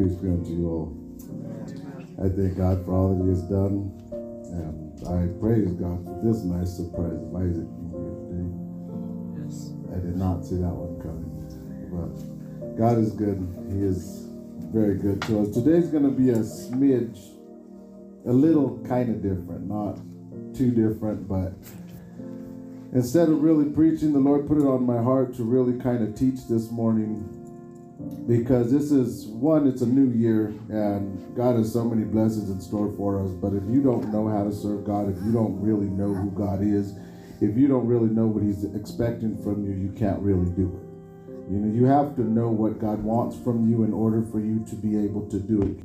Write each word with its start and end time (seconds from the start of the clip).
Peace 0.00 0.14
be 0.14 0.28
unto 0.28 0.50
you 0.50 0.66
all. 0.68 0.96
I 2.24 2.28
thank 2.28 2.56
God 2.56 2.84
for 2.84 2.92
all 2.94 3.14
that 3.14 3.22
He 3.22 3.28
has 3.28 3.42
done, 3.42 3.92
and 4.48 4.96
I 5.08 5.28
praise 5.40 5.72
God 5.76 6.04
for 6.04 6.20
this 6.24 6.42
nice 6.44 6.76
surprise 6.76 7.20
of 7.20 7.36
Isaac 7.36 7.68
being 7.68 7.92
here 7.92 8.16
today. 8.24 8.48
Yes. 9.44 9.76
I 9.92 10.00
did 10.00 10.16
not 10.16 10.44
see 10.44 10.56
that 10.56 10.72
one 10.72 10.96
coming, 11.04 11.28
but 11.92 12.76
God 12.76 12.98
is 12.98 13.12
good. 13.12 13.44
He 13.68 13.82
is 13.84 14.28
very 14.72 14.96
good 14.96 15.20
to 15.22 15.40
us. 15.40 15.52
Today's 15.52 15.88
going 15.88 16.04
to 16.04 16.10
be 16.10 16.30
a 16.30 16.40
smidge, 16.40 17.20
a 18.26 18.32
little 18.32 18.78
kind 18.88 19.10
of 19.10 19.20
different, 19.20 19.68
not 19.68 19.96
too 20.56 20.70
different, 20.70 21.28
but 21.28 21.52
instead 22.92 23.28
of 23.28 23.42
really 23.42 23.68
preaching, 23.70 24.14
the 24.14 24.18
Lord 24.18 24.46
put 24.46 24.56
it 24.56 24.64
on 24.64 24.84
my 24.86 25.02
heart 25.02 25.34
to 25.36 25.44
really 25.44 25.78
kind 25.78 26.02
of 26.02 26.14
teach 26.14 26.48
this 26.48 26.70
morning 26.70 27.39
because 28.26 28.70
this 28.70 28.92
is 28.92 29.26
one 29.26 29.66
it's 29.66 29.82
a 29.82 29.86
new 29.86 30.10
year 30.16 30.46
and 30.68 31.34
god 31.34 31.56
has 31.56 31.72
so 31.72 31.84
many 31.84 32.04
blessings 32.04 32.50
in 32.50 32.60
store 32.60 32.92
for 32.96 33.22
us 33.22 33.30
but 33.32 33.52
if 33.52 33.62
you 33.68 33.82
don't 33.82 34.12
know 34.12 34.28
how 34.28 34.44
to 34.44 34.52
serve 34.52 34.84
god 34.84 35.08
if 35.08 35.16
you 35.24 35.32
don't 35.32 35.60
really 35.60 35.88
know 35.88 36.14
who 36.14 36.30
god 36.30 36.62
is 36.62 36.94
if 37.40 37.56
you 37.56 37.66
don't 37.66 37.86
really 37.86 38.08
know 38.08 38.26
what 38.26 38.42
he's 38.42 38.64
expecting 38.74 39.36
from 39.42 39.64
you 39.64 39.72
you 39.72 39.90
can't 39.98 40.20
really 40.20 40.50
do 40.52 40.68
it. 40.68 40.86
You 41.50 41.58
know 41.58 41.74
you 41.74 41.86
have 41.86 42.14
to 42.16 42.22
know 42.22 42.50
what 42.50 42.78
god 42.78 43.02
wants 43.02 43.36
from 43.42 43.68
you 43.68 43.82
in 43.82 43.92
order 43.92 44.22
for 44.22 44.40
you 44.40 44.64
to 44.68 44.76
be 44.76 44.96
able 45.02 45.28
to 45.28 45.38
do 45.40 45.62
it. 45.62 45.82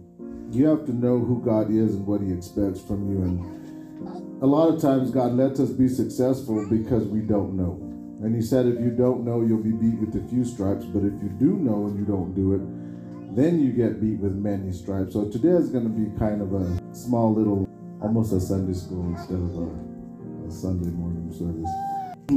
You 0.55 0.67
have 0.67 0.85
to 0.85 0.93
know 0.93 1.17
who 1.17 1.41
god 1.43 1.71
is 1.71 1.95
and 1.95 2.05
what 2.05 2.21
he 2.21 2.31
expects 2.31 2.81
from 2.81 3.09
you 3.09 3.23
and 3.23 4.43
a 4.43 4.45
lot 4.45 4.67
of 4.67 4.81
times 4.81 5.09
god 5.09 5.31
lets 5.31 5.59
us 5.59 5.69
be 5.69 5.87
successful 5.87 6.67
because 6.69 7.07
we 7.07 7.21
don't 7.21 7.55
know 7.55 7.84
and 8.21 8.33
he 8.35 8.41
said, 8.41 8.65
if 8.65 8.79
you 8.79 8.91
don't 8.91 9.25
know, 9.25 9.41
you'll 9.41 9.63
be 9.63 9.71
beat 9.71 9.99
with 9.99 10.15
a 10.15 10.27
few 10.29 10.45
stripes. 10.45 10.85
But 10.85 10.99
if 10.99 11.13
you 11.21 11.29
do 11.37 11.57
know 11.57 11.87
and 11.87 11.99
you 11.99 12.05
don't 12.05 12.33
do 12.33 12.53
it, 12.53 13.35
then 13.35 13.59
you 13.59 13.73
get 13.73 13.99
beat 13.99 14.19
with 14.19 14.33
many 14.33 14.71
stripes. 14.71 15.13
So 15.13 15.29
today 15.29 15.49
is 15.49 15.69
going 15.69 15.83
to 15.83 15.89
be 15.89 16.17
kind 16.17 16.41
of 16.41 16.53
a 16.53 16.95
small 16.95 17.33
little, 17.33 17.67
almost 18.01 18.31
a 18.31 18.39
Sunday 18.39 18.73
school 18.73 19.03
instead 19.15 19.35
of 19.35 19.57
a, 19.57 20.47
a 20.47 20.51
Sunday 20.51 20.91
morning 20.91 21.31
service. 21.33 21.69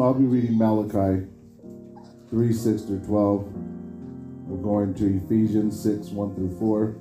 I'll 0.02 0.14
be 0.14 0.24
reading 0.24 0.58
Malachi 0.58 1.26
3 2.30 2.52
6 2.52 2.82
through 2.82 3.04
12. 3.06 3.52
We're 4.48 4.62
going 4.62 4.94
to 4.94 5.24
Ephesians 5.24 5.80
6 5.80 6.08
1 6.08 6.34
through 6.34 6.58
4, 6.58 6.96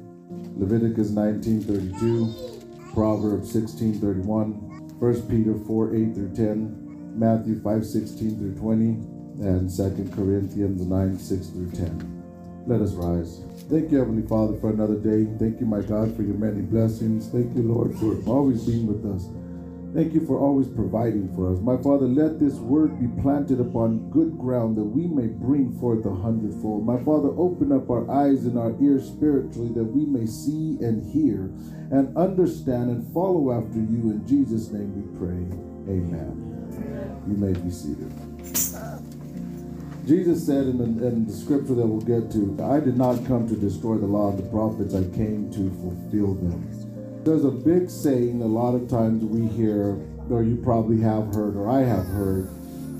Leviticus 0.57 1.09
19 1.09 1.61
32, 1.61 2.93
Proverbs 2.93 3.51
16 3.51 3.99
31, 3.99 4.51
1 4.99 5.21
Peter 5.23 5.55
4 5.65 5.95
8 5.95 6.13
through 6.13 6.35
10. 6.35 6.86
Matthew 7.17 7.61
5 7.61 7.85
16 7.85 8.37
through 8.37 8.55
20, 8.55 8.85
and 9.41 9.69
2 9.69 10.11
Corinthians 10.15 10.85
9 10.85 11.19
6 11.19 11.47
through 11.47 11.71
10. 11.71 12.63
Let 12.67 12.81
us 12.81 12.93
rise. 12.93 13.41
Thank 13.69 13.91
you, 13.91 13.99
Heavenly 13.99 14.27
Father, 14.27 14.57
for 14.59 14.69
another 14.69 14.95
day. 14.95 15.25
Thank 15.39 15.59
you, 15.59 15.65
my 15.65 15.81
God, 15.81 16.15
for 16.15 16.21
your 16.21 16.35
many 16.35 16.61
blessings. 16.61 17.27
Thank 17.29 17.55
you, 17.55 17.63
Lord, 17.63 17.95
for 17.95 18.21
always 18.29 18.65
being 18.65 18.85
with 18.85 19.05
us. 19.05 19.29
Thank 19.93 20.13
you 20.13 20.25
for 20.27 20.37
always 20.37 20.67
providing 20.67 21.33
for 21.33 21.53
us. 21.53 21.59
My 21.59 21.77
Father, 21.77 22.05
let 22.05 22.39
this 22.39 22.55
word 22.55 22.99
be 22.99 23.21
planted 23.21 23.59
upon 23.59 24.11
good 24.11 24.37
ground 24.37 24.77
that 24.77 24.83
we 24.83 25.07
may 25.07 25.27
bring 25.27 25.79
forth 25.79 26.05
a 26.05 26.13
hundredfold. 26.13 26.85
My 26.85 27.01
Father, 27.03 27.29
open 27.39 27.71
up 27.71 27.89
our 27.89 28.09
eyes 28.11 28.45
and 28.45 28.59
our 28.59 28.75
ears 28.81 29.07
spiritually 29.07 29.71
that 29.73 29.85
we 29.85 30.05
may 30.05 30.25
see 30.25 30.77
and 30.81 31.01
hear 31.01 31.49
and 31.89 32.15
understand 32.17 32.89
and 32.91 33.13
follow 33.13 33.51
after 33.51 33.79
you. 33.79 34.11
In 34.11 34.27
Jesus' 34.27 34.71
name 34.71 34.91
we 34.91 35.17
pray. 35.17 35.47
Amen. 35.89 36.56
You 37.27 37.35
may 37.35 37.51
be 37.53 37.69
seated. 37.69 38.11
Jesus 40.07 40.45
said 40.45 40.67
in 40.67 40.77
the, 40.77 41.07
in 41.07 41.27
the, 41.27 41.33
scripture 41.33 41.75
that 41.75 41.85
we'll 41.85 41.99
get 41.99 42.31
to, 42.31 42.57
I 42.63 42.79
did 42.79 42.95
not 42.95 43.25
come 43.25 43.45
to 43.49 43.55
destroy 43.57 43.97
the 43.97 44.05
law 44.05 44.29
of 44.29 44.37
the 44.37 44.49
prophets, 44.49 44.95
I 44.95 45.03
came 45.13 45.51
to 45.51 45.69
fulfill 45.81 46.35
them. 46.35 46.63
There's 47.25 47.43
a 47.43 47.51
big 47.51 47.89
saying 47.89 48.41
a 48.41 48.45
lot 48.45 48.73
of 48.73 48.89
times 48.89 49.25
we 49.25 49.47
hear, 49.49 49.99
or 50.29 50.43
you 50.43 50.55
probably 50.63 51.01
have 51.01 51.35
heard, 51.35 51.57
or 51.57 51.69
I 51.69 51.81
have 51.81 52.05
heard, 52.05 52.49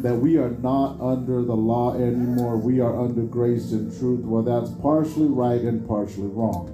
that 0.03 0.15
we 0.15 0.37
are 0.37 0.49
not 0.49 0.99
under 0.99 1.43
the 1.43 1.55
law 1.55 1.95
anymore, 1.95 2.57
we 2.57 2.81
are 2.81 2.99
under 2.99 3.21
grace 3.21 3.71
and 3.71 3.97
truth. 3.97 4.25
Well, 4.25 4.43
that's 4.43 4.69
partially 4.81 5.29
right 5.29 5.61
and 5.61 5.87
partially 5.87 6.27
wrong. 6.27 6.73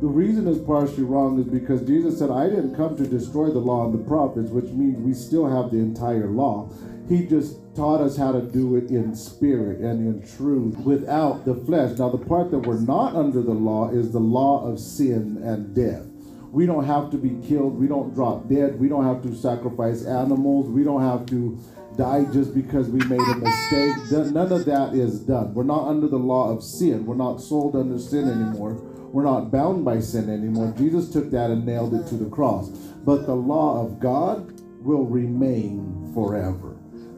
The 0.00 0.08
reason 0.08 0.48
it's 0.48 0.64
partially 0.64 1.04
wrong 1.04 1.38
is 1.38 1.46
because 1.46 1.86
Jesus 1.86 2.18
said, 2.18 2.30
I 2.30 2.48
didn't 2.48 2.74
come 2.74 2.96
to 2.96 3.06
destroy 3.06 3.50
the 3.50 3.60
law 3.60 3.84
and 3.84 3.94
the 3.94 4.04
prophets, 4.08 4.50
which 4.50 4.70
means 4.72 4.98
we 4.98 5.14
still 5.14 5.46
have 5.46 5.70
the 5.70 5.78
entire 5.78 6.26
law. 6.26 6.68
He 7.08 7.26
just 7.26 7.58
taught 7.74 8.00
us 8.00 8.16
how 8.16 8.32
to 8.32 8.40
do 8.40 8.76
it 8.76 8.90
in 8.90 9.14
spirit 9.14 9.80
and 9.80 10.00
in 10.22 10.26
truth 10.36 10.76
without 10.78 11.44
the 11.44 11.54
flesh. 11.54 11.98
Now, 11.98 12.08
the 12.08 12.18
part 12.18 12.50
that 12.50 12.60
we're 12.60 12.80
not 12.80 13.14
under 13.14 13.42
the 13.42 13.52
law 13.52 13.90
is 13.90 14.12
the 14.12 14.20
law 14.20 14.66
of 14.66 14.80
sin 14.80 15.40
and 15.44 15.74
death. 15.74 16.06
We 16.50 16.66
don't 16.66 16.84
have 16.84 17.10
to 17.10 17.18
be 17.18 17.36
killed. 17.46 17.78
We 17.78 17.88
don't 17.88 18.14
drop 18.14 18.48
dead. 18.48 18.78
We 18.78 18.88
don't 18.88 19.04
have 19.04 19.22
to 19.24 19.34
sacrifice 19.36 20.04
animals. 20.04 20.70
We 20.70 20.84
don't 20.84 21.02
have 21.02 21.26
to 21.26 21.58
die 21.96 22.24
just 22.32 22.54
because 22.54 22.88
we 22.88 23.00
made 23.06 23.20
a 23.20 23.36
mistake. 23.36 24.32
None 24.32 24.52
of 24.52 24.64
that 24.64 24.94
is 24.94 25.20
done. 25.20 25.52
We're 25.52 25.64
not 25.64 25.88
under 25.88 26.08
the 26.08 26.16
law 26.18 26.50
of 26.50 26.62
sin. 26.62 27.06
We're 27.06 27.16
not 27.16 27.40
sold 27.40 27.76
under 27.76 27.98
sin 27.98 28.28
anymore. 28.30 28.74
We're 29.12 29.24
not 29.24 29.50
bound 29.50 29.84
by 29.84 30.00
sin 30.00 30.30
anymore. 30.30 30.72
Jesus 30.78 31.10
took 31.10 31.30
that 31.32 31.50
and 31.50 31.66
nailed 31.66 31.94
it 31.94 32.06
to 32.08 32.14
the 32.14 32.30
cross. 32.30 32.68
But 33.04 33.26
the 33.26 33.34
law 33.34 33.84
of 33.84 34.00
God 34.00 34.60
will 34.80 35.04
remain 35.04 36.12
forever. 36.14 36.73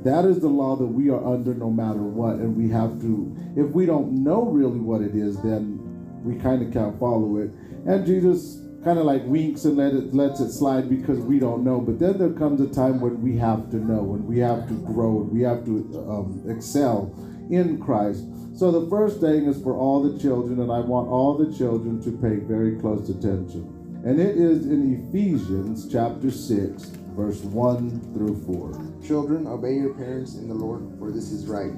That 0.06 0.24
is 0.24 0.38
the 0.38 0.48
law 0.48 0.76
that 0.76 0.86
we 0.86 1.10
are 1.10 1.24
under 1.26 1.52
no 1.52 1.68
matter 1.68 2.02
what. 2.02 2.36
And 2.36 2.56
we 2.56 2.70
have 2.70 3.00
to, 3.00 3.36
if 3.56 3.66
we 3.72 3.86
don't 3.86 4.22
know 4.22 4.44
really 4.44 4.78
what 4.78 5.02
it 5.02 5.16
is, 5.16 5.42
then 5.42 5.80
we 6.22 6.36
kind 6.36 6.62
of 6.62 6.72
can't 6.72 6.96
follow 7.00 7.38
it. 7.38 7.50
And 7.86 8.06
Jesus 8.06 8.60
kind 8.84 9.00
of 9.00 9.04
like 9.04 9.22
winks 9.24 9.64
and 9.64 9.76
let 9.76 9.94
it 9.94 10.14
lets 10.14 10.38
it 10.38 10.52
slide 10.52 10.88
because 10.88 11.18
we 11.18 11.40
don't 11.40 11.64
know. 11.64 11.80
But 11.80 11.98
then 11.98 12.18
there 12.18 12.30
comes 12.30 12.60
a 12.60 12.68
time 12.72 13.00
when 13.00 13.20
we 13.20 13.36
have 13.38 13.68
to 13.70 13.76
know, 13.78 14.00
when 14.00 14.24
we 14.24 14.38
have 14.38 14.68
to 14.68 14.74
grow, 14.74 15.22
and 15.22 15.32
we 15.32 15.42
have 15.42 15.64
to 15.64 16.06
um, 16.08 16.44
excel 16.48 17.12
in 17.50 17.82
Christ. 17.82 18.24
So 18.54 18.70
the 18.70 18.88
first 18.88 19.20
thing 19.20 19.46
is 19.46 19.60
for 19.60 19.74
all 19.74 20.00
the 20.00 20.20
children, 20.20 20.60
and 20.60 20.70
I 20.70 20.78
want 20.78 21.08
all 21.08 21.36
the 21.36 21.52
children 21.58 22.00
to 22.02 22.12
pay 22.12 22.36
very 22.36 22.78
close 22.78 23.08
attention. 23.08 23.72
And 24.04 24.20
it 24.20 24.36
is 24.36 24.66
in 24.66 25.08
Ephesians 25.08 25.90
chapter 25.90 26.30
6, 26.30 26.92
verse 27.16 27.40
1 27.40 28.12
through 28.12 28.36
4. 28.44 29.00
Children, 29.06 29.46
obey 29.46 29.72
your 29.74 29.94
parents 29.94 30.34
in 30.34 30.48
the 30.48 30.54
Lord, 30.54 30.86
for 30.98 31.10
this 31.10 31.32
is 31.32 31.46
right. 31.46 31.72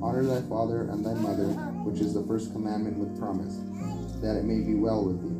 Honor 0.00 0.22
thy 0.22 0.40
father 0.48 0.82
and 0.82 1.04
thy 1.04 1.14
mother, 1.14 1.50
which 1.82 2.00
is 2.00 2.14
the 2.14 2.22
first 2.22 2.52
commandment 2.52 2.96
with 2.96 3.18
promise, 3.18 3.58
that 4.22 4.38
it 4.38 4.44
may 4.44 4.60
be 4.64 4.76
well 4.76 5.04
with 5.04 5.20
thee, 5.20 5.34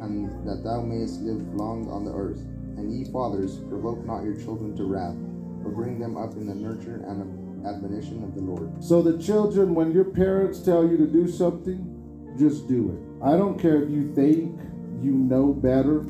and 0.00 0.30
that 0.46 0.62
thou 0.62 0.80
mayest 0.80 1.20
live 1.22 1.42
long 1.54 1.90
on 1.90 2.04
the 2.04 2.14
earth. 2.14 2.38
And 2.78 2.92
ye 2.92 3.10
fathers, 3.10 3.58
provoke 3.68 4.04
not 4.06 4.22
your 4.22 4.36
children 4.36 4.76
to 4.76 4.84
wrath, 4.84 5.16
but 5.64 5.74
bring 5.74 5.98
them 5.98 6.16
up 6.16 6.34
in 6.34 6.46
the 6.46 6.54
nurture 6.54 7.02
and 7.08 7.66
admonition 7.66 8.22
of 8.22 8.34
the 8.36 8.42
Lord. 8.42 8.82
So 8.82 9.02
the 9.02 9.20
children, 9.20 9.74
when 9.74 9.90
your 9.90 10.04
parents 10.04 10.62
tell 10.62 10.86
you 10.86 10.96
to 10.98 11.06
do 11.06 11.26
something, 11.26 11.90
just 12.38 12.68
do 12.68 12.94
it. 12.94 13.24
I 13.24 13.36
don't 13.36 13.58
care 13.58 13.82
if 13.82 13.90
you 13.90 14.14
think 14.14 14.60
you 15.02 15.12
know 15.12 15.52
better. 15.52 16.04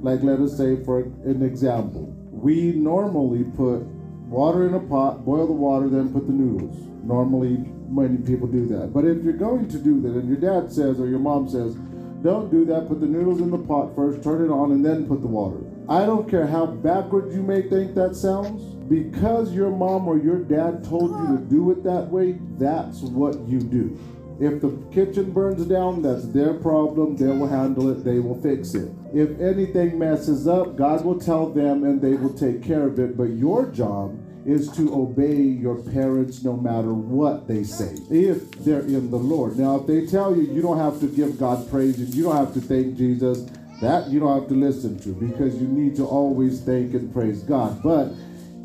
Like 0.00 0.22
let 0.22 0.38
us 0.38 0.56
say 0.56 0.76
for 0.84 1.00
an 1.00 1.42
example, 1.42 2.14
we 2.42 2.72
normally 2.72 3.44
put 3.44 3.80
water 4.28 4.66
in 4.66 4.74
a 4.74 4.80
pot, 4.80 5.24
boil 5.24 5.46
the 5.46 5.52
water, 5.52 5.88
then 5.88 6.12
put 6.12 6.26
the 6.26 6.32
noodles. 6.32 6.76
Normally, 7.02 7.56
many 7.88 8.18
people 8.18 8.46
do 8.46 8.66
that. 8.68 8.92
But 8.92 9.04
if 9.04 9.24
you're 9.24 9.32
going 9.32 9.68
to 9.68 9.78
do 9.78 10.00
that, 10.02 10.10
and 10.10 10.28
your 10.28 10.36
dad 10.36 10.70
says 10.70 11.00
or 11.00 11.08
your 11.08 11.18
mom 11.18 11.48
says, 11.48 11.74
don't 12.22 12.50
do 12.50 12.64
that, 12.66 12.88
put 12.88 13.00
the 13.00 13.06
noodles 13.06 13.40
in 13.40 13.50
the 13.50 13.58
pot 13.58 13.94
first, 13.94 14.22
turn 14.22 14.44
it 14.44 14.52
on, 14.52 14.72
and 14.72 14.84
then 14.84 15.06
put 15.06 15.20
the 15.20 15.26
water. 15.26 15.58
I 15.88 16.04
don't 16.04 16.28
care 16.28 16.46
how 16.46 16.66
backwards 16.66 17.34
you 17.34 17.42
may 17.42 17.62
think 17.62 17.94
that 17.94 18.14
sounds, 18.14 18.62
because 18.88 19.52
your 19.52 19.70
mom 19.70 20.06
or 20.06 20.18
your 20.18 20.38
dad 20.38 20.84
told 20.84 21.10
you 21.10 21.36
to 21.36 21.42
do 21.44 21.70
it 21.70 21.82
that 21.84 22.08
way, 22.08 22.38
that's 22.58 23.00
what 23.00 23.38
you 23.48 23.60
do. 23.60 23.98
If 24.40 24.60
the 24.60 24.70
kitchen 24.92 25.32
burns 25.32 25.66
down, 25.66 26.02
that's 26.02 26.26
their 26.28 26.54
problem. 26.54 27.16
They 27.16 27.26
will 27.26 27.48
handle 27.48 27.90
it, 27.90 28.04
they 28.04 28.20
will 28.20 28.40
fix 28.40 28.74
it. 28.74 28.92
If 29.12 29.40
anything 29.40 29.98
messes 29.98 30.46
up, 30.46 30.76
God 30.76 31.04
will 31.04 31.18
tell 31.18 31.48
them 31.48 31.82
and 31.84 32.00
they 32.00 32.14
will 32.14 32.32
take 32.32 32.62
care 32.62 32.86
of 32.86 32.98
it. 33.00 33.16
But 33.16 33.30
your 33.30 33.66
job 33.66 34.16
is 34.46 34.70
to 34.72 34.94
obey 34.94 35.36
your 35.42 35.76
parents 35.76 36.42
no 36.44 36.56
matter 36.56 36.94
what 36.94 37.48
they 37.48 37.64
say, 37.64 37.96
if 38.10 38.50
they're 38.64 38.80
in 38.80 39.10
the 39.10 39.18
Lord. 39.18 39.58
Now, 39.58 39.76
if 39.80 39.86
they 39.86 40.06
tell 40.06 40.34
you 40.34 40.42
you 40.42 40.62
don't 40.62 40.78
have 40.78 41.00
to 41.00 41.08
give 41.08 41.38
God 41.38 41.68
praise 41.68 41.98
and 41.98 42.14
you 42.14 42.22
don't 42.22 42.36
have 42.36 42.54
to 42.54 42.60
thank 42.60 42.96
Jesus, 42.96 43.46
that 43.82 44.08
you 44.08 44.20
don't 44.20 44.40
have 44.40 44.48
to 44.48 44.54
listen 44.54 44.98
to 45.00 45.10
because 45.10 45.60
you 45.60 45.68
need 45.68 45.96
to 45.96 46.06
always 46.06 46.60
thank 46.60 46.94
and 46.94 47.12
praise 47.12 47.42
God. 47.42 47.82
But 47.82 48.12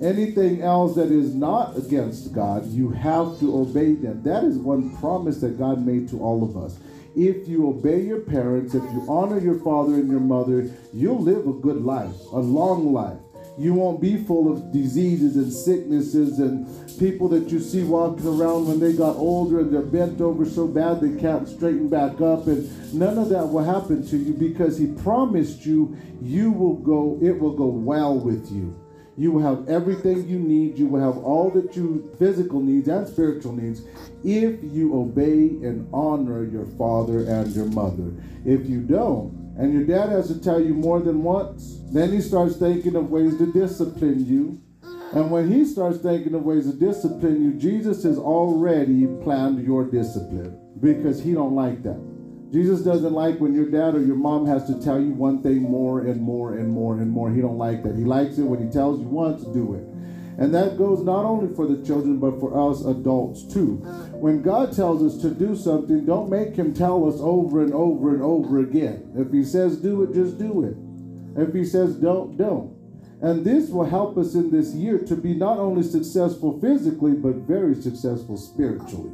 anything 0.04 0.62
else 0.62 0.96
that 0.96 1.12
is 1.12 1.34
not 1.34 1.78
against 1.78 2.34
God, 2.34 2.68
you 2.68 2.90
have 2.90 3.40
to 3.40 3.58
obey 3.58 3.94
them. 3.94 4.22
That 4.24 4.44
is 4.44 4.58
one 4.58 4.96
promise 4.98 5.40
that 5.42 5.58
God 5.58 5.86
made 5.86 6.10
to 6.10 6.20
all 6.20 6.44
of 6.44 6.58
us. 6.58 6.78
If 7.16 7.48
you 7.48 7.70
obey 7.70 8.02
your 8.02 8.22
parents, 8.22 8.74
if 8.74 8.84
you 8.84 9.06
honor 9.08 9.40
your 9.40 9.60
father 9.60 9.94
and 9.94 10.10
your 10.10 10.20
mother, 10.20 10.72
you'll 10.92 11.22
live 11.22 11.48
a 11.48 11.54
good 11.54 11.84
life, 11.84 12.16
a 12.32 12.40
long 12.40 12.92
life. 12.92 13.20
You 13.56 13.76
won't 13.76 14.02
be 14.02 14.18
full 14.18 14.52
of 14.52 14.72
diseases 14.72 15.36
and 15.36 15.54
sicknesses 15.54 16.40
and 16.40 16.66
people 16.98 17.30
that 17.30 17.50
you 17.50 17.60
see 17.60 17.84
walking 17.84 18.26
around 18.26 18.68
when 18.68 18.80
they 18.80 18.94
got 18.94 19.16
older 19.16 19.60
and 19.60 19.72
they're 19.72 19.84
bent 19.84 20.22
over 20.22 20.44
so 20.44 20.68
bad 20.68 21.02
they 21.02 21.22
can't 21.22 21.48
straighten 21.48 21.88
back 21.88 22.20
up. 22.20 22.48
And 22.48 22.94
none 22.94 23.20
of 23.20 23.30
that 23.30 23.46
will 23.46 23.64
happen 23.64 24.06
to 24.08 24.18
you 24.18 24.34
because 24.34 24.80
He 24.80 24.88
promised 24.88 25.68
you, 25.68 25.96
you 26.20 26.52
will 26.52 26.78
go, 26.78 27.20
it 27.22 27.40
will 27.40 27.56
go 27.56 27.68
well 27.68 28.18
with 28.18 28.52
you. 28.52 28.76
You 29.18 29.32
will 29.32 29.44
have 29.44 29.70
everything 29.70 30.28
you 30.28 30.40
need. 30.40 30.78
You 30.78 30.88
will 30.88 31.02
have 31.02 31.24
all 31.24 31.52
that 31.52 31.76
you 31.76 32.14
physical 32.18 32.62
needs 32.62 32.88
and 32.88 33.08
spiritual 33.08 33.54
needs 33.54 33.82
if 34.24 34.60
you 34.64 35.00
obey 35.00 35.50
and 35.50 35.88
honor 35.94 36.46
your 36.46 36.66
father 36.78 37.20
and 37.20 37.54
your 37.56 37.66
mother. 37.66 38.14
If 38.46 38.68
you 38.68 38.82
don't, 38.82 39.44
and 39.58 39.72
your 39.72 39.84
dad 39.84 40.10
has 40.10 40.28
to 40.30 40.42
tell 40.42 40.60
you 40.60 40.74
more 40.74 41.00
than 41.00 41.22
once, 41.22 41.80
then 41.92 42.12
he 42.12 42.22
starts 42.22 42.58
thinking 42.58 42.96
of 42.96 43.12
ways 43.12 43.38
to 43.38 43.52
discipline 43.52 44.26
you. 44.26 44.60
And 45.14 45.30
when 45.30 45.52
he 45.52 45.64
starts 45.64 46.00
thinking 46.00 46.34
of 46.34 46.44
ways 46.44 46.66
to 46.66 46.74
discipline 46.74 47.44
you, 47.44 47.54
Jesus 47.54 48.02
has 48.04 48.18
already 48.18 49.06
planned 49.24 49.64
your 49.64 49.86
discipline 49.86 50.60
because 50.80 51.22
he 51.22 51.34
don't 51.34 51.54
like 51.54 51.84
that. 51.84 52.13
Jesus 52.54 52.82
doesn't 52.82 53.14
like 53.14 53.40
when 53.40 53.56
your 53.56 53.66
dad 53.66 53.96
or 53.96 54.06
your 54.06 54.16
mom 54.16 54.46
has 54.46 54.68
to 54.68 54.80
tell 54.80 55.02
you 55.02 55.10
one 55.10 55.42
thing 55.42 55.64
more 55.64 56.02
and 56.02 56.22
more 56.22 56.54
and 56.54 56.70
more 56.70 56.94
and 57.00 57.10
more. 57.10 57.32
He 57.32 57.42
don't 57.42 57.58
like 57.58 57.82
that. 57.82 57.98
He 57.98 58.04
likes 58.04 58.38
it 58.38 58.44
when 58.44 58.64
he 58.64 58.72
tells 58.72 59.00
you 59.00 59.08
once, 59.08 59.44
do 59.44 59.74
it. 59.74 59.82
And 60.38 60.54
that 60.54 60.78
goes 60.78 61.04
not 61.04 61.26
only 61.26 61.54
for 61.56 61.66
the 61.66 61.84
children, 61.84 62.20
but 62.20 62.40
for 62.40 62.70
us 62.70 62.86
adults 62.86 63.52
too. 63.52 63.78
When 64.14 64.44
God 64.44 64.72
tells 64.72 65.02
us 65.02 65.20
to 65.24 65.32
do 65.32 65.56
something, 65.56 66.06
don't 66.06 66.30
make 66.30 66.56
him 66.56 66.76
tell 66.76 67.10
us 67.10 67.16
over 67.20 67.64
and 67.64 67.74
over 67.74 68.14
and 68.14 68.22
over 68.22 68.60
again. 68.60 69.12
If 69.16 69.32
he 69.32 69.44
says 69.44 69.78
do 69.78 70.04
it, 70.04 70.14
just 70.14 70.38
do 70.38 70.64
it. 70.64 71.42
If 71.42 71.56
he 71.56 71.66
says 71.66 71.96
don't, 71.96 72.38
don't. 72.38 72.78
And 73.24 73.44
this 73.44 73.70
will 73.70 73.86
help 73.86 74.16
us 74.16 74.36
in 74.36 74.52
this 74.52 74.76
year 74.76 75.00
to 75.00 75.16
be 75.16 75.34
not 75.34 75.58
only 75.58 75.82
successful 75.82 76.60
physically, 76.62 77.14
but 77.14 77.34
very 77.48 77.74
successful 77.74 78.38
spiritually. 78.38 79.12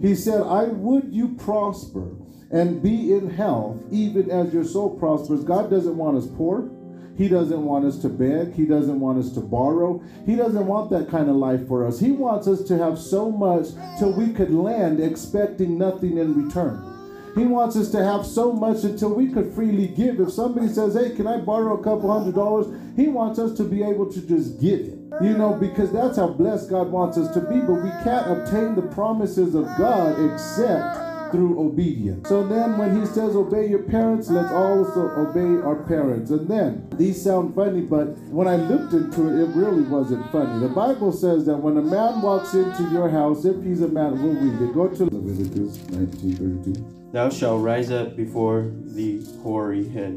He 0.00 0.14
said, 0.14 0.40
I 0.40 0.64
would 0.64 1.12
you 1.12 1.34
prosper 1.34 2.16
and 2.50 2.82
be 2.82 3.12
in 3.12 3.30
health, 3.30 3.76
even 3.90 4.30
as 4.30 4.52
your 4.52 4.64
soul 4.64 4.98
prospers. 4.98 5.44
God 5.44 5.70
doesn't 5.70 5.96
want 5.96 6.16
us 6.16 6.26
poor. 6.26 6.68
He 7.16 7.28
doesn't 7.28 7.64
want 7.64 7.84
us 7.84 7.98
to 7.98 8.08
beg. 8.08 8.54
He 8.54 8.64
doesn't 8.64 8.98
want 8.98 9.18
us 9.18 9.32
to 9.32 9.40
borrow. 9.40 10.02
He 10.24 10.36
doesn't 10.36 10.66
want 10.66 10.90
that 10.90 11.10
kind 11.10 11.28
of 11.28 11.36
life 11.36 11.68
for 11.68 11.86
us. 11.86 12.00
He 12.00 12.12
wants 12.12 12.48
us 12.48 12.62
to 12.64 12.78
have 12.78 12.98
so 12.98 13.30
much 13.30 13.66
till 13.98 14.12
we 14.12 14.32
could 14.32 14.50
land 14.50 15.00
expecting 15.00 15.76
nothing 15.76 16.16
in 16.16 16.46
return. 16.46 16.86
He 17.34 17.44
wants 17.44 17.76
us 17.76 17.90
to 17.90 18.02
have 18.02 18.26
so 18.26 18.52
much 18.52 18.82
until 18.84 19.14
we 19.14 19.28
could 19.28 19.52
freely 19.52 19.88
give. 19.88 20.18
If 20.18 20.32
somebody 20.32 20.68
says, 20.68 20.94
Hey, 20.94 21.14
can 21.14 21.26
I 21.26 21.36
borrow 21.36 21.78
a 21.78 21.84
couple 21.84 22.10
hundred 22.10 22.34
dollars? 22.34 22.66
He 22.96 23.08
wants 23.08 23.38
us 23.38 23.56
to 23.58 23.64
be 23.64 23.82
able 23.82 24.10
to 24.10 24.20
just 24.22 24.60
give 24.60 24.80
it. 24.80 24.98
You 25.22 25.36
know, 25.36 25.52
because 25.52 25.92
that's 25.92 26.16
how 26.16 26.28
blessed 26.28 26.70
God 26.70 26.90
wants 26.90 27.18
us 27.18 27.32
to 27.34 27.40
be. 27.40 27.60
But 27.60 27.82
we 27.82 27.90
can't 28.02 28.30
obtain 28.30 28.74
the 28.74 28.88
promises 28.94 29.54
of 29.54 29.66
God 29.76 30.18
except 30.32 31.09
through 31.32 31.60
obedience. 31.60 32.28
So 32.28 32.46
then 32.46 32.78
when 32.78 33.00
he 33.00 33.06
says 33.06 33.36
obey 33.36 33.68
your 33.68 33.82
parents, 33.82 34.30
let's 34.30 34.52
also 34.52 35.08
obey 35.16 35.62
our 35.64 35.76
parents. 35.84 36.30
And 36.30 36.48
then 36.48 36.88
these 36.96 37.22
sound 37.22 37.54
funny, 37.54 37.82
but 37.82 38.16
when 38.28 38.48
I 38.48 38.56
looked 38.56 38.92
into 38.92 39.28
it, 39.28 39.42
it 39.42 39.54
really 39.54 39.82
wasn't 39.82 40.30
funny. 40.30 40.60
The 40.60 40.72
Bible 40.72 41.12
says 41.12 41.46
that 41.46 41.56
when 41.56 41.76
a 41.76 41.82
man 41.82 42.22
walks 42.22 42.54
into 42.54 42.84
your 42.90 43.08
house, 43.08 43.44
if 43.44 43.62
he's 43.62 43.82
a 43.82 43.88
man, 43.88 44.22
we'll 44.22 44.34
read 44.34 44.60
it. 44.62 44.74
Go 44.74 44.88
to 44.88 45.04
Leviticus 45.04 45.78
1932. 45.90 47.10
Thou 47.12 47.28
shalt 47.28 47.62
rise 47.62 47.90
up 47.90 48.16
before 48.16 48.70
the 48.84 49.24
hoary 49.42 49.88
head, 49.88 50.12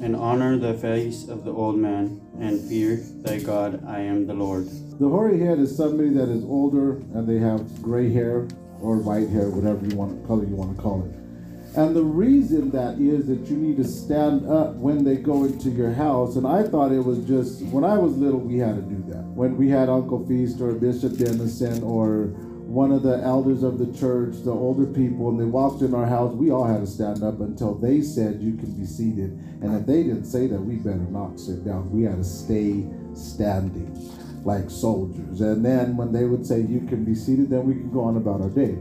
and 0.00 0.16
honor 0.16 0.58
the 0.58 0.74
face 0.74 1.28
of 1.28 1.44
the 1.44 1.52
old 1.52 1.76
man, 1.76 2.20
and 2.40 2.60
fear 2.60 2.96
thy 3.22 3.38
God, 3.38 3.84
I 3.86 4.00
am 4.00 4.26
the 4.26 4.34
Lord. 4.34 4.66
The 4.98 5.08
hoary 5.08 5.40
head 5.40 5.58
is 5.58 5.76
somebody 5.76 6.10
that 6.10 6.28
is 6.28 6.44
older 6.44 6.92
and 7.14 7.26
they 7.26 7.38
have 7.38 7.82
gray 7.82 8.12
hair 8.12 8.46
or 8.82 8.98
white 8.98 9.28
hair, 9.30 9.48
whatever 9.48 9.86
you 9.86 9.96
want 9.96 10.26
color 10.26 10.44
you 10.44 10.56
want 10.56 10.76
to 10.76 10.82
call 10.82 11.04
it. 11.06 11.22
And 11.74 11.96
the 11.96 12.04
reason 12.04 12.70
that 12.72 12.98
is 12.98 13.26
that 13.28 13.48
you 13.48 13.56
need 13.56 13.78
to 13.78 13.84
stand 13.84 14.46
up 14.46 14.74
when 14.74 15.04
they 15.04 15.16
go 15.16 15.44
into 15.44 15.70
your 15.70 15.92
house. 15.92 16.36
And 16.36 16.46
I 16.46 16.64
thought 16.64 16.92
it 16.92 17.00
was 17.00 17.24
just 17.24 17.62
when 17.66 17.82
I 17.82 17.96
was 17.96 18.12
little, 18.18 18.40
we 18.40 18.58
had 18.58 18.76
to 18.76 18.82
do 18.82 19.02
that. 19.10 19.24
When 19.32 19.56
we 19.56 19.70
had 19.70 19.88
Uncle 19.88 20.26
Feast 20.26 20.60
or 20.60 20.72
Bishop 20.72 21.16
Dennison 21.16 21.82
or 21.82 22.26
one 22.68 22.92
of 22.92 23.02
the 23.02 23.22
elders 23.22 23.62
of 23.62 23.78
the 23.78 23.86
church, 23.98 24.34
the 24.44 24.50
older 24.50 24.84
people, 24.84 25.30
and 25.30 25.40
they 25.40 25.44
walked 25.44 25.80
in 25.80 25.94
our 25.94 26.06
house, 26.06 26.34
we 26.34 26.50
all 26.50 26.66
had 26.66 26.80
to 26.80 26.86
stand 26.86 27.22
up 27.22 27.40
until 27.40 27.74
they 27.74 28.02
said 28.02 28.42
you 28.42 28.54
can 28.56 28.72
be 28.72 28.84
seated. 28.84 29.30
And 29.62 29.74
if 29.74 29.86
they 29.86 30.02
didn't 30.02 30.24
say 30.24 30.48
that, 30.48 30.60
we 30.60 30.76
better 30.76 30.96
not 31.08 31.40
sit 31.40 31.64
down. 31.64 31.90
We 31.90 32.02
had 32.02 32.16
to 32.16 32.24
stay 32.24 32.84
standing 33.14 33.96
like 34.44 34.70
soldiers. 34.70 35.40
And 35.40 35.64
then 35.64 35.96
when 35.96 36.12
they 36.12 36.24
would 36.24 36.46
say 36.46 36.60
you 36.60 36.80
can 36.80 37.04
be 37.04 37.14
seated, 37.14 37.50
then 37.50 37.66
we 37.66 37.74
can 37.74 37.90
go 37.90 38.04
on 38.04 38.16
about 38.16 38.40
our 38.40 38.50
day. 38.50 38.76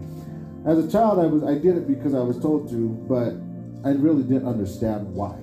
As 0.65 0.77
a 0.77 0.91
child, 0.91 1.19
I 1.19 1.25
was 1.25 1.43
I 1.43 1.55
did 1.55 1.77
it 1.77 1.87
because 1.87 2.13
I 2.13 2.21
was 2.21 2.39
told 2.39 2.69
to, 2.69 2.89
but 3.09 3.33
I 3.87 3.93
really 3.93 4.23
didn't 4.23 4.47
understand 4.47 5.13
why. 5.13 5.35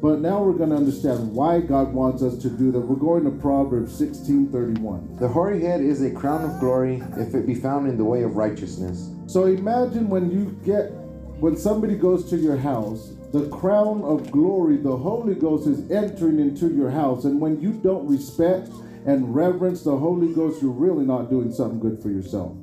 But 0.00 0.20
now 0.20 0.42
we're 0.42 0.52
going 0.52 0.70
to 0.70 0.76
understand 0.76 1.32
why 1.32 1.60
God 1.60 1.92
wants 1.92 2.22
us 2.22 2.36
to 2.38 2.50
do 2.50 2.70
that. 2.72 2.80
We're 2.80 2.96
going 2.96 3.24
to 3.24 3.30
Proverbs 3.30 3.98
16:31. 4.00 5.18
The 5.18 5.28
hoary 5.28 5.60
head 5.62 5.80
is 5.80 6.02
a 6.02 6.10
crown 6.10 6.44
of 6.44 6.60
glory 6.60 7.02
if 7.16 7.34
it 7.34 7.46
be 7.46 7.54
found 7.54 7.88
in 7.88 7.96
the 7.96 8.04
way 8.04 8.22
of 8.22 8.36
righteousness. 8.36 9.10
So 9.26 9.46
imagine 9.46 10.08
when 10.08 10.30
you 10.30 10.58
get 10.64 10.92
when 11.40 11.56
somebody 11.56 11.96
goes 11.96 12.30
to 12.30 12.36
your 12.36 12.56
house, 12.56 13.12
the 13.32 13.48
crown 13.48 14.02
of 14.02 14.30
glory, 14.30 14.78
the 14.78 14.96
Holy 14.96 15.34
Ghost 15.34 15.66
is 15.66 15.90
entering 15.90 16.40
into 16.40 16.68
your 16.68 16.90
house, 16.90 17.24
and 17.24 17.40
when 17.40 17.60
you 17.60 17.72
don't 17.72 18.06
respect 18.06 18.70
and 19.06 19.34
reverence 19.34 19.82
the 19.82 19.96
Holy 19.96 20.34
Ghost, 20.34 20.60
you're 20.60 20.70
really 20.70 21.06
not 21.06 21.30
doing 21.30 21.52
something 21.52 21.80
good 21.80 22.02
for 22.02 22.10
yourself. 22.10 22.56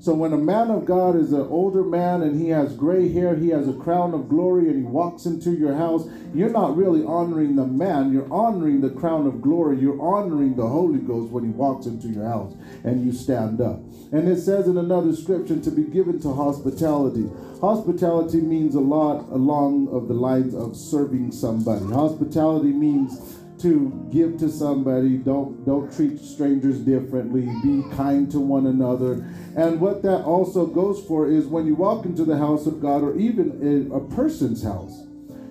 So 0.00 0.12
when 0.14 0.32
a 0.32 0.36
man 0.36 0.72
of 0.72 0.84
God 0.84 1.14
is 1.14 1.32
an 1.32 1.42
older 1.42 1.84
man 1.84 2.22
and 2.22 2.40
he 2.40 2.48
has 2.48 2.74
gray 2.74 3.12
hair, 3.12 3.36
he 3.36 3.50
has 3.50 3.68
a 3.68 3.72
crown 3.72 4.14
of 4.14 4.28
glory, 4.28 4.68
and 4.68 4.74
he 4.74 4.82
walks 4.82 5.26
into 5.26 5.52
your 5.52 5.76
house, 5.76 6.08
you're 6.34 6.50
not 6.50 6.76
really 6.76 7.04
honoring 7.04 7.54
the 7.54 7.66
man, 7.66 8.12
you're 8.12 8.32
honoring 8.32 8.80
the 8.80 8.90
crown 8.90 9.28
of 9.28 9.40
glory. 9.40 9.78
You're 9.78 10.00
honoring 10.00 10.56
the 10.56 10.66
Holy 10.66 10.98
Ghost 10.98 11.30
when 11.30 11.44
he 11.44 11.50
walks 11.50 11.86
into 11.86 12.08
your 12.08 12.24
house 12.24 12.54
and 12.82 13.04
you 13.04 13.12
stand 13.12 13.60
up. 13.60 13.78
And 14.10 14.28
it 14.28 14.40
says 14.40 14.66
in 14.66 14.76
another 14.76 15.14
scripture 15.14 15.60
to 15.60 15.70
be 15.70 15.84
given 15.84 16.20
to 16.22 16.32
hospitality. 16.32 17.28
Hospitality 17.60 18.40
means 18.40 18.74
a 18.74 18.80
lot 18.80 19.28
along 19.30 19.88
of 19.92 20.08
the 20.08 20.14
lines 20.14 20.54
of 20.54 20.74
serving 20.74 21.30
somebody. 21.30 21.84
Hospitality 21.86 22.72
means 22.72 23.38
to 23.62 24.08
give 24.12 24.38
to 24.38 24.48
somebody. 24.48 25.16
Don't 25.16 25.64
don't 25.64 25.94
treat 25.94 26.18
strangers 26.20 26.78
differently. 26.80 27.42
Be 27.62 27.82
kind 27.94 28.30
to 28.32 28.40
one 28.40 28.66
another. 28.66 29.24
And 29.56 29.80
what 29.80 30.02
that 30.02 30.22
also 30.24 30.66
goes 30.66 31.04
for 31.06 31.28
is 31.28 31.46
when 31.46 31.66
you 31.66 31.74
walk 31.74 32.04
into 32.04 32.24
the 32.24 32.36
house 32.36 32.66
of 32.66 32.80
god 32.80 33.02
or 33.02 33.16
even 33.18 33.50
in 33.62 33.90
a 33.92 34.00
person's 34.14 34.62
house 34.62 35.06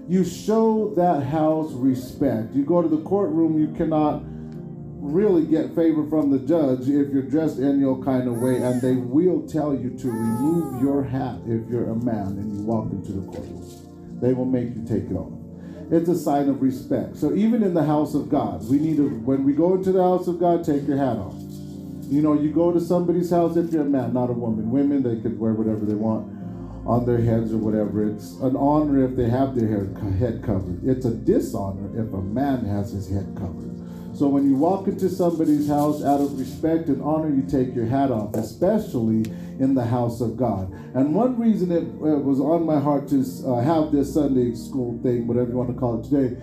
you 0.07 0.25
show 0.25 0.93
that 0.95 1.23
house 1.23 1.71
respect. 1.71 2.53
You 2.53 2.65
go 2.65 2.81
to 2.81 2.87
the 2.89 3.01
courtroom 3.03 3.57
you 3.59 3.73
cannot 3.75 4.23
really 4.25 5.45
get 5.45 5.73
favor 5.73 6.07
from 6.09 6.29
the 6.31 6.39
judge 6.39 6.81
if 6.81 7.13
you're 7.13 7.23
dressed 7.23 7.59
in 7.59 7.79
your 7.79 8.03
kind 8.03 8.27
of 8.27 8.41
way 8.41 8.57
and 8.61 8.81
they 8.81 8.95
will 8.95 9.47
tell 9.47 9.73
you 9.73 9.97
to 9.97 10.11
remove 10.11 10.81
your 10.81 11.03
hat 11.03 11.37
if 11.45 11.69
you're 11.69 11.89
a 11.89 11.95
man 11.95 12.27
and 12.27 12.57
you 12.57 12.63
walk 12.63 12.91
into 12.91 13.13
the 13.13 13.25
courtroom. 13.27 14.19
They 14.19 14.33
will 14.33 14.45
make 14.45 14.75
you 14.75 14.83
take 14.85 15.09
it 15.09 15.15
off 15.15 15.40
it's 15.91 16.07
a 16.07 16.17
sign 16.17 16.47
of 16.47 16.61
respect. 16.61 17.17
So 17.17 17.35
even 17.35 17.63
in 17.63 17.73
the 17.73 17.83
house 17.83 18.15
of 18.15 18.29
God, 18.29 18.67
we 18.69 18.79
need 18.79 18.95
to, 18.95 19.09
when 19.09 19.43
we 19.43 19.51
go 19.51 19.75
into 19.75 19.91
the 19.91 20.01
house 20.01 20.27
of 20.27 20.39
God, 20.39 20.63
take 20.63 20.87
your 20.87 20.97
hat 20.97 21.17
off. 21.17 21.35
You 22.07 22.21
know, 22.21 22.33
you 22.33 22.51
go 22.51 22.71
to 22.71 22.79
somebody's 22.79 23.29
house 23.29 23.57
if 23.57 23.71
you're 23.73 23.83
a 23.83 23.85
man, 23.85 24.13
not 24.13 24.29
a 24.29 24.33
woman. 24.33 24.71
Women, 24.71 25.03
they 25.03 25.21
could 25.21 25.37
wear 25.37 25.53
whatever 25.53 25.85
they 25.85 25.93
want 25.93 26.31
on 26.87 27.05
their 27.05 27.21
heads 27.21 27.53
or 27.53 27.57
whatever. 27.57 28.07
It's 28.09 28.31
an 28.39 28.55
honor 28.55 29.03
if 29.03 29.17
they 29.17 29.29
have 29.29 29.53
their 29.55 29.67
hair, 29.67 29.87
head 30.17 30.41
covered. 30.43 30.79
It's 30.87 31.05
a 31.05 31.11
dishonor 31.11 31.89
if 31.93 32.13
a 32.13 32.21
man 32.21 32.65
has 32.65 32.91
his 32.91 33.09
head 33.09 33.35
covered. 33.37 33.80
So 34.13 34.27
when 34.27 34.47
you 34.47 34.55
walk 34.55 34.87
into 34.87 35.09
somebody's 35.09 35.67
house 35.67 36.03
out 36.03 36.19
of 36.19 36.37
respect 36.37 36.87
and 36.87 37.01
honor, 37.01 37.29
you 37.29 37.43
take 37.43 37.73
your 37.73 37.85
hat 37.85 38.11
off, 38.11 38.35
especially 38.35 39.25
in 39.59 39.73
the 39.73 39.85
house 39.85 40.21
of 40.21 40.35
God. 40.35 40.71
And 40.93 41.15
one 41.15 41.39
reason 41.39 41.71
it, 41.71 41.83
it 41.83 42.23
was 42.23 42.39
on 42.39 42.65
my 42.65 42.79
heart 42.79 43.07
to 43.09 43.23
uh, 43.45 43.61
have 43.61 43.91
this 43.91 44.13
Sunday 44.13 44.53
school 44.55 44.99
thing, 45.01 45.27
whatever 45.27 45.51
you 45.51 45.57
want 45.57 45.73
to 45.73 45.79
call 45.79 46.01
it 46.01 46.09
today, 46.09 46.37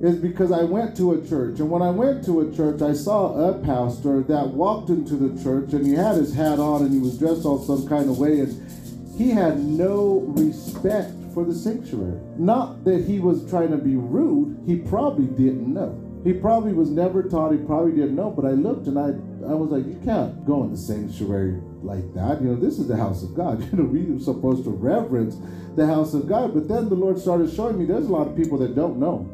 is 0.00 0.16
because 0.16 0.52
I 0.52 0.64
went 0.64 0.96
to 0.98 1.12
a 1.12 1.26
church. 1.26 1.60
And 1.60 1.70
when 1.70 1.80
I 1.80 1.90
went 1.90 2.24
to 2.26 2.40
a 2.40 2.54
church, 2.54 2.82
I 2.82 2.92
saw 2.92 3.48
a 3.48 3.58
pastor 3.60 4.22
that 4.24 4.48
walked 4.48 4.90
into 4.90 5.16
the 5.16 5.42
church 5.42 5.72
and 5.72 5.86
he 5.86 5.94
had 5.94 6.16
his 6.16 6.34
hat 6.34 6.58
on 6.58 6.82
and 6.82 6.92
he 6.92 6.98
was 6.98 7.18
dressed 7.18 7.46
all 7.46 7.62
some 7.62 7.88
kind 7.88 8.10
of 8.10 8.18
way. 8.18 8.40
And 8.40 9.16
he 9.16 9.30
had 9.30 9.60
no 9.60 10.24
respect 10.36 11.12
for 11.32 11.44
the 11.44 11.54
sanctuary. 11.54 12.20
Not 12.36 12.84
that 12.84 13.04
he 13.04 13.18
was 13.18 13.48
trying 13.48 13.70
to 13.70 13.78
be 13.78 13.96
rude, 13.96 14.62
he 14.66 14.76
probably 14.76 15.26
didn't 15.26 15.72
know. 15.72 16.03
He 16.24 16.32
probably 16.32 16.72
was 16.72 16.90
never 16.90 17.22
taught, 17.22 17.52
he 17.52 17.58
probably 17.58 17.92
didn't 17.92 18.16
know, 18.16 18.30
but 18.30 18.46
I 18.46 18.52
looked 18.52 18.86
and 18.86 18.98
I 18.98 19.12
I 19.44 19.52
was 19.52 19.70
like, 19.70 19.84
you 19.84 20.00
can't 20.04 20.46
go 20.46 20.64
in 20.64 20.72
the 20.72 20.78
sanctuary 20.78 21.60
like 21.82 22.14
that. 22.14 22.40
You 22.40 22.48
know, 22.48 22.56
this 22.56 22.78
is 22.78 22.88
the 22.88 22.96
house 22.96 23.22
of 23.22 23.34
God. 23.34 23.62
You 23.70 23.78
know, 23.78 23.84
we 23.84 24.10
are 24.10 24.18
supposed 24.18 24.64
to 24.64 24.70
reverence 24.70 25.36
the 25.76 25.86
house 25.86 26.14
of 26.14 26.26
God. 26.26 26.54
But 26.54 26.66
then 26.66 26.88
the 26.88 26.94
Lord 26.94 27.18
started 27.18 27.52
showing 27.52 27.78
me 27.78 27.84
there's 27.84 28.06
a 28.06 28.12
lot 28.12 28.26
of 28.26 28.36
people 28.36 28.56
that 28.58 28.74
don't 28.74 28.98
know 28.98 29.30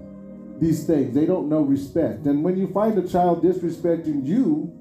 these 0.61 0.85
things. 0.85 1.15
They 1.15 1.27
don't 1.27 1.49
know 1.49 1.61
respect. 1.61 2.27
And 2.27 2.43
when 2.43 2.57
you 2.57 2.67
find 2.69 2.99
a 2.99 3.09
child 3.09 3.43
disrespecting 3.43 4.27
you, 4.27 4.77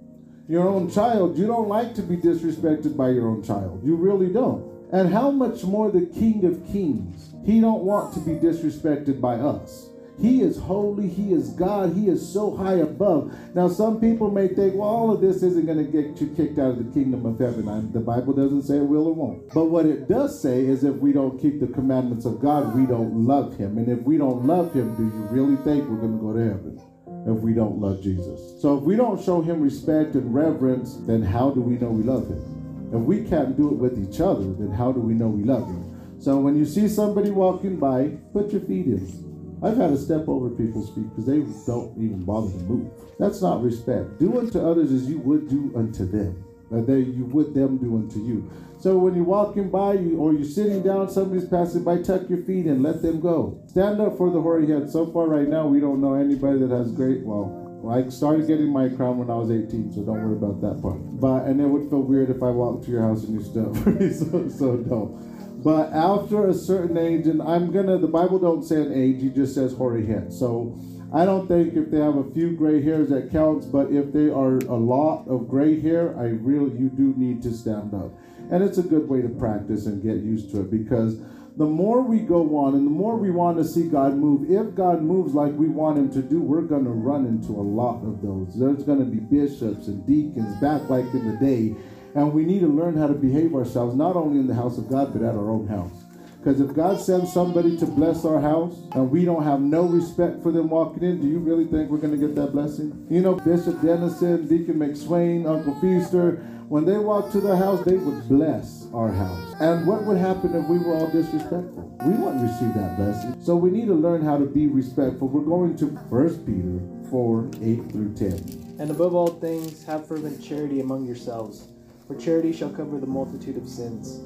your 0.48 0.68
own 0.68 0.90
child, 0.90 1.38
you 1.38 1.46
don't 1.46 1.68
like 1.68 1.94
to 1.96 2.02
be 2.02 2.18
disrespected 2.18 2.98
by 2.98 3.10
your 3.10 3.28
own 3.28 3.44
child. 3.44 3.82
You 3.84 3.96
really 3.96 4.34
don't. 4.34 4.68
And 4.92 5.14
how 5.14 5.30
much 5.30 5.64
more 5.64 5.92
the 5.92 6.08
King 6.08 6.44
of 6.46 6.66
Kings? 6.72 7.36
He 7.46 7.62
don't 7.62 7.84
want 7.84 8.16
to 8.16 8.20
be 8.20 8.32
disrespected 8.32 9.22
by 9.22 9.36
us. 9.36 9.89
He 10.22 10.42
is 10.42 10.58
holy. 10.58 11.08
He 11.08 11.32
is 11.32 11.50
God. 11.52 11.96
He 11.96 12.10
is 12.10 12.28
so 12.28 12.56
high 12.56 12.76
above. 12.76 13.34
Now, 13.56 13.70
some 13.70 14.02
people 14.02 14.30
may 14.30 14.50
think, 14.50 14.76
well, 14.76 14.90
all 14.90 15.12
of 15.12 15.22
this 15.22 15.38
isn't 15.38 15.66
going 15.66 15.78
to 15.78 15.84
get 15.86 16.20
you 16.20 16.28
kicked 16.36 16.60
out 16.60 16.72
of 16.72 16.78
the 16.78 16.92
kingdom 16.92 17.26
of 17.26 17.40
heaven. 17.40 17.70
I, 17.70 17.80
the 17.94 18.02
Bible 18.02 18.34
doesn't 18.34 18.64
say 18.64 18.78
it 18.78 18.84
will 18.84 19.08
or 19.08 19.14
won't. 19.14 19.54
But 19.54 19.66
what 19.66 19.86
it 19.86 20.10
does 20.10 20.42
say 20.42 20.66
is 20.66 20.84
if 20.84 20.96
we 20.96 21.14
don't 21.14 21.40
keep 21.40 21.62
the 21.62 21.68
commandments 21.68 22.26
of 22.26 22.42
God, 22.42 22.76
we 22.76 22.86
don't 22.86 23.26
love 23.26 23.58
Him. 23.58 23.78
And 23.78 23.88
if 23.88 24.04
we 24.04 24.18
don't 24.18 24.46
love 24.46 24.74
Him, 24.74 24.96
do 24.96 25.04
you 25.04 25.28
really 25.32 25.56
think 25.64 25.90
we're 25.90 25.98
going 25.98 26.18
to 26.18 26.24
go 26.24 26.34
to 26.34 26.40
heaven? 26.40 26.82
If 27.26 27.42
we 27.42 27.54
don't 27.54 27.80
love 27.80 28.02
Jesus. 28.02 28.62
So 28.62 28.78
if 28.78 28.84
we 28.84 28.96
don't 28.96 29.24
show 29.24 29.42
Him 29.42 29.62
respect 29.62 30.16
and 30.16 30.34
reverence, 30.34 30.96
then 31.08 31.22
how 31.22 31.52
do 31.52 31.62
we 31.62 31.76
know 31.76 31.90
we 31.90 32.04
love 32.04 32.28
Him? 32.28 32.92
If 32.94 33.02
we 33.02 33.24
can't 33.24 33.56
do 33.56 33.68
it 33.68 33.76
with 33.76 33.98
each 33.98 34.20
other, 34.20 34.52
then 34.54 34.72
how 34.72 34.92
do 34.92 35.00
we 35.00 35.14
know 35.14 35.28
we 35.28 35.44
love 35.44 35.68
Him? 35.68 36.18
So 36.20 36.38
when 36.40 36.58
you 36.58 36.66
see 36.66 36.90
somebody 36.90 37.30
walking 37.30 37.78
by, 37.78 38.10
put 38.34 38.52
your 38.52 38.62
feet 38.62 38.88
in. 38.88 39.29
I've 39.62 39.78
had 39.78 39.90
to 39.90 39.98
step 39.98 40.28
over 40.28 40.50
people's 40.50 40.90
feet 40.96 41.10
because 41.10 41.26
they 41.26 41.40
don't 41.66 41.98
even 41.98 42.24
bother 42.24 42.52
to 42.52 42.64
move. 42.64 42.92
That's 43.20 43.42
not 43.42 43.62
respect. 43.64 44.20
Do 44.20 44.40
unto 44.40 44.60
others 44.60 44.92
as 44.92 45.10
you 45.10 45.20
would 45.20 45.50
do 45.50 45.74
unto 45.76 46.06
them. 46.06 46.44
That 46.72 46.86
they 46.86 47.00
you 47.00 47.26
would 47.26 47.54
them 47.54 47.78
do 47.78 47.96
unto 47.96 48.20
you. 48.20 48.50
So 48.80 48.98
when 48.98 49.16
you're 49.16 49.26
walking 49.26 49.70
by 49.70 49.94
you 49.94 50.20
or 50.20 50.34
you're 50.34 50.46
sitting 50.46 50.84
down, 50.84 51.10
somebody's 51.10 51.50
passing 51.50 51.84
by, 51.84 52.02
tuck 52.02 52.30
your 52.30 52.44
feet 52.44 52.66
and 52.66 52.82
let 52.82 53.02
them 53.02 53.20
go. 53.20 53.62
Stand 53.68 54.00
up 54.00 54.18
for 54.18 54.30
the 54.30 54.40
hoary 54.40 54.68
head. 54.68 54.90
So 54.90 55.12
far 55.12 55.28
right 55.28 55.48
now, 55.48 55.68
we 55.68 55.80
don't 55.80 56.00
know 56.00 56.14
anybody 56.14 56.60
that 56.60 56.72
has 56.72 56.92
great 56.92 57.26
well. 57.26 57.60
I 57.90 58.08
started 58.10 58.48
getting 58.48 58.72
my 58.72 58.90
crown 58.90 59.18
when 59.18 59.30
I 59.30 59.36
was 59.36 59.52
18, 59.52 59.94
so 59.94 60.04
don't 60.04 60.22
worry 60.22 60.36
about 60.36 60.62
that 60.62 60.82
part. 60.82 61.00
But 61.20 61.46
and 61.46 61.60
it 61.60 61.66
would 61.66 61.90
feel 61.90 62.02
weird 62.02 62.30
if 62.30 62.44
I 62.44 62.50
walked 62.50 62.86
to 62.86 62.92
your 62.92 63.02
house 63.02 63.24
and 63.24 63.34
you 63.34 63.44
stood 63.44 63.68
up 63.68 63.78
for 63.78 63.92
me, 63.92 64.12
so 64.14 64.50
so 64.50 64.78
don't. 64.78 65.39
But 65.64 65.92
after 65.92 66.48
a 66.48 66.54
certain 66.54 66.98
age, 66.98 67.28
and 67.28 67.42
I'm 67.42 67.72
gonna, 67.72 67.98
the 67.98 68.08
Bible 68.08 68.40
don't 68.40 68.64
say 68.64 68.78
an 68.78 68.94
age, 68.94 69.22
He 69.22 69.30
just 69.30 69.54
says 69.54 69.74
hoary 69.74 70.06
head. 70.06 70.32
So 70.32 70.80
I 71.14 71.26
don't 71.26 71.48
think 71.48 71.74
if 71.74 71.92
they 71.92 72.00
have 72.00 72.16
a 72.16 72.32
few 72.32 72.56
gray 72.56 72.82
hairs 72.82 73.10
that 73.10 73.32
counts, 73.32 73.66
but 73.66 73.92
if 73.92 74.14
they 74.14 74.30
are 74.30 74.58
a 74.58 74.78
lot 74.78 75.26
of 75.28 75.50
gray 75.50 75.80
hair, 75.82 76.18
I 76.18 76.28
really, 76.28 76.78
you 76.78 76.90
do 76.90 77.14
need 77.18 77.42
to 77.44 77.52
stand 77.52 77.94
up. 77.94 78.12
And 78.52 78.64
it's 78.64 78.78
a 78.78 78.84
good 78.84 79.10
way 79.10 79.22
to 79.22 79.30
practice 79.30 79.86
and 79.86 80.02
get 80.02 80.18
used 80.18 80.52
to 80.52 80.62
it 80.62 80.72
because 80.72 81.20
the 81.58 81.66
more 81.66 82.02
we 82.02 82.20
go 82.20 82.58
on 82.58 82.76
and 82.76 82.86
the 82.86 82.92
more 82.92 83.18
we 83.18 83.32
want 83.32 83.58
to 83.58 83.66
see 83.66 83.90
God 83.90 84.16
move, 84.16 84.50
if 84.50 84.76
God 84.76 85.02
moves 85.02 85.34
like 85.34 85.52
we 85.54 85.68
want 85.68 85.98
Him 85.98 86.10
to 86.14 86.22
do, 86.22 86.40
we're 86.40 86.62
going 86.62 86.86
to 86.86 86.92
run 86.92 87.26
into 87.26 87.52
a 87.52 87.62
lot 87.62 88.02
of 88.06 88.22
those. 88.22 88.58
There's 88.58 88.84
going 88.84 89.00
to 89.00 89.06
be 89.06 89.20
bishops 89.20 89.88
and 89.88 90.06
deacons 90.08 90.56
back 90.62 90.90
like 90.90 91.06
in 91.14 91.28
the 91.28 91.38
day 91.38 91.76
and 92.16 92.34
we 92.34 92.44
need 92.44 92.60
to 92.62 92.68
learn 92.68 92.98
how 92.98 93.08
to 93.08 93.14
behave 93.14 93.54
ourselves, 93.56 93.96
not 93.96 94.16
only 94.16 94.40
in 94.40 94.48
the 94.48 94.56
house 94.56 94.78
of 94.78 94.90
God, 94.90 95.14
but 95.14 95.22
at 95.22 95.36
our 95.36 95.50
own 95.50 95.68
house. 95.68 96.06
Because 96.40 96.62
if 96.62 96.74
God 96.74 97.02
sends 97.02 97.34
somebody 97.34 97.78
to 97.78 97.86
bless 97.86 98.24
our 98.24 98.40
house 98.40 98.74
and 98.94 99.12
we 99.12 99.26
don't 99.26 99.44
have 99.44 99.60
no 99.60 99.84
respect 99.84 100.42
for 100.42 100.54
them 100.54 100.70
walking 100.70 101.04
in, 101.04 101.20
do 101.20 101.28
you 101.28 101.38
really 101.38 101.66
think 101.66 101.90
we're 101.90 101.98
going 101.98 102.18
to 102.18 102.28
get 102.28 102.34
that 102.36 102.54
blessing? 102.54 103.06
You 103.10 103.20
know, 103.20 103.36
Bishop 103.36 103.82
Dennison, 103.82 104.48
Deacon 104.48 104.76
McSwain, 104.76 105.46
Uncle 105.46 105.76
Feaster, 105.82 106.38
when 106.70 106.86
they 106.86 106.98
walked 106.98 107.34
to 107.34 107.42
the 107.42 107.58
house, 107.58 107.84
they 107.84 107.98
would 107.98 108.30
bless 108.30 108.88
our 108.94 109.12
house. 109.12 109.56
And 109.60 109.86
what 109.86 110.06
would 110.06 110.18
happen 110.18 110.56
if 110.56 110.66
we 110.70 110.78
were 110.78 110.96
all 110.96 111.10
disrespectful? 111.10 111.98
We 112.06 112.14
wouldn't 112.14 112.44
receive 112.44 112.74
that 112.76 112.96
blessing. 112.96 113.36
So 113.44 113.58
we 113.58 113.70
need 113.70 113.88
to 113.88 113.96
learn 113.96 114.24
how 114.24 114.38
to 114.38 114.46
be 114.46 114.68
respectful. 114.68 115.28
We're 115.28 115.42
going 115.42 115.76
to 115.78 115.88
1 115.88 116.46
Peter 116.46 117.10
4 117.10 117.50
8 117.62 117.92
through 117.92 118.14
10. 118.14 118.78
And 118.80 118.92
above 118.92 119.14
all 119.14 119.28
things, 119.28 119.84
have 119.84 120.08
fervent 120.08 120.42
charity 120.42 120.80
among 120.80 121.06
yourselves 121.06 121.68
for 122.10 122.16
charity 122.16 122.52
shall 122.52 122.72
cover 122.72 123.00
the 123.00 123.06
multitude 123.06 123.56
of 123.56 123.70
sins. 123.70 124.22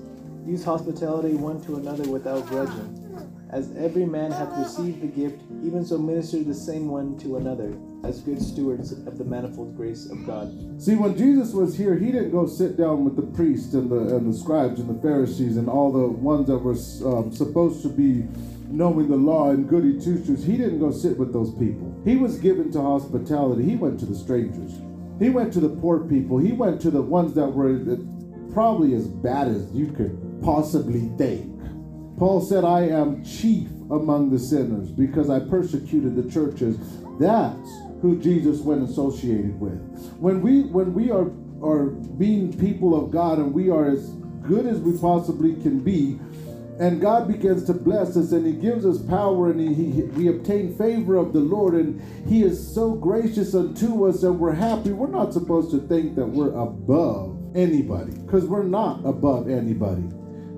Use 0.48 0.64
hospitality 0.64 1.34
one 1.34 1.62
to 1.66 1.76
another 1.76 2.10
without 2.10 2.48
grudging. 2.48 3.00
As 3.50 3.76
every 3.76 4.06
man 4.06 4.32
hath 4.32 4.58
received 4.58 5.02
the 5.02 5.08
gift, 5.08 5.42
even 5.62 5.86
so 5.86 5.98
minister 5.98 6.42
the 6.44 6.54
same 6.54 6.88
one 6.88 7.20
to 7.20 7.36
another, 7.36 7.78
as 8.06 8.22
good 8.22 8.42
stewards 8.42 8.94
of 8.94 9.18
the 9.18 9.26
manifold 9.26 9.76
grace 9.76 10.10
of 10.10 10.26
God. 10.26 10.82
See, 10.82 10.96
when 10.96 11.18
Jesus 11.18 11.52
was 11.52 11.78
here, 11.78 11.98
he 11.98 12.06
didn't 12.06 12.32
go 12.32 12.48
sit 12.48 12.78
down 12.78 13.04
with 13.04 13.18
the 13.18 13.22
priests 13.22 13.74
and 13.74 13.92
the 13.92 14.16
and 14.16 14.34
the 14.34 14.38
scribes 14.38 14.80
and 14.80 14.90
the 14.90 15.02
Pharisees 15.02 15.58
and 15.58 15.68
all 15.68 15.92
the 15.92 16.08
ones 16.08 16.48
that 16.48 16.60
were 16.60 16.80
um, 17.06 17.34
supposed 17.34 17.82
to 17.84 17.90
be 17.90 18.26
knowing 18.70 19.10
the 19.10 19.18
law 19.18 19.50
and 19.50 19.68
goody 19.68 20.00
two 20.00 20.24
shoes. 20.26 20.46
He 20.46 20.56
didn't 20.56 20.80
go 20.80 20.90
sit 20.90 21.18
with 21.18 21.34
those 21.34 21.52
people. 21.56 21.94
He 22.06 22.16
was 22.16 22.38
given 22.40 22.72
to 22.72 22.82
hospitality. 22.82 23.64
He 23.64 23.76
went 23.76 24.00
to 24.00 24.06
the 24.06 24.16
strangers. 24.16 24.74
He 25.20 25.30
went 25.30 25.54
to 25.54 25.60
the 25.60 25.70
poor 25.70 26.02
people. 26.02 26.38
He 26.38 26.52
went 26.52 26.82
to 26.82 26.92
the 26.92 27.02
ones 27.02 27.34
that 27.36 27.48
were 27.48 27.98
probably 28.54 28.94
as 28.94 29.08
bad 29.08 29.48
as 29.48 29.72
you 29.72 29.92
could 29.92 30.42
possibly 30.44 31.12
think. 31.18 31.50
Paul 32.18 32.42
said, 32.42 32.64
I 32.64 32.82
am 32.88 33.24
chief 33.24 33.68
among 33.90 34.30
the 34.30 34.40
sinners 34.40 34.92
because 34.92 35.30
I 35.30 35.40
persecuted 35.40 36.16
the 36.16 36.30
churches. 36.32 36.78
That's 37.20 37.70
who 38.02 38.20
Jesus 38.20 38.60
went 38.60 38.88
associated 38.88 39.60
with. 39.60 39.80
When 40.20 40.42
we 40.42 40.64
when 40.64 40.94
we 40.94 41.10
are 41.10 41.32
are 41.64 41.86
being 41.86 42.58
people 42.60 43.02
of 43.02 43.12
God 43.12 43.40
and 43.40 43.54
we 43.54 43.70
are 43.70 43.90
as 43.90 44.10
good 44.46 44.66
as 44.66 44.80
we 44.80 44.98
possibly 44.98 45.56
can 45.62 45.80
be, 45.80 46.20
and 46.80 47.00
God 47.00 47.28
begins 47.28 47.66
to 47.66 47.74
bless 47.74 48.18
us 48.18 48.32
and 48.32 48.46
He 48.46 48.54
gives 48.54 48.86
us 48.86 49.02
power 49.02 49.52
and 49.52 49.60
he, 49.60 49.92
he, 49.92 50.02
we 50.04 50.28
obtain 50.28 50.76
favor 50.76 51.16
of 51.16 51.34
the 51.34 51.40
Lord 51.40 51.76
and 51.76 52.02
He 52.28 52.44
is 52.44 52.74
so 52.74 52.94
gracious 52.94 53.54
unto 53.54 54.08
us 54.08 54.24
and 54.24 54.40
we're 54.40 54.54
happy. 54.54 54.92
We're 54.92 55.08
not 55.08 55.34
supposed 55.34 55.72
to 55.72 55.80
think 55.88 56.16
that 56.16 56.26
we're 56.26 56.54
above 56.54 57.38
anybody 57.56 58.14
because 58.26 58.46
we're 58.46 58.64
not 58.64 59.06
above 59.06 59.50
anybody. 59.50 60.04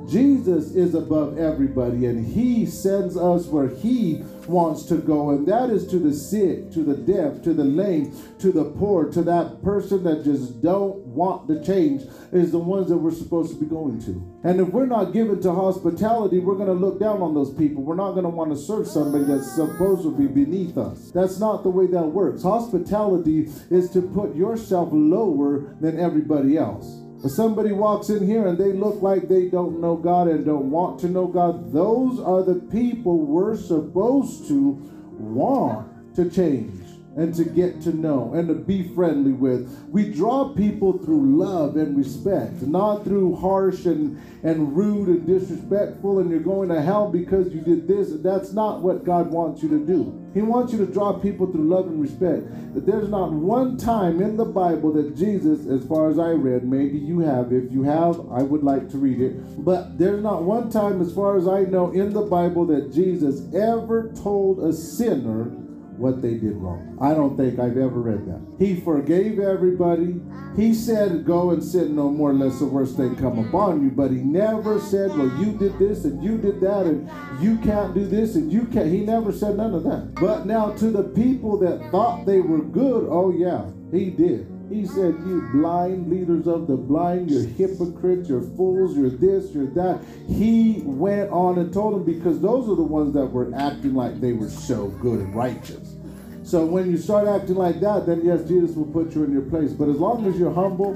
Jesus 0.08 0.76
is 0.76 0.94
above 0.94 1.38
everybody 1.38 2.06
and 2.06 2.26
He 2.26 2.66
sends 2.66 3.18
us 3.18 3.48
where 3.48 3.68
He 3.68 4.24
wants 4.48 4.84
to 4.84 4.98
go, 4.98 5.32
and 5.32 5.48
that 5.48 5.70
is 5.70 5.88
to 5.88 6.00
the 6.00 6.14
sick, 6.14 6.72
to 6.72 6.84
the 6.84 6.96
deaf, 6.96 7.42
to 7.44 7.54
the 7.54 7.64
lame, 7.64 8.16
to 8.40 8.52
the 8.52 8.66
poor, 8.66 9.10
to 9.12 9.24
that 9.24 9.64
person 9.64 10.04
that 10.04 10.24
just 10.24 10.62
don't 10.62 11.05
want 11.16 11.48
to 11.48 11.64
change, 11.64 12.04
is 12.32 12.52
the 12.52 12.60
ones 12.60 12.90
that 12.90 12.98
we're 12.98 13.12
supposed 13.12 13.54
to 13.54 13.60
be 13.60 13.66
going 13.66 14.00
to. 14.06 14.40
And 14.44 14.60
if 14.60 14.68
we're 14.68 14.86
not 14.86 15.14
given 15.14 15.42
to 15.42 15.54
hospitality, 15.54 16.40
we're 16.40 16.56
going 16.56 16.68
to 16.68 16.74
look 16.74 17.00
down 17.00 17.22
on 17.22 17.34
those 17.34 17.54
people. 17.54 17.84
We're 17.84 17.96
not 17.96 18.12
going 18.12 18.24
to 18.24 18.30
want 18.30 18.52
to 18.52 18.58
serve 18.58 18.88
somebody 18.88 19.24
that's 19.24 19.52
supposed 19.54 20.04
to 20.04 20.16
be 20.16 20.28
beneath 20.28 20.78
us. 20.78 21.12
That's 21.12 21.40
not 21.40 21.64
the 21.64 21.70
way 21.70 21.88
that 21.88 22.06
works. 22.06 22.44
Hospitality 22.44 23.50
is 23.72 23.90
to 23.92 24.02
put 24.02 24.36
yourself 24.36 24.90
lower 24.92 25.76
than 25.80 26.00
everybody 26.00 26.58
else. 26.58 27.02
If 27.24 27.32
somebody 27.32 27.72
walks 27.72 28.10
in 28.10 28.28
here 28.28 28.46
and 28.46 28.58
they 28.58 28.72
look 28.72 29.02
like 29.02 29.28
they 29.28 29.50
don't 29.50 29.82
know 29.82 29.96
God 29.96 30.28
and 30.28 30.46
don't 30.46 30.70
want 30.70 31.00
to 31.00 31.08
know 31.08 31.26
God, 31.26 31.74
those 31.74 32.20
are 32.20 32.44
the 32.44 32.60
people 32.70 33.18
we're 33.18 33.58
supposed 33.58 34.48
to 34.50 34.72
want 35.18 36.16
to 36.16 36.30
change 36.30 36.85
and 37.16 37.34
to 37.34 37.46
get 37.46 37.82
to 37.82 37.96
know 37.96 38.34
and 38.34 38.48
to 38.50 38.54
be 38.54 38.84
friendly 38.94 39.32
with. 39.32 39.70
We 39.90 40.12
draw 40.12 40.54
people 40.54 40.98
through 40.98 41.38
love 41.38 41.78
and 41.78 41.98
respect, 41.98 42.62
not 42.62 43.06
through 43.06 43.38
harsh 43.38 43.86
and, 43.86 44.22
and 44.44 44.76
rude 44.76 45.08
and 45.08 45.26
disrespectful, 45.26 46.20
and 46.20 46.30
you're 46.30 46.42
going 46.42 46.70
to 46.70 46.82
hell 46.82 47.10
because 47.10 47.54
you 47.54 47.62
did 47.62 47.88
this. 47.88 48.10
That's 48.22 48.52
not 48.52 48.82
what 48.82 49.06
God 49.06 49.32
wants 49.32 49.64
you 49.64 49.70
to 49.70 49.80
do. 49.80 50.22
He 50.34 50.42
wants 50.42 50.74
you 50.74 50.86
to 50.86 50.92
draw 50.92 51.14
people 51.14 51.50
through 51.50 51.70
love 51.70 51.88
and 51.88 52.02
respect. 52.02 52.74
That 52.74 52.86
there's 52.86 53.08
not 53.08 53.32
one 53.32 53.78
time 53.78 54.22
in 54.22 54.36
the 54.36 54.44
Bible 54.44 54.92
that 54.94 55.16
Jesus, 55.16 55.66
as 55.68 55.88
far 55.88 56.10
as 56.10 56.20
I 56.20 56.32
read, 56.32 56.66
maybe 56.66 56.98
you 56.98 57.20
have. 57.20 57.54
If 57.54 57.72
you 57.72 57.84
have, 57.84 58.20
I 58.30 58.44
would 58.44 58.64
like 58.64 58.90
to 58.90 58.98
read 58.98 59.22
it. 59.22 59.64
But 59.64 59.98
there's 59.98 60.22
not 60.22 60.44
one 60.44 60.70
time, 60.70 61.02
as 61.02 61.14
far 61.14 61.38
as 61.38 61.48
I 61.48 61.62
know, 61.62 61.92
in 61.92 62.12
the 62.12 62.24
Bible 62.24 62.66
that 62.66 62.94
Jesus 62.94 63.42
ever 63.54 64.12
told 64.12 64.60
a 64.60 64.74
sinner 64.74 65.56
what 65.98 66.22
they 66.22 66.36
did 66.36 66.56
wrong. 66.58 66.98
I 67.02 67.14
don't 67.14 67.36
think 67.38 67.60
I've 67.60 67.78
ever 67.78 68.00
read 68.02 68.26
that. 68.28 68.42
He 68.60 68.80
forgave 68.80 69.40
everybody. 69.40 70.20
He 70.56 70.74
said, 70.74 71.26
Go 71.26 71.52
and 71.52 71.64
sin 71.64 71.96
no 71.96 72.10
more, 72.10 72.34
lest 72.34 72.60
the 72.60 72.66
worst 72.66 72.98
thing 72.98 73.16
come 73.16 73.40
upon 73.40 73.84
you. 73.84 73.92
But 73.92 74.12
he 74.12 74.18
never 74.18 74.80
said, 74.80 75.10
Well, 75.12 75.32
you 75.38 75.58
did 75.58 75.78
this 75.80 76.06
and 76.06 76.24
you 76.24 76.38
did 76.38 76.62
that, 76.62 76.86
and 76.86 77.10
you 77.42 77.58
can't 77.58 77.94
do 77.94 78.06
this 78.06 78.36
and 78.36 78.52
you 78.52 78.66
can't. 78.66 78.92
He 78.92 79.00
never 79.00 79.32
said 79.32 79.58
none 79.58 79.74
of 79.74 79.84
that. 79.84 80.16
But 80.16 80.46
now 80.46 80.72
to 80.72 80.92
the 80.92 81.04
people 81.04 81.58
that 81.60 81.92
thought 81.92 82.26
they 82.26 82.40
were 82.40 82.64
good, 82.64 83.08
oh, 83.10 83.32
yeah, 83.32 83.70
he 83.92 84.10
did. 84.10 84.55
He 84.70 84.86
said, 84.86 85.16
You 85.26 85.48
blind 85.54 86.10
leaders 86.10 86.48
of 86.48 86.68
the 86.68 86.76
blind, 86.76 87.30
you're 87.30 87.46
hypocrites, 87.46 88.30
you're 88.30 88.42
fools, 88.42 88.98
you're 88.98 89.10
this, 89.10 89.52
you're 89.52 89.68
that. 89.68 90.02
He 90.28 90.82
went 90.84 91.30
on 91.32 91.60
and 91.60 91.72
told 91.72 91.94
them 91.94 92.04
because 92.04 92.42
those 92.42 92.68
are 92.70 92.76
the 92.76 92.84
ones 92.84 93.14
that 93.14 93.26
were 93.26 93.54
acting 93.56 93.94
like 93.94 94.20
they 94.20 94.34
were 94.34 94.50
so 94.50 94.88
good 94.88 95.20
and 95.20 95.36
righteous. 95.36 95.96
So 96.44 96.66
when 96.66 96.90
you 96.90 96.98
start 96.98 97.28
acting 97.28 97.56
like 97.56 97.80
that, 97.82 98.06
then 98.06 98.24
yes, 98.24 98.48
Jesus 98.48 98.76
will 98.76 98.86
put 98.86 99.16
you 99.16 99.24
in 99.24 99.32
your 99.32 99.44
place. 99.44 99.72
But 99.72 99.90
as 99.90 99.98
long 99.98 100.26
as 100.28 100.38
you're 100.38 100.54
humble, 100.54 100.94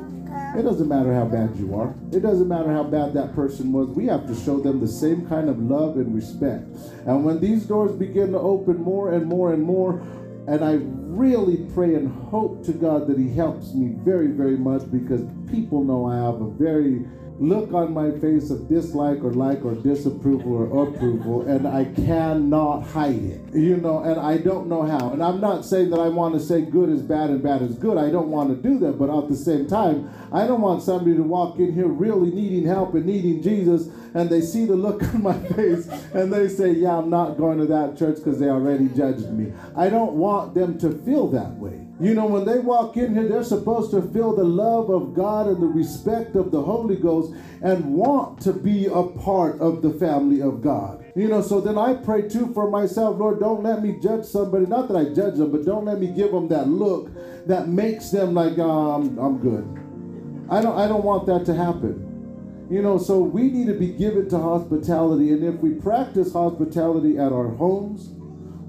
it 0.58 0.64
doesn't 0.64 0.88
matter 0.88 1.14
how 1.14 1.26
bad 1.26 1.56
you 1.58 1.76
are. 1.76 1.94
It 2.12 2.22
doesn't 2.22 2.48
matter 2.48 2.72
how 2.72 2.84
bad 2.84 3.14
that 3.14 3.34
person 3.36 3.72
was. 3.72 3.90
We 3.90 4.06
have 4.08 4.28
to 4.28 4.36
show 4.36 4.60
them 4.60 4.80
the 4.80 4.88
same 4.88 5.28
kind 5.28 5.50
of 5.50 5.60
love 5.60 5.98
and 5.98 6.14
respect. 6.14 6.66
And 7.06 7.24
when 7.24 7.40
these 7.40 7.66
doors 7.66 7.92
begin 7.92 8.32
to 8.32 8.40
open 8.40 8.78
more 8.78 9.14
and 9.14 9.26
more 9.26 9.54
and 9.54 9.64
more, 9.64 10.02
and 10.48 10.64
I 10.64 10.80
really 10.82 11.58
pray 11.74 11.96
and 11.96 12.08
hope 12.30 12.64
to 12.66 12.74
God 12.74 13.08
that 13.08 13.18
He 13.18 13.34
helps 13.34 13.74
me 13.74 13.96
very, 14.04 14.28
very 14.28 14.58
much 14.58 14.90
because 14.92 15.22
people 15.50 15.84
know 15.84 16.06
I 16.06 16.16
have 16.16 16.42
a 16.42 16.50
very 16.50 17.06
look 17.40 17.74
on 17.74 17.94
my 17.94 18.12
face 18.20 18.50
of 18.50 18.68
dislike 18.68 19.24
or 19.24 19.32
like 19.32 19.64
or 19.64 19.74
disapproval 19.74 20.56
or 20.56 20.90
approval, 20.90 21.42
and 21.48 21.68
I 21.68 21.86
cannot 21.86 22.82
hide 22.82 23.24
it. 23.24 23.42
You 23.54 23.78
know, 23.78 24.04
and 24.04 24.20
I 24.20 24.38
don't 24.38 24.68
know 24.68 24.84
how. 24.84 25.12
And 25.12 25.24
I'm 25.24 25.40
not 25.40 25.66
saying 25.66 25.90
that 25.92 26.00
I 26.00 26.10
want 26.10 26.34
to 26.36 26.40
say 26.40 26.62
good 26.62 26.90
is 26.90 27.02
bad 27.02 27.30
and 27.30 27.42
bad 27.42 27.62
is 27.62 27.76
good. 27.76 27.98
I 27.98 28.10
don't 28.10 28.30
want 28.30 28.50
to 28.50 28.56
do 28.56 28.78
that, 28.80 29.00
but 29.00 29.10
at 29.10 29.30
the 29.30 29.36
same 29.36 29.68
time, 29.68 30.12
I 30.34 30.46
don't 30.46 30.62
want 30.62 30.84
somebody 30.84 31.16
to 31.16 31.24
walk 31.24 31.58
in 31.60 31.74
here 31.74 31.88
really 31.88 32.30
needing 32.30 32.66
help 32.66 32.94
and 32.94 33.06
needing 33.06 33.42
Jesus, 33.42 33.88
and 34.14 34.30
they 34.30 34.42
see 34.42 34.66
the 34.66 34.76
look 34.76 35.04
on 35.14 35.24
my 35.24 35.38
face 35.50 35.88
and 36.14 36.32
they 36.32 36.48
say, 36.48 36.72
Yeah, 36.72 36.98
I'm 36.98 37.10
not 37.10 37.38
going 37.38 37.58
to 37.60 37.66
that 37.68 37.98
church 37.98 38.18
because 38.18 38.40
they 38.40 38.50
already 38.50 38.88
judged 38.90 39.32
me. 39.32 39.54
I 39.76 39.90
don't 39.90 40.14
want 40.14 40.54
them 40.54 40.78
to 40.80 40.92
feel 41.04 41.28
that 41.30 41.56
way. 41.56 41.86
You 42.02 42.14
know, 42.14 42.28
when 42.28 42.46
they 42.46 42.60
walk 42.60 42.96
in 42.96 43.14
here, 43.14 43.28
they're 43.28 43.44
supposed 43.44 43.92
to 43.92 44.02
feel 44.14 44.34
the 44.34 44.44
love 44.44 44.90
of 44.90 45.14
God 45.14 45.48
and 45.48 45.62
the 45.62 45.68
respect 45.68 46.38
of 46.38 46.50
the 46.50 46.62
Holy 46.62 46.96
Ghost 46.96 47.34
and 47.62 47.94
want 47.94 48.40
to 48.42 48.54
be 48.54 48.86
a 48.86 49.04
part 49.04 49.60
of 49.60 49.82
the 49.82 49.92
family 49.92 50.42
of 50.42 50.62
God. 50.62 51.04
You 51.14 51.28
know, 51.28 51.42
so 51.42 51.60
then 51.60 51.78
I 51.78 51.96
pray 51.96 52.30
too 52.30 52.54
for 52.54 52.70
myself, 52.70 53.20
Lord, 53.20 53.42
don't 53.42 53.64
let 53.64 53.84
me 53.84 54.00
judge 54.02 54.24
somebody. 54.24 54.66
Not 54.66 54.88
that 54.88 54.96
I 54.96 55.14
judge 55.14 55.36
them, 55.36 55.52
but 55.52 55.66
don't 55.66 55.84
let 55.84 56.00
me 56.00 56.08
give 56.08 56.32
them 56.32 56.48
that 56.48 56.70
look 56.70 57.10
that 57.48 57.68
makes 57.68 58.12
them 58.12 58.34
like, 58.34 58.58
um, 58.60 59.18
I'm 59.20 59.38
good. 59.38 59.68
I 60.50 60.62
don't, 60.62 60.80
I 60.80 60.88
don't 60.88 61.04
want 61.04 61.26
that 61.26 61.46
to 61.48 61.54
happen. 61.54 62.09
You 62.70 62.84
know, 62.84 63.00
so 63.00 63.20
we 63.20 63.44
need 63.44 63.66
to 63.68 63.74
be 63.74 63.88
given 63.88 64.30
to 64.30 64.38
hospitality. 64.38 65.32
And 65.32 65.44
if 65.44 65.56
we 65.56 65.72
practice 65.72 66.34
hospitality 66.34 67.18
at 67.18 67.34
our 67.34 67.50
homes, 67.50 68.10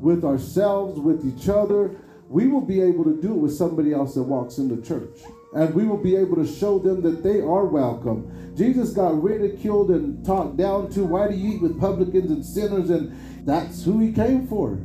with 0.00 0.24
ourselves, 0.24 0.98
with 0.98 1.24
each 1.26 1.48
other, 1.48 1.96
we 2.28 2.48
will 2.48 2.62
be 2.62 2.80
able 2.80 3.04
to 3.04 3.20
do 3.20 3.32
it 3.32 3.38
with 3.38 3.52
somebody 3.52 3.92
else 3.92 4.14
that 4.14 4.22
walks 4.22 4.58
in 4.58 4.74
the 4.74 4.80
church. 4.80 5.18
And 5.52 5.74
we 5.74 5.84
will 5.84 5.98
be 5.98 6.16
able 6.16 6.36
to 6.36 6.46
show 6.46 6.78
them 6.78 7.02
that 7.02 7.22
they 7.22 7.40
are 7.40 7.66
welcome. 7.66 8.54
Jesus 8.56 8.90
got 8.90 9.20
ridiculed 9.22 9.90
and 9.90 10.24
talked 10.24 10.56
down 10.56 10.90
to. 10.92 11.04
Why 11.04 11.28
do 11.28 11.34
you 11.34 11.56
eat 11.56 11.62
with 11.62 11.78
publicans 11.78 12.30
and 12.30 12.44
sinners? 12.44 12.88
And 12.88 13.46
that's 13.46 13.84
who 13.84 13.98
he 13.98 14.12
came 14.12 14.46
for. 14.46 14.78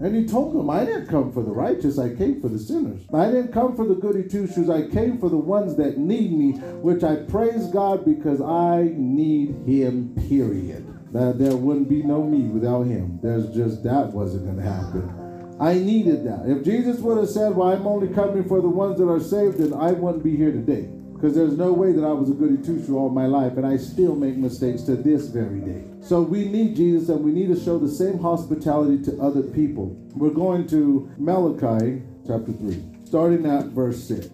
And 0.00 0.14
he 0.14 0.26
told 0.26 0.54
them, 0.54 0.70
I 0.70 0.84
didn't 0.84 1.08
come 1.08 1.32
for 1.32 1.42
the 1.42 1.50
righteous, 1.50 1.98
I 1.98 2.14
came 2.14 2.40
for 2.40 2.48
the 2.48 2.58
sinners. 2.58 3.02
I 3.12 3.26
didn't 3.26 3.52
come 3.52 3.74
for 3.74 3.86
the 3.86 3.96
goody 3.96 4.28
two 4.28 4.46
shoes, 4.46 4.70
I 4.70 4.86
came 4.88 5.18
for 5.18 5.28
the 5.28 5.36
ones 5.36 5.76
that 5.76 5.98
need 5.98 6.32
me, 6.32 6.52
which 6.80 7.02
I 7.02 7.16
praise 7.16 7.66
God 7.68 8.04
because 8.04 8.40
I 8.40 8.92
need 8.94 9.56
him, 9.66 10.14
period. 10.28 10.86
That 11.12 11.38
there 11.38 11.56
wouldn't 11.56 11.88
be 11.88 12.02
no 12.02 12.22
me 12.22 12.48
without 12.48 12.86
him. 12.86 13.18
There's 13.22 13.48
just 13.54 13.82
that 13.84 14.12
wasn't 14.12 14.44
going 14.44 14.58
to 14.58 14.62
happen. 14.62 15.56
I 15.60 15.74
needed 15.74 16.24
that. 16.26 16.48
If 16.48 16.64
Jesus 16.64 17.00
would 17.00 17.18
have 17.18 17.28
said, 17.28 17.56
Well, 17.56 17.68
I'm 17.68 17.86
only 17.86 18.14
coming 18.14 18.44
for 18.44 18.60
the 18.60 18.68
ones 18.68 18.98
that 18.98 19.08
are 19.08 19.20
saved, 19.20 19.58
then 19.58 19.72
I 19.74 19.92
wouldn't 19.92 20.22
be 20.22 20.36
here 20.36 20.52
today. 20.52 20.88
Because 21.18 21.34
there's 21.34 21.58
no 21.58 21.72
way 21.72 21.90
that 21.90 22.04
I 22.04 22.12
was 22.12 22.30
a 22.30 22.32
goody 22.32 22.64
two 22.64 22.80
shoe 22.86 22.96
all 22.96 23.10
my 23.10 23.26
life, 23.26 23.56
and 23.56 23.66
I 23.66 23.76
still 23.76 24.14
make 24.14 24.36
mistakes 24.36 24.82
to 24.82 24.94
this 24.94 25.26
very 25.26 25.58
day. 25.58 25.82
So 26.00 26.22
we 26.22 26.44
need 26.44 26.76
Jesus, 26.76 27.08
and 27.08 27.24
we 27.24 27.32
need 27.32 27.52
to 27.52 27.60
show 27.60 27.76
the 27.76 27.88
same 27.88 28.20
hospitality 28.20 29.02
to 29.02 29.20
other 29.20 29.42
people. 29.42 29.86
We're 30.14 30.30
going 30.30 30.68
to 30.68 31.10
Malachi 31.18 32.02
chapter 32.24 32.52
3, 32.52 32.84
starting 33.04 33.46
at 33.46 33.64
verse 33.66 34.04
6. 34.04 34.28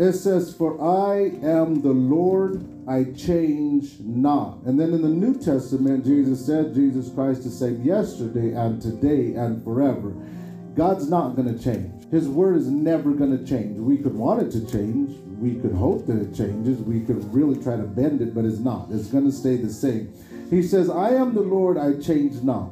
It 0.00 0.14
says, 0.14 0.52
For 0.52 0.74
I 0.82 1.36
am 1.46 1.82
the 1.82 1.92
Lord, 1.92 2.66
I 2.88 3.04
change 3.12 4.00
not. 4.00 4.58
And 4.64 4.80
then 4.80 4.92
in 4.92 5.02
the 5.02 5.08
New 5.08 5.38
Testament, 5.38 6.04
Jesus 6.04 6.44
said, 6.44 6.74
Jesus 6.74 7.14
Christ 7.14 7.44
the 7.44 7.50
same 7.50 7.80
yesterday 7.84 8.54
and 8.54 8.82
today 8.82 9.34
and 9.34 9.62
forever. 9.62 10.12
God's 10.74 11.08
not 11.08 11.36
going 11.36 11.56
to 11.56 11.62
change. 11.62 12.10
His 12.10 12.28
word 12.28 12.56
is 12.56 12.66
never 12.66 13.12
going 13.12 13.38
to 13.38 13.46
change. 13.46 13.78
We 13.78 13.98
could 13.98 14.14
want 14.14 14.42
it 14.42 14.50
to 14.50 14.66
change. 14.66 15.16
We 15.44 15.56
could 15.56 15.74
hope 15.74 16.06
that 16.06 16.16
it 16.16 16.34
changes. 16.34 16.78
We 16.78 17.00
could 17.00 17.22
really 17.34 17.62
try 17.62 17.76
to 17.76 17.82
bend 17.82 18.22
it, 18.22 18.34
but 18.34 18.46
it's 18.46 18.60
not. 18.60 18.88
It's 18.90 19.08
going 19.08 19.26
to 19.26 19.30
stay 19.30 19.56
the 19.56 19.70
same. 19.70 20.10
He 20.48 20.62
says, 20.62 20.88
I 20.88 21.10
am 21.10 21.34
the 21.34 21.42
Lord, 21.42 21.76
I 21.76 22.00
change 22.00 22.42
not. 22.42 22.70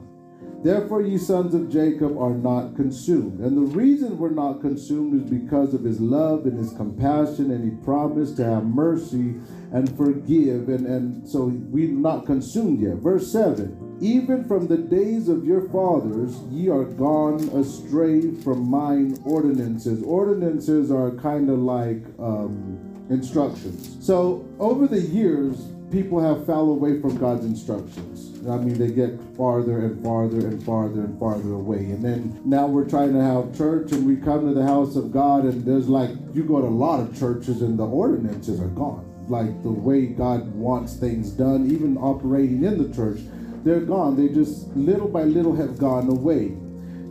Therefore, 0.62 1.03
ye 1.03 1.18
sons 1.18 1.55
of 1.55 1.68
Jacob 1.68 2.16
are 2.18 2.35
not 2.35 2.77
consumed. 2.77 3.40
And 3.40 3.57
the 3.57 3.77
reason 3.77 4.16
we're 4.16 4.31
not 4.31 4.61
consumed 4.61 5.20
is 5.20 5.29
because 5.29 5.75
of 5.75 5.83
his 5.83 6.01
love 6.01 6.46
and 6.46 6.57
his 6.57 6.72
compassion, 6.75 7.51
and 7.51 7.64
he 7.64 7.85
promised 7.85 8.37
to 8.37 8.44
have 8.44 8.64
mercy 8.64 9.35
and 9.72 9.96
forgive. 9.96 10.68
And, 10.68 10.87
and 10.87 11.29
so 11.29 11.46
we're 11.46 11.90
not 11.90 12.27
consumed 12.27 12.81
yet. 12.81 12.96
Verse 12.96 13.33
7 13.33 13.98
Even 14.01 14.44
from 14.44 14.68
the 14.68 14.77
days 14.77 15.29
of 15.29 15.44
your 15.44 15.68
fathers, 15.70 16.38
ye 16.51 16.68
are 16.68 16.85
gone 16.85 17.40
astray 17.59 18.31
from 18.31 18.70
mine 18.70 19.18
ordinances. 19.25 20.01
Ordinances 20.05 20.92
are 20.92 21.11
kind 21.16 21.51
of 21.51 21.59
like 21.59 22.05
um, 22.20 23.07
instructions. 23.11 23.96
So 24.05 24.48
over 24.61 24.87
the 24.87 25.01
years, 25.01 25.57
people 25.92 26.18
have 26.20 26.46
fell 26.46 26.70
away 26.70 27.00
from 27.00 27.18
God's 27.18 27.44
instructions. 27.44 28.31
I 28.48 28.57
mean, 28.57 28.78
they 28.78 28.90
get 28.90 29.20
farther 29.37 29.81
and 29.81 30.02
farther 30.02 30.48
and 30.48 30.64
farther 30.64 31.02
and 31.02 31.18
farther 31.20 31.52
away. 31.52 31.76
And 31.76 32.02
then 32.02 32.40
now 32.44 32.66
we're 32.66 32.88
trying 32.88 33.12
to 33.12 33.22
have 33.22 33.57
church 33.57 33.92
and 33.92 34.07
we 34.07 34.16
come 34.16 34.48
to 34.48 34.55
the 34.55 34.66
house 34.66 34.96
of 34.96 35.12
God 35.12 35.44
and 35.44 35.64
there's 35.64 35.88
like, 35.88 36.11
you 36.33 36.44
go 36.44 36.61
to 36.62 36.66
a 36.66 36.68
lot 36.68 37.00
of 37.00 37.16
churches 37.16 37.61
and 37.61 37.78
the 37.78 37.87
ordinances 37.87 38.59
are 38.59 38.68
gone. 38.68 39.07
Like 39.28 39.62
the 39.62 39.70
way 39.70 40.07
God 40.07 40.52
wants 40.55 40.96
things 40.96 41.31
done, 41.31 41.70
even 41.70 41.96
operating 41.98 42.64
in 42.64 42.83
the 42.83 42.94
church, 42.94 43.20
they're 43.62 43.81
gone. 43.81 44.16
They 44.16 44.33
just 44.33 44.68
little 44.68 45.09
by 45.09 45.24
little 45.24 45.55
have 45.55 45.78
gone 45.78 46.09
away. 46.09 46.57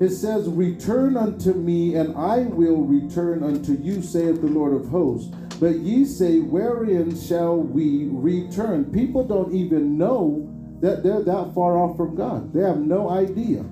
It 0.02 0.10
says, 0.10 0.50
Return 0.50 1.16
unto 1.16 1.54
me, 1.54 1.96
and 1.96 2.18
I 2.18 2.40
will 2.40 2.84
return 2.84 3.44
unto 3.44 3.74
you, 3.74 4.02
saith 4.02 4.42
the 4.42 4.48
Lord 4.48 4.74
of 4.74 4.90
hosts. 4.90 5.32
But 5.62 5.78
ye 5.82 6.06
say, 6.06 6.40
Wherein 6.40 7.16
shall 7.16 7.56
we 7.56 8.08
return? 8.10 8.92
People 8.92 9.24
don't 9.24 9.54
even 9.54 9.96
know 9.96 10.50
that 10.80 11.04
they're 11.04 11.22
that 11.22 11.54
far 11.54 11.78
off 11.78 11.98
from 11.98 12.16
God. 12.16 12.52
They 12.52 12.64
have 12.64 12.80
no 12.80 13.12
idea 13.12 13.64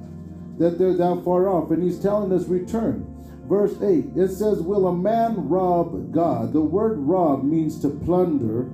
that 0.60 0.78
they're 0.78 0.94
that 0.94 1.24
far 1.26 1.50
off. 1.50 1.72
And 1.72 1.82
he's 1.82 2.00
telling 2.00 2.32
us, 2.32 2.46
Return. 2.46 3.16
Verse 3.50 3.74
8, 3.82 4.16
it 4.16 4.28
says, 4.28 4.62
Will 4.62 4.88
a 4.88 4.96
man 4.96 5.50
rob 5.50 6.12
God? 6.12 6.54
The 6.54 6.62
word 6.62 7.00
rob 7.00 7.44
means 7.44 7.82
to 7.82 7.90
plunder, 7.90 8.66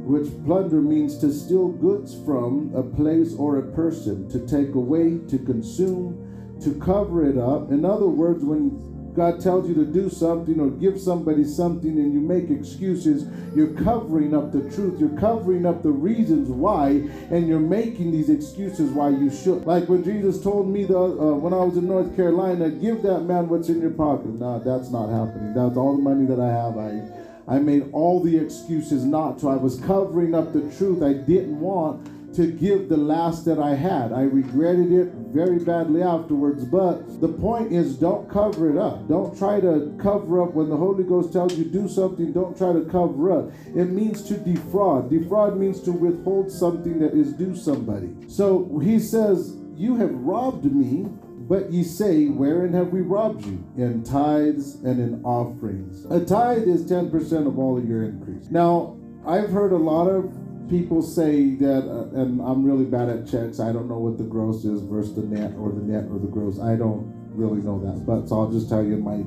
which 0.00 0.32
plunder 0.46 0.80
means 0.80 1.18
to 1.18 1.30
steal 1.30 1.68
goods 1.68 2.14
from 2.24 2.74
a 2.74 2.82
place 2.82 3.34
or 3.34 3.58
a 3.58 3.72
person, 3.72 4.26
to 4.30 4.38
take 4.46 4.74
away, 4.74 5.18
to 5.28 5.38
consume, 5.38 6.56
to 6.62 6.72
cover 6.80 7.28
it 7.28 7.36
up. 7.36 7.70
In 7.70 7.84
other 7.84 8.06
words, 8.06 8.42
when 8.42 8.93
God 9.14 9.40
tells 9.40 9.68
you 9.68 9.74
to 9.76 9.84
do 9.84 10.10
something 10.10 10.58
or 10.58 10.70
give 10.70 11.00
somebody 11.00 11.44
something 11.44 11.90
and 11.90 12.12
you 12.12 12.20
make 12.20 12.50
excuses, 12.50 13.26
you're 13.54 13.74
covering 13.84 14.34
up 14.34 14.50
the 14.50 14.68
truth. 14.74 14.98
You're 14.98 15.18
covering 15.20 15.66
up 15.66 15.82
the 15.82 15.92
reasons 15.92 16.48
why, 16.48 16.88
and 17.30 17.46
you're 17.46 17.60
making 17.60 18.10
these 18.10 18.28
excuses 18.28 18.90
why 18.90 19.10
you 19.10 19.30
should. 19.30 19.66
Like 19.66 19.88
when 19.88 20.02
Jesus 20.02 20.42
told 20.42 20.68
me 20.68 20.84
the, 20.84 20.98
uh, 20.98 21.34
when 21.34 21.52
I 21.52 21.58
was 21.58 21.76
in 21.76 21.86
North 21.86 22.16
Carolina, 22.16 22.70
give 22.70 23.02
that 23.02 23.20
man 23.20 23.48
what's 23.48 23.68
in 23.68 23.80
your 23.80 23.90
pocket. 23.90 24.40
No, 24.40 24.58
that's 24.58 24.90
not 24.90 25.08
happening. 25.08 25.54
That's 25.54 25.76
all 25.76 25.96
the 25.96 26.02
money 26.02 26.26
that 26.26 26.40
I 26.40 26.48
have. 26.48 26.76
I, 26.76 27.56
I 27.56 27.58
made 27.60 27.90
all 27.92 28.22
the 28.22 28.36
excuses 28.36 29.04
not 29.04 29.38
to. 29.40 29.50
I 29.50 29.56
was 29.56 29.78
covering 29.80 30.34
up 30.34 30.52
the 30.52 30.62
truth. 30.76 31.02
I 31.02 31.12
didn't 31.12 31.60
want 31.60 32.08
to 32.36 32.50
give 32.50 32.88
the 32.88 32.96
last 32.96 33.44
that 33.44 33.58
I 33.58 33.74
had. 33.74 34.12
I 34.12 34.22
regretted 34.22 34.92
it 34.92 35.12
very 35.32 35.58
badly 35.58 36.02
afterwards, 36.02 36.64
but 36.64 37.20
the 37.20 37.28
point 37.28 37.72
is 37.72 37.96
don't 37.96 38.28
cover 38.28 38.70
it 38.70 38.76
up. 38.76 39.08
Don't 39.08 39.36
try 39.36 39.60
to 39.60 39.96
cover 40.00 40.42
up 40.42 40.54
when 40.54 40.68
the 40.68 40.76
Holy 40.76 41.04
Ghost 41.04 41.32
tells 41.32 41.56
you 41.56 41.64
do 41.64 41.88
something, 41.88 42.32
don't 42.32 42.56
try 42.56 42.72
to 42.72 42.84
cover 42.84 43.32
up. 43.32 43.52
It 43.74 43.86
means 43.86 44.22
to 44.24 44.36
defraud. 44.36 45.10
Defraud 45.10 45.56
means 45.56 45.80
to 45.82 45.92
withhold 45.92 46.50
something 46.50 46.98
that 47.00 47.14
is 47.14 47.32
due 47.32 47.54
somebody. 47.54 48.10
So 48.28 48.78
he 48.78 48.98
says, 48.98 49.56
You 49.76 49.96
have 49.96 50.12
robbed 50.12 50.64
me 50.64 51.08
But 51.46 51.70
ye 51.72 51.82
say, 51.82 52.26
Wherein 52.26 52.72
have 52.72 52.88
we 52.88 53.00
robbed 53.00 53.44
you? 53.44 53.62
In 53.76 54.02
tithes 54.02 54.76
and 54.76 54.98
in 54.98 55.22
offerings. 55.24 56.06
A 56.10 56.24
tithe 56.24 56.66
is 56.66 56.84
10% 56.86 57.46
of 57.46 57.58
all 57.58 57.76
of 57.76 57.86
your 57.86 58.04
increase. 58.04 58.50
Now, 58.50 58.96
I've 59.26 59.50
heard 59.50 59.72
a 59.72 59.76
lot 59.76 60.06
of 60.06 60.32
people 60.68 61.02
say 61.02 61.54
that, 61.56 61.84
uh, 61.88 62.20
and 62.20 62.40
I'm 62.40 62.64
really 62.64 62.84
bad 62.84 63.08
at 63.08 63.26
checks. 63.28 63.60
I 63.60 63.72
don't 63.72 63.88
know 63.88 63.98
what 63.98 64.18
the 64.18 64.24
gross 64.24 64.64
is 64.64 64.82
versus 64.82 65.14
the 65.14 65.22
net 65.22 65.52
or 65.58 65.72
the 65.72 65.82
net 65.82 66.04
or 66.10 66.18
the 66.18 66.26
gross. 66.26 66.60
I 66.60 66.76
don't 66.76 67.12
really 67.30 67.62
know 67.62 67.80
that. 67.80 68.06
But 68.06 68.28
so 68.28 68.40
I'll 68.40 68.50
just 68.50 68.68
tell 68.68 68.84
you 68.84 68.96
my 68.96 69.24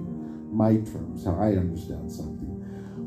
my 0.50 0.78
terms, 0.78 1.26
how 1.26 1.36
I 1.36 1.58
understand 1.58 2.12
something. 2.12 2.48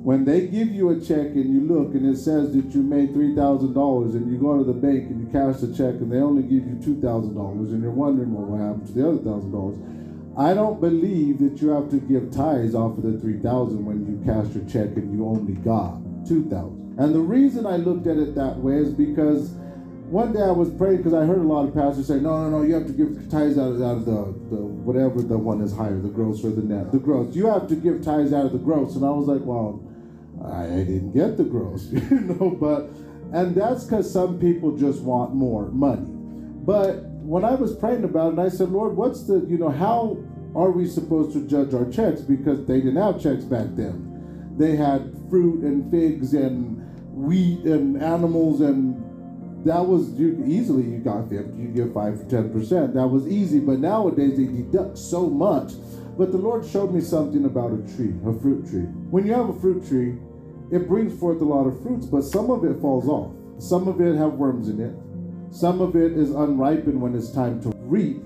When 0.03 0.25
they 0.25 0.47
give 0.47 0.69
you 0.69 0.91
a 0.91 1.01
check 1.01 1.37
and 1.37 1.53
you 1.53 1.61
look 1.61 1.95
and 1.95 2.07
it 2.09 2.17
says 2.17 2.55
that 2.55 2.75
you 2.75 2.83
made 2.83 3.13
three 3.13 3.35
thousand 3.35 3.75
dollars 3.75 4.15
and 4.15 4.31
you 4.31 4.39
go 4.39 4.57
to 4.57 4.65
the 4.65 4.73
bank 4.73 5.11
and 5.11 5.21
you 5.21 5.27
cash 5.33 5.61
the 5.61 5.69
check 5.75 6.01
and 6.01 6.11
they 6.11 6.19
only 6.19 6.43
give 6.43 6.67
you 6.67 6.81
two 6.83 7.01
thousand 7.01 7.35
dollars 7.35 7.73
and 7.73 7.83
you're 7.83 7.91
wondering 7.91 8.33
well 8.33 8.47
what 8.47 8.61
happened 8.61 8.87
to 8.87 8.93
the 8.93 9.07
other 9.07 9.19
thousand 9.19 9.53
dollars. 9.53 9.79
I 10.39 10.55
don't 10.55 10.81
believe 10.81 11.39
that 11.41 11.61
you 11.61 11.69
have 11.71 11.91
to 11.91 12.01
give 12.01 12.31
tithes 12.31 12.75
off 12.75 12.97
of 12.97 13.05
the 13.05 13.19
three 13.19 13.41
thousand 13.41 13.85
when 13.85 14.07
you 14.07 14.17
cash 14.25 14.55
your 14.55 14.65
check 14.65 14.97
and 14.97 15.13
you 15.13 15.27
only 15.27 15.55
got 15.55 16.01
two 16.27 16.49
thousand. 16.49 16.80
And 16.99 17.15
the 17.15 17.21
reason 17.21 17.67
I 17.67 17.77
looked 17.77 18.07
at 18.07 18.17
it 18.17 18.35
that 18.35 18.57
way 18.59 18.77
is 18.77 18.93
because 18.93 19.51
one 20.11 20.33
day 20.33 20.43
I 20.43 20.51
was 20.51 20.71
praying 20.71 20.99
because 20.99 21.15
I 21.15 21.25
heard 21.25 21.39
a 21.39 21.43
lot 21.43 21.69
of 21.69 21.73
pastors 21.73 22.09
say, 22.09 22.19
no, 22.19 22.43
no, 22.43 22.59
no, 22.59 22.63
you 22.63 22.75
have 22.75 22.87
to 22.87 22.93
give 22.93 23.31
tithes 23.31 23.57
out 23.57 23.73
of, 23.73 23.81
out 23.81 23.99
of 23.99 24.05
the, 24.07 24.57
the 24.57 24.61
whatever 24.61 25.23
the 25.23 25.39
one 25.39 25.61
is 25.61 25.73
higher, 25.73 26.01
the 26.01 26.09
gross 26.09 26.45
or 26.45 26.51
the 26.51 26.63
net, 26.63 26.91
the 26.91 26.99
gross. 26.99 27.35
You 27.35 27.47
have 27.47 27.69
to 27.69 27.77
give 27.77 28.03
tithes 28.03 28.33
out 28.33 28.45
of 28.45 28.53
the 28.53 28.59
gross. 28.59 28.97
And 28.97 29.05
I 29.05 29.11
was 29.11 29.29
like, 29.29 29.43
well, 29.43 29.81
I, 30.45 30.67
didn't 30.67 31.13
get 31.13 31.37
the 31.37 31.45
gross, 31.45 31.87
you 31.93 32.21
know, 32.21 32.51
but, 32.51 32.91
and 33.33 33.55
that's 33.55 33.85
because 33.85 34.13
some 34.13 34.41
people 34.41 34.77
just 34.77 35.01
want 35.03 35.33
more 35.35 35.71
money. 35.71 36.09
But 36.09 37.05
when 37.23 37.45
I 37.45 37.55
was 37.55 37.77
praying 37.77 38.03
about 38.03 38.33
it, 38.33 38.39
I 38.41 38.49
said, 38.49 38.71
Lord, 38.71 38.97
what's 38.97 39.25
the, 39.29 39.47
you 39.49 39.59
know, 39.59 39.71
how 39.71 40.19
are 40.57 40.73
we 40.73 40.89
supposed 40.89 41.33
to 41.35 41.47
judge 41.47 41.73
our 41.73 41.89
checks? 41.89 42.21
Because 42.21 42.67
they 42.67 42.79
didn't 42.79 42.97
have 42.97 43.23
checks 43.23 43.45
back 43.45 43.67
then. 43.77 44.55
They 44.59 44.75
had 44.75 45.15
fruit 45.31 45.63
and 45.63 45.89
figs 45.91 46.35
and 46.35 46.80
wheat 47.21 47.65
and 47.65 48.03
animals 48.03 48.61
and 48.61 48.97
that 49.65 49.85
was 49.85 50.11
you 50.15 50.43
easily 50.47 50.85
you 50.85 50.99
got 50.99 51.29
50 51.29 51.59
you 51.61 51.69
get 51.69 51.93
5 51.93 52.29
10 52.29 52.53
percent. 52.53 52.95
That 52.95 53.07
was 53.07 53.27
easy 53.29 53.61
but 53.61 53.79
nowadays 53.79 54.37
they 54.37 54.47
deduct 54.47 54.99
so 54.99 55.29
much. 55.29 55.73
But 56.17 56.33
the 56.33 56.39
lord 56.39 56.67
showed 56.67 56.93
me 56.93 57.01
something 57.01 57.45
about 57.45 57.73
a 57.73 57.97
tree 57.97 58.15
a 58.27 58.33
fruit 58.41 58.69
tree. 58.69 58.89
When 59.11 59.27
you 59.27 59.35
have 59.35 59.51
a 59.51 59.61
fruit 59.61 59.87
tree 59.87 60.19
it 60.71 60.89
brings 60.89 61.19
forth 61.19 61.41
a 61.41 61.45
lot 61.45 61.67
of 61.67 61.83
fruits 61.83 62.07
but 62.07 62.23
some 62.23 62.51
of 62.51 62.65
it 62.65 62.81
falls 62.81 63.09
off. 63.09 63.35
Some 63.63 63.89
of 63.89 64.01
it 64.01 64.17
have 64.17 64.35
worms 64.35 64.69
in 64.69 64.81
it. 64.81 64.95
Some 65.55 65.81
of 65.81 65.97
it 65.97 66.13
is 66.13 66.31
unripened 66.31 67.01
when 67.01 67.15
it's 67.15 67.31
time 67.31 67.61
to 67.63 67.73
reap. 67.77 68.23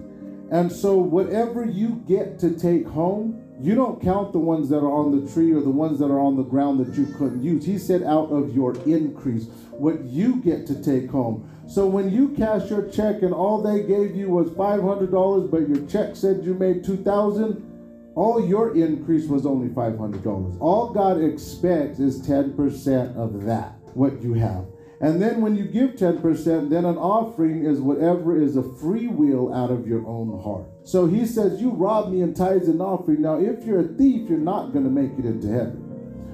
And 0.50 0.70
so 0.70 0.96
whatever 0.96 1.64
you 1.64 2.02
get 2.07 2.38
to 2.40 2.57
take 2.57 2.87
home 2.87 3.43
you 3.60 3.74
don't 3.74 4.02
count 4.02 4.32
the 4.32 4.38
ones 4.38 4.68
that 4.70 4.78
are 4.78 4.92
on 4.92 5.24
the 5.24 5.32
tree 5.32 5.52
or 5.52 5.60
the 5.60 5.70
ones 5.70 5.98
that 6.00 6.10
are 6.10 6.20
on 6.20 6.36
the 6.36 6.42
ground 6.42 6.84
that 6.84 6.96
you 6.96 7.06
couldn't 7.16 7.42
use. 7.42 7.64
He 7.64 7.78
said, 7.78 8.02
out 8.02 8.30
of 8.30 8.54
your 8.54 8.74
increase, 8.82 9.46
what 9.70 10.04
you 10.04 10.36
get 10.36 10.66
to 10.66 10.82
take 10.82 11.10
home. 11.10 11.48
So 11.66 11.86
when 11.86 12.10
you 12.10 12.30
cash 12.30 12.68
your 12.68 12.88
check 12.90 13.22
and 13.22 13.32
all 13.32 13.62
they 13.62 13.82
gave 13.84 14.16
you 14.16 14.28
was 14.28 14.50
$500, 14.50 15.50
but 15.50 15.68
your 15.68 15.86
check 15.86 16.16
said 16.16 16.44
you 16.44 16.54
made 16.54 16.84
2000 16.84 17.70
all 18.14 18.46
your 18.46 18.76
increase 18.76 19.28
was 19.28 19.44
only 19.44 19.68
$500. 19.68 20.56
All 20.60 20.92
God 20.92 21.20
expects 21.20 21.98
is 21.98 22.22
10% 22.22 23.16
of 23.16 23.44
that, 23.44 23.74
what 23.94 24.22
you 24.22 24.34
have. 24.34 24.66
And 25.04 25.20
then 25.20 25.42
when 25.42 25.54
you 25.54 25.66
give 25.66 25.96
10%, 25.96 26.70
then 26.70 26.86
an 26.86 26.96
offering 26.96 27.66
is 27.66 27.78
whatever 27.78 28.40
is 28.40 28.56
a 28.56 28.62
free 28.62 29.06
will 29.06 29.52
out 29.52 29.70
of 29.70 29.86
your 29.86 30.06
own 30.06 30.42
heart. 30.42 30.64
So 30.82 31.06
he 31.06 31.26
says, 31.26 31.60
You 31.60 31.72
rob 31.72 32.10
me 32.10 32.22
in 32.22 32.32
tithes 32.32 32.68
and 32.68 32.80
offering. 32.80 33.20
Now, 33.20 33.38
if 33.38 33.66
you're 33.66 33.80
a 33.80 33.88
thief, 33.98 34.30
you're 34.30 34.38
not 34.38 34.72
going 34.72 34.86
to 34.86 34.90
make 34.90 35.18
it 35.18 35.26
into 35.26 35.48
heaven. 35.48 35.76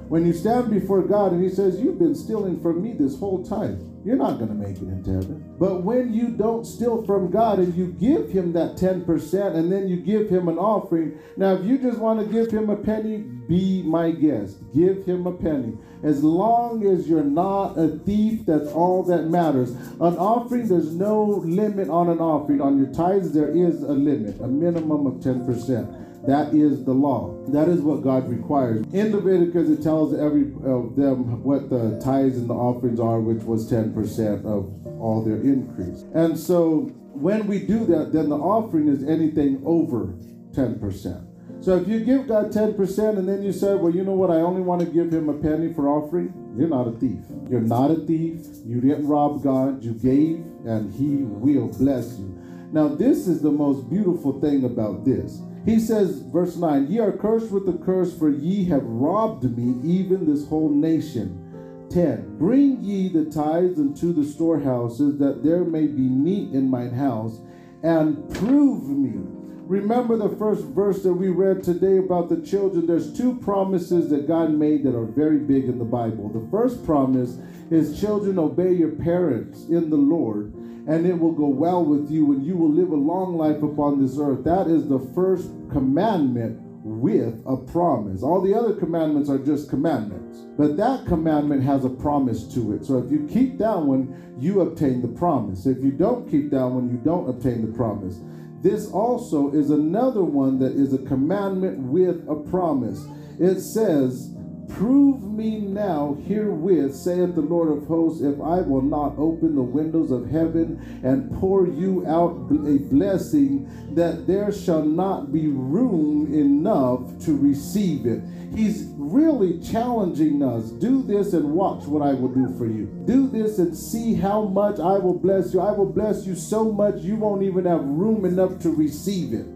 When 0.08 0.24
you 0.24 0.32
stand 0.32 0.70
before 0.70 1.02
God 1.02 1.32
and 1.32 1.42
he 1.42 1.50
says, 1.50 1.80
You've 1.80 1.98
been 1.98 2.14
stealing 2.14 2.60
from 2.62 2.80
me 2.80 2.92
this 2.92 3.18
whole 3.18 3.44
time, 3.44 3.89
you're 4.04 4.16
not 4.16 4.38
going 4.38 4.48
to 4.48 4.54
make 4.54 4.76
it 4.76 4.88
into 4.88 5.12
heaven. 5.12 5.54
But 5.58 5.82
when 5.82 6.14
you 6.14 6.28
don't 6.28 6.64
steal 6.64 7.04
from 7.04 7.30
God 7.30 7.58
and 7.58 7.74
you 7.74 7.88
give 7.92 8.30
him 8.30 8.52
that 8.54 8.76
10% 8.76 9.54
and 9.54 9.70
then 9.70 9.88
you 9.88 9.96
give 9.96 10.30
him 10.30 10.48
an 10.48 10.58
offering, 10.58 11.18
now 11.36 11.54
if 11.54 11.64
you 11.64 11.76
just 11.78 11.98
want 11.98 12.20
to 12.20 12.26
give 12.26 12.50
him 12.50 12.70
a 12.70 12.76
penny, 12.76 13.18
be 13.18 13.82
my 13.82 14.10
guest. 14.10 14.58
Give 14.74 15.04
him 15.04 15.26
a 15.26 15.32
penny. 15.32 15.76
As 16.02 16.24
long 16.24 16.86
as 16.86 17.08
you're 17.08 17.22
not 17.22 17.76
a 17.78 17.98
thief, 17.98 18.46
that's 18.46 18.68
all 18.68 19.02
that 19.04 19.24
matters. 19.28 19.72
An 19.72 20.16
offering, 20.16 20.68
there's 20.68 20.94
no 20.94 21.24
limit 21.24 21.90
on 21.90 22.08
an 22.08 22.20
offering. 22.20 22.60
On 22.62 22.78
your 22.78 22.92
tithes, 22.94 23.32
there 23.32 23.50
is 23.50 23.82
a 23.82 23.92
limit, 23.92 24.40
a 24.40 24.46
minimum 24.46 25.06
of 25.06 25.14
10%. 25.14 26.09
That 26.26 26.54
is 26.54 26.84
the 26.84 26.92
law. 26.92 27.34
That 27.48 27.68
is 27.68 27.80
what 27.80 28.02
God 28.02 28.28
requires. 28.28 28.84
In 28.92 29.12
Leviticus, 29.12 29.70
it 29.70 29.82
tells 29.82 30.12
every 30.12 30.42
of 30.64 30.96
them 30.96 31.42
what 31.42 31.70
the 31.70 31.98
tithes 32.02 32.36
and 32.36 32.48
the 32.48 32.54
offerings 32.54 33.00
are, 33.00 33.20
which 33.20 33.42
was 33.42 33.70
10% 33.70 34.44
of 34.44 34.70
all 35.00 35.24
their 35.24 35.40
increase. 35.40 36.04
And 36.14 36.38
so 36.38 36.92
when 37.14 37.46
we 37.46 37.60
do 37.60 37.86
that, 37.86 38.12
then 38.12 38.28
the 38.28 38.36
offering 38.36 38.88
is 38.88 39.02
anything 39.02 39.62
over 39.64 40.14
10%. 40.52 41.26
So 41.62 41.76
if 41.76 41.88
you 41.88 42.00
give 42.00 42.26
God 42.26 42.52
10% 42.52 43.18
and 43.18 43.28
then 43.28 43.42
you 43.42 43.52
say, 43.52 43.74
well, 43.74 43.94
you 43.94 44.02
know 44.02 44.14
what, 44.14 44.30
I 44.30 44.36
only 44.36 44.62
want 44.62 44.80
to 44.80 44.86
give 44.86 45.12
him 45.12 45.28
a 45.28 45.34
penny 45.34 45.74
for 45.74 45.88
offering, 45.88 46.32
you're 46.56 46.68
not 46.68 46.88
a 46.88 46.92
thief. 46.92 47.18
You're 47.50 47.60
not 47.60 47.90
a 47.90 47.96
thief. 47.96 48.46
You 48.64 48.80
didn't 48.80 49.06
rob 49.06 49.42
God. 49.42 49.82
You 49.82 49.92
gave, 49.92 50.44
and 50.64 50.90
he 50.92 51.24
will 51.24 51.68
bless 51.68 52.18
you. 52.18 52.34
Now, 52.72 52.88
this 52.88 53.28
is 53.28 53.42
the 53.42 53.50
most 53.50 53.90
beautiful 53.90 54.40
thing 54.40 54.64
about 54.64 55.04
this. 55.04 55.42
He 55.64 55.78
says, 55.78 56.22
verse 56.22 56.56
9, 56.56 56.86
Ye 56.86 56.98
are 57.00 57.12
cursed 57.12 57.50
with 57.50 57.68
a 57.68 57.78
curse, 57.84 58.16
for 58.16 58.30
ye 58.30 58.64
have 58.66 58.82
robbed 58.84 59.56
me, 59.56 59.98
even 59.98 60.26
this 60.26 60.48
whole 60.48 60.70
nation. 60.70 61.46
10. 61.90 62.38
Bring 62.38 62.82
ye 62.82 63.08
the 63.08 63.24
tithes 63.26 63.78
into 63.78 64.12
the 64.12 64.24
storehouses, 64.24 65.18
that 65.18 65.42
there 65.42 65.64
may 65.64 65.86
be 65.86 66.02
meat 66.02 66.54
in 66.54 66.70
mine 66.70 66.94
house, 66.94 67.40
and 67.82 68.32
prove 68.34 68.88
me. 68.88 69.20
Remember 69.66 70.16
the 70.16 70.36
first 70.36 70.64
verse 70.64 71.02
that 71.02 71.12
we 71.12 71.28
read 71.28 71.62
today 71.62 71.98
about 71.98 72.28
the 72.28 72.40
children. 72.40 72.86
There's 72.86 73.16
two 73.16 73.36
promises 73.36 74.10
that 74.10 74.26
God 74.26 74.52
made 74.52 74.82
that 74.84 74.96
are 74.96 75.04
very 75.04 75.38
big 75.38 75.66
in 75.66 75.78
the 75.78 75.84
Bible. 75.84 76.28
The 76.28 76.48
first 76.50 76.84
promise 76.84 77.36
is 77.70 78.00
children 78.00 78.38
obey 78.38 78.72
your 78.72 78.90
parents 78.90 79.66
in 79.66 79.90
the 79.90 79.96
Lord 79.96 80.52
and 80.90 81.06
it 81.06 81.16
will 81.16 81.32
go 81.32 81.46
well 81.46 81.84
with 81.84 82.10
you, 82.10 82.32
and 82.32 82.44
you 82.44 82.56
will 82.56 82.72
live 82.72 82.90
a 82.90 82.96
long 82.96 83.36
life 83.36 83.62
upon 83.62 84.02
this 84.02 84.18
earth. 84.18 84.42
That 84.42 84.66
is 84.66 84.88
the 84.88 84.98
first 85.14 85.48
commandment 85.70 86.58
with 86.82 87.40
a 87.46 87.56
promise. 87.56 88.24
All 88.24 88.40
the 88.40 88.52
other 88.52 88.74
commandments 88.74 89.30
are 89.30 89.38
just 89.38 89.70
commandments, 89.70 90.40
but 90.58 90.76
that 90.78 91.06
commandment 91.06 91.62
has 91.62 91.84
a 91.84 91.88
promise 91.88 92.52
to 92.54 92.72
it. 92.72 92.84
So 92.84 92.98
if 92.98 93.08
you 93.08 93.28
keep 93.30 93.56
that 93.58 93.78
one, 93.78 94.34
you 94.36 94.62
obtain 94.62 95.00
the 95.00 95.08
promise. 95.08 95.64
If 95.64 95.78
you 95.78 95.92
don't 95.92 96.28
keep 96.28 96.50
that 96.50 96.66
one, 96.66 96.90
you 96.90 96.96
don't 96.96 97.28
obtain 97.28 97.64
the 97.64 97.72
promise. 97.76 98.18
This 98.60 98.90
also 98.90 99.52
is 99.52 99.70
another 99.70 100.24
one 100.24 100.58
that 100.58 100.72
is 100.72 100.92
a 100.92 100.98
commandment 100.98 101.78
with 101.78 102.28
a 102.28 102.34
promise. 102.50 103.06
It 103.38 103.60
says, 103.60 104.34
Prove 104.70 105.22
me 105.22 105.58
now 105.58 106.16
herewith, 106.26 106.94
saith 106.94 107.34
the 107.34 107.40
Lord 107.40 107.68
of 107.70 107.86
hosts, 107.86 108.22
if 108.22 108.40
I 108.40 108.60
will 108.60 108.82
not 108.82 109.14
open 109.18 109.54
the 109.54 109.62
windows 109.62 110.10
of 110.10 110.30
heaven 110.30 111.00
and 111.02 111.30
pour 111.38 111.66
you 111.66 112.06
out 112.06 112.48
a 112.50 112.78
blessing, 112.78 113.68
that 113.94 114.26
there 114.26 114.52
shall 114.52 114.84
not 114.84 115.32
be 115.32 115.48
room 115.48 116.32
enough 116.32 117.18
to 117.24 117.36
receive 117.36 118.06
it. 118.06 118.22
He's 118.54 118.86
really 118.96 119.60
challenging 119.60 120.42
us. 120.42 120.70
Do 120.70 121.02
this 121.02 121.34
and 121.34 121.52
watch 121.52 121.84
what 121.84 122.02
I 122.02 122.14
will 122.14 122.28
do 122.28 122.56
for 122.58 122.66
you. 122.66 122.86
Do 123.06 123.28
this 123.28 123.58
and 123.58 123.76
see 123.76 124.14
how 124.14 124.42
much 124.42 124.80
I 124.80 124.98
will 124.98 125.18
bless 125.18 125.54
you. 125.54 125.60
I 125.60 125.72
will 125.72 125.92
bless 125.92 126.26
you 126.26 126.34
so 126.34 126.72
much 126.72 127.02
you 127.02 127.16
won't 127.16 127.42
even 127.42 127.64
have 127.66 127.84
room 127.84 128.24
enough 128.24 128.58
to 128.60 128.70
receive 128.70 129.34
it. 129.34 129.46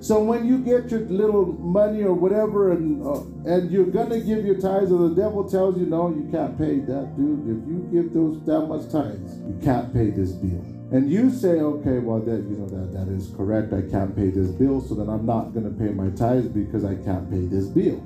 So 0.00 0.18
when 0.22 0.46
you 0.46 0.58
get 0.58 0.90
your 0.90 1.00
little 1.00 1.44
money 1.44 2.02
or 2.02 2.14
whatever, 2.14 2.72
and 2.72 3.06
uh, 3.06 3.20
and 3.44 3.70
you're 3.70 3.84
gonna 3.84 4.18
give 4.18 4.46
your 4.46 4.58
tithes, 4.58 4.90
or 4.90 5.10
the 5.10 5.14
devil 5.14 5.48
tells 5.48 5.78
you, 5.78 5.84
no, 5.84 6.08
you 6.08 6.26
can't 6.32 6.56
pay 6.56 6.80
that, 6.80 7.16
dude. 7.16 7.40
If 7.44 7.68
you 7.68 7.88
give 7.92 8.14
those 8.14 8.42
that 8.46 8.62
much 8.62 8.90
tithes, 8.90 9.38
you 9.46 9.58
can't 9.62 9.92
pay 9.92 10.08
this 10.08 10.32
bill. 10.32 10.64
And 10.92 11.10
you 11.10 11.30
say, 11.30 11.60
okay, 11.60 11.98
well 11.98 12.18
that 12.20 12.40
you 12.48 12.56
know 12.56 12.66
that 12.68 12.92
that 12.94 13.08
is 13.12 13.30
correct. 13.36 13.74
I 13.74 13.82
can't 13.82 14.16
pay 14.16 14.30
this 14.30 14.48
bill, 14.48 14.80
so 14.80 14.94
then 14.94 15.10
I'm 15.10 15.26
not 15.26 15.52
gonna 15.52 15.70
pay 15.70 15.92
my 15.92 16.08
tithes 16.16 16.48
because 16.48 16.82
I 16.82 16.96
can't 16.96 17.30
pay 17.30 17.44
this 17.44 17.66
bill, 17.66 18.02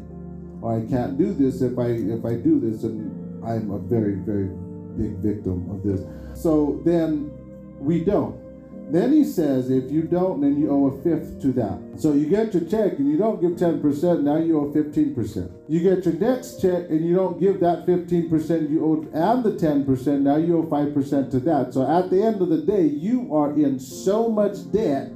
or 0.62 0.76
I 0.76 0.84
can't 0.90 1.16
do 1.16 1.32
this 1.32 1.62
if 1.62 1.78
I 1.78 1.90
if 1.90 2.24
I 2.24 2.34
do 2.34 2.58
this, 2.58 2.82
and 2.82 3.44
I'm 3.46 3.70
a 3.70 3.78
very 3.78 4.16
very 4.16 4.50
big 4.98 5.18
victim 5.22 5.70
of 5.70 5.84
this. 5.84 6.02
So 6.34 6.82
then 6.84 7.30
we 7.78 8.04
don't. 8.04 8.43
Then 8.90 9.12
he 9.12 9.24
says, 9.24 9.70
if 9.70 9.90
you 9.90 10.02
don't, 10.02 10.40
then 10.40 10.58
you 10.60 10.70
owe 10.70 10.86
a 10.86 11.02
fifth 11.02 11.40
to 11.42 11.52
that. 11.52 11.80
So 11.96 12.12
you 12.12 12.26
get 12.26 12.52
your 12.52 12.64
check 12.64 12.98
and 12.98 13.10
you 13.10 13.16
don't 13.16 13.40
give 13.40 13.52
10%, 13.52 14.22
now 14.22 14.36
you 14.36 14.60
owe 14.60 14.70
15%. 14.72 15.50
You 15.68 15.80
get 15.80 16.04
your 16.04 16.14
next 16.14 16.60
check 16.60 16.90
and 16.90 17.04
you 17.04 17.14
don't 17.14 17.40
give 17.40 17.60
that 17.60 17.86
15% 17.86 18.70
you 18.70 18.84
owe 18.84 19.08
and 19.12 19.42
the 19.42 19.52
10%, 19.52 20.20
now 20.20 20.36
you 20.36 20.58
owe 20.58 20.64
5% 20.64 21.30
to 21.30 21.40
that. 21.40 21.72
So 21.72 21.90
at 21.90 22.10
the 22.10 22.22
end 22.22 22.42
of 22.42 22.50
the 22.50 22.62
day, 22.62 22.82
you 22.82 23.34
are 23.34 23.52
in 23.52 23.80
so 23.80 24.28
much 24.28 24.70
debt 24.70 25.08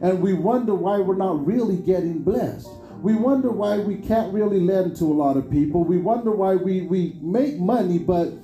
and 0.00 0.20
we 0.20 0.32
wonder 0.32 0.74
why 0.74 0.98
we're 0.98 1.16
not 1.16 1.44
really 1.46 1.76
getting 1.76 2.22
blessed. 2.22 2.68
We 3.02 3.14
wonder 3.14 3.50
why 3.50 3.78
we 3.78 3.96
can't 3.96 4.32
really 4.32 4.60
lend 4.60 4.96
to 4.96 5.04
a 5.04 5.12
lot 5.12 5.36
of 5.36 5.50
people. 5.50 5.82
We 5.82 5.98
wonder 5.98 6.30
why 6.30 6.54
we, 6.54 6.82
we 6.82 7.16
make 7.20 7.58
money, 7.58 7.98
but 7.98 8.41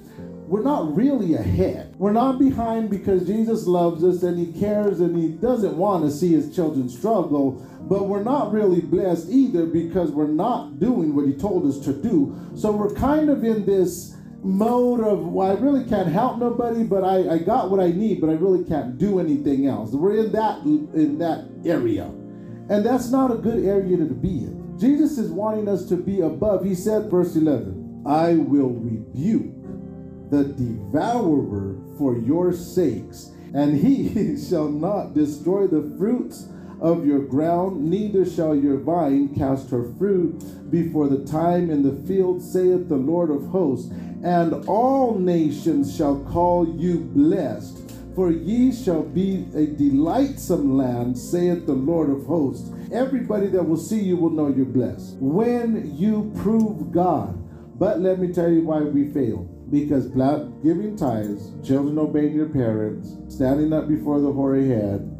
we're 0.49 0.63
not 0.63 0.97
really 0.97 1.35
ahead. 1.35 1.95
We're 1.99 2.13
not 2.13 2.39
behind 2.39 2.89
because 2.89 3.27
Jesus 3.27 3.67
loves 3.67 4.03
us 4.03 4.23
and 4.23 4.39
He 4.39 4.59
cares 4.59 5.01
and 5.01 5.15
He 5.15 5.29
doesn't 5.29 5.77
want 5.77 6.05
to 6.05 6.11
see 6.11 6.33
His 6.33 6.55
children 6.55 6.89
struggle. 6.89 7.63
But 7.83 8.09
we're 8.09 8.23
not 8.23 8.53
really 8.53 8.81
blessed 8.81 9.29
either 9.29 9.67
because 9.67 10.11
we're 10.11 10.27
not 10.27 10.81
doing 10.81 11.15
what 11.15 11.27
He 11.27 11.35
told 11.35 11.67
us 11.67 11.79
to 11.85 11.93
do. 11.93 12.35
So 12.57 12.73
we're 12.73 12.95
kind 12.95 13.29
of 13.29 13.45
in 13.45 13.67
this 13.67 14.17
mode 14.43 15.01
of, 15.01 15.27
well, 15.27 15.51
I 15.51 15.61
really 15.61 15.85
can't 15.85 16.09
help 16.09 16.39
nobody, 16.39 16.83
but 16.83 17.05
I, 17.05 17.35
I 17.35 17.39
got 17.39 17.71
what 17.71 17.81
I 17.81 17.89
need, 17.91 18.21
but 18.21 18.31
I 18.31 18.35
really 18.35 18.65
can't 18.65 18.97
do 18.97 19.21
anything 19.21 19.67
else. 19.67 19.93
We're 19.93 20.25
in 20.25 20.33
that 20.33 20.63
in 20.63 21.19
that 21.19 21.47
area. 21.67 22.05
And 22.71 22.85
that's 22.87 23.11
not 23.11 23.31
a 23.31 23.37
good 23.37 23.65
area 23.65 23.99
to 23.99 24.05
be 24.05 24.29
in. 24.29 24.79
Jesus 24.79 25.19
is 25.19 25.31
wanting 25.31 25.69
us 25.69 25.87
to 25.89 25.97
be 25.97 26.21
above. 26.21 26.65
He 26.65 26.75
said, 26.75 27.11
verse 27.11 27.35
11, 27.35 28.05
I 28.07 28.35
will 28.35 28.71
rebuke 28.71 29.58
the 30.31 30.45
devourer 30.45 31.77
for 31.97 32.17
your 32.19 32.53
sakes, 32.53 33.31
and 33.55 33.77
he 33.77 34.37
shall 34.49 34.69
not 34.69 35.15
destroy 35.15 35.67
the 35.67 35.95
fruits 35.99 36.49
of 36.81 37.07
your 37.07 37.21
ground, 37.21 37.91
neither 37.91 38.25
shall 38.25 38.55
your 38.55 38.79
vine 38.79 39.35
cast 39.35 39.71
her 39.71 39.93
fruit 39.99 40.71
before 40.71 41.09
the 41.09 41.25
time 41.25 41.71
in 41.71 41.83
the 41.83 42.07
field, 42.07 42.43
saith 42.43 42.89
the 42.89 42.97
Lord 42.97 43.31
of 43.31 43.47
hosts. 43.49 43.91
And 44.23 44.53
all 44.69 45.19
nations 45.19 45.97
shall 45.97 46.21
call 46.25 46.69
you 46.77 46.99
blessed, 46.99 47.93
for 48.15 48.31
ye 48.31 48.73
shall 48.73 49.03
be 49.03 49.47
a 49.55 49.67
delightsome 49.67 50.77
land, 50.77 51.19
saith 51.19 51.67
the 51.67 51.73
Lord 51.73 52.11
of 52.11 52.27
hosts. 52.27 52.71
Everybody 52.93 53.49
that 53.49 53.63
will 53.63 53.77
see 53.77 54.01
you 54.01 54.17
will 54.17 54.31
know 54.31 54.49
you're 54.49 54.67
blessed 54.67 55.17
when 55.19 55.97
you 55.97 56.33
prove 56.37 56.93
God. 56.93 57.35
But 57.79 58.01
let 58.01 58.19
me 58.19 58.33
tell 58.33 58.51
you 58.51 58.63
why 58.63 58.81
we 58.81 59.13
fail 59.13 59.49
because 59.71 60.07
giving 60.63 60.97
tithes, 60.97 61.53
children 61.67 61.99
obeying 61.99 62.35
your 62.35 62.49
parents, 62.49 63.17
standing 63.29 63.73
up 63.73 63.89
before 63.89 64.21
the 64.21 64.33
hoary 64.33 64.69
head, 64.69 65.15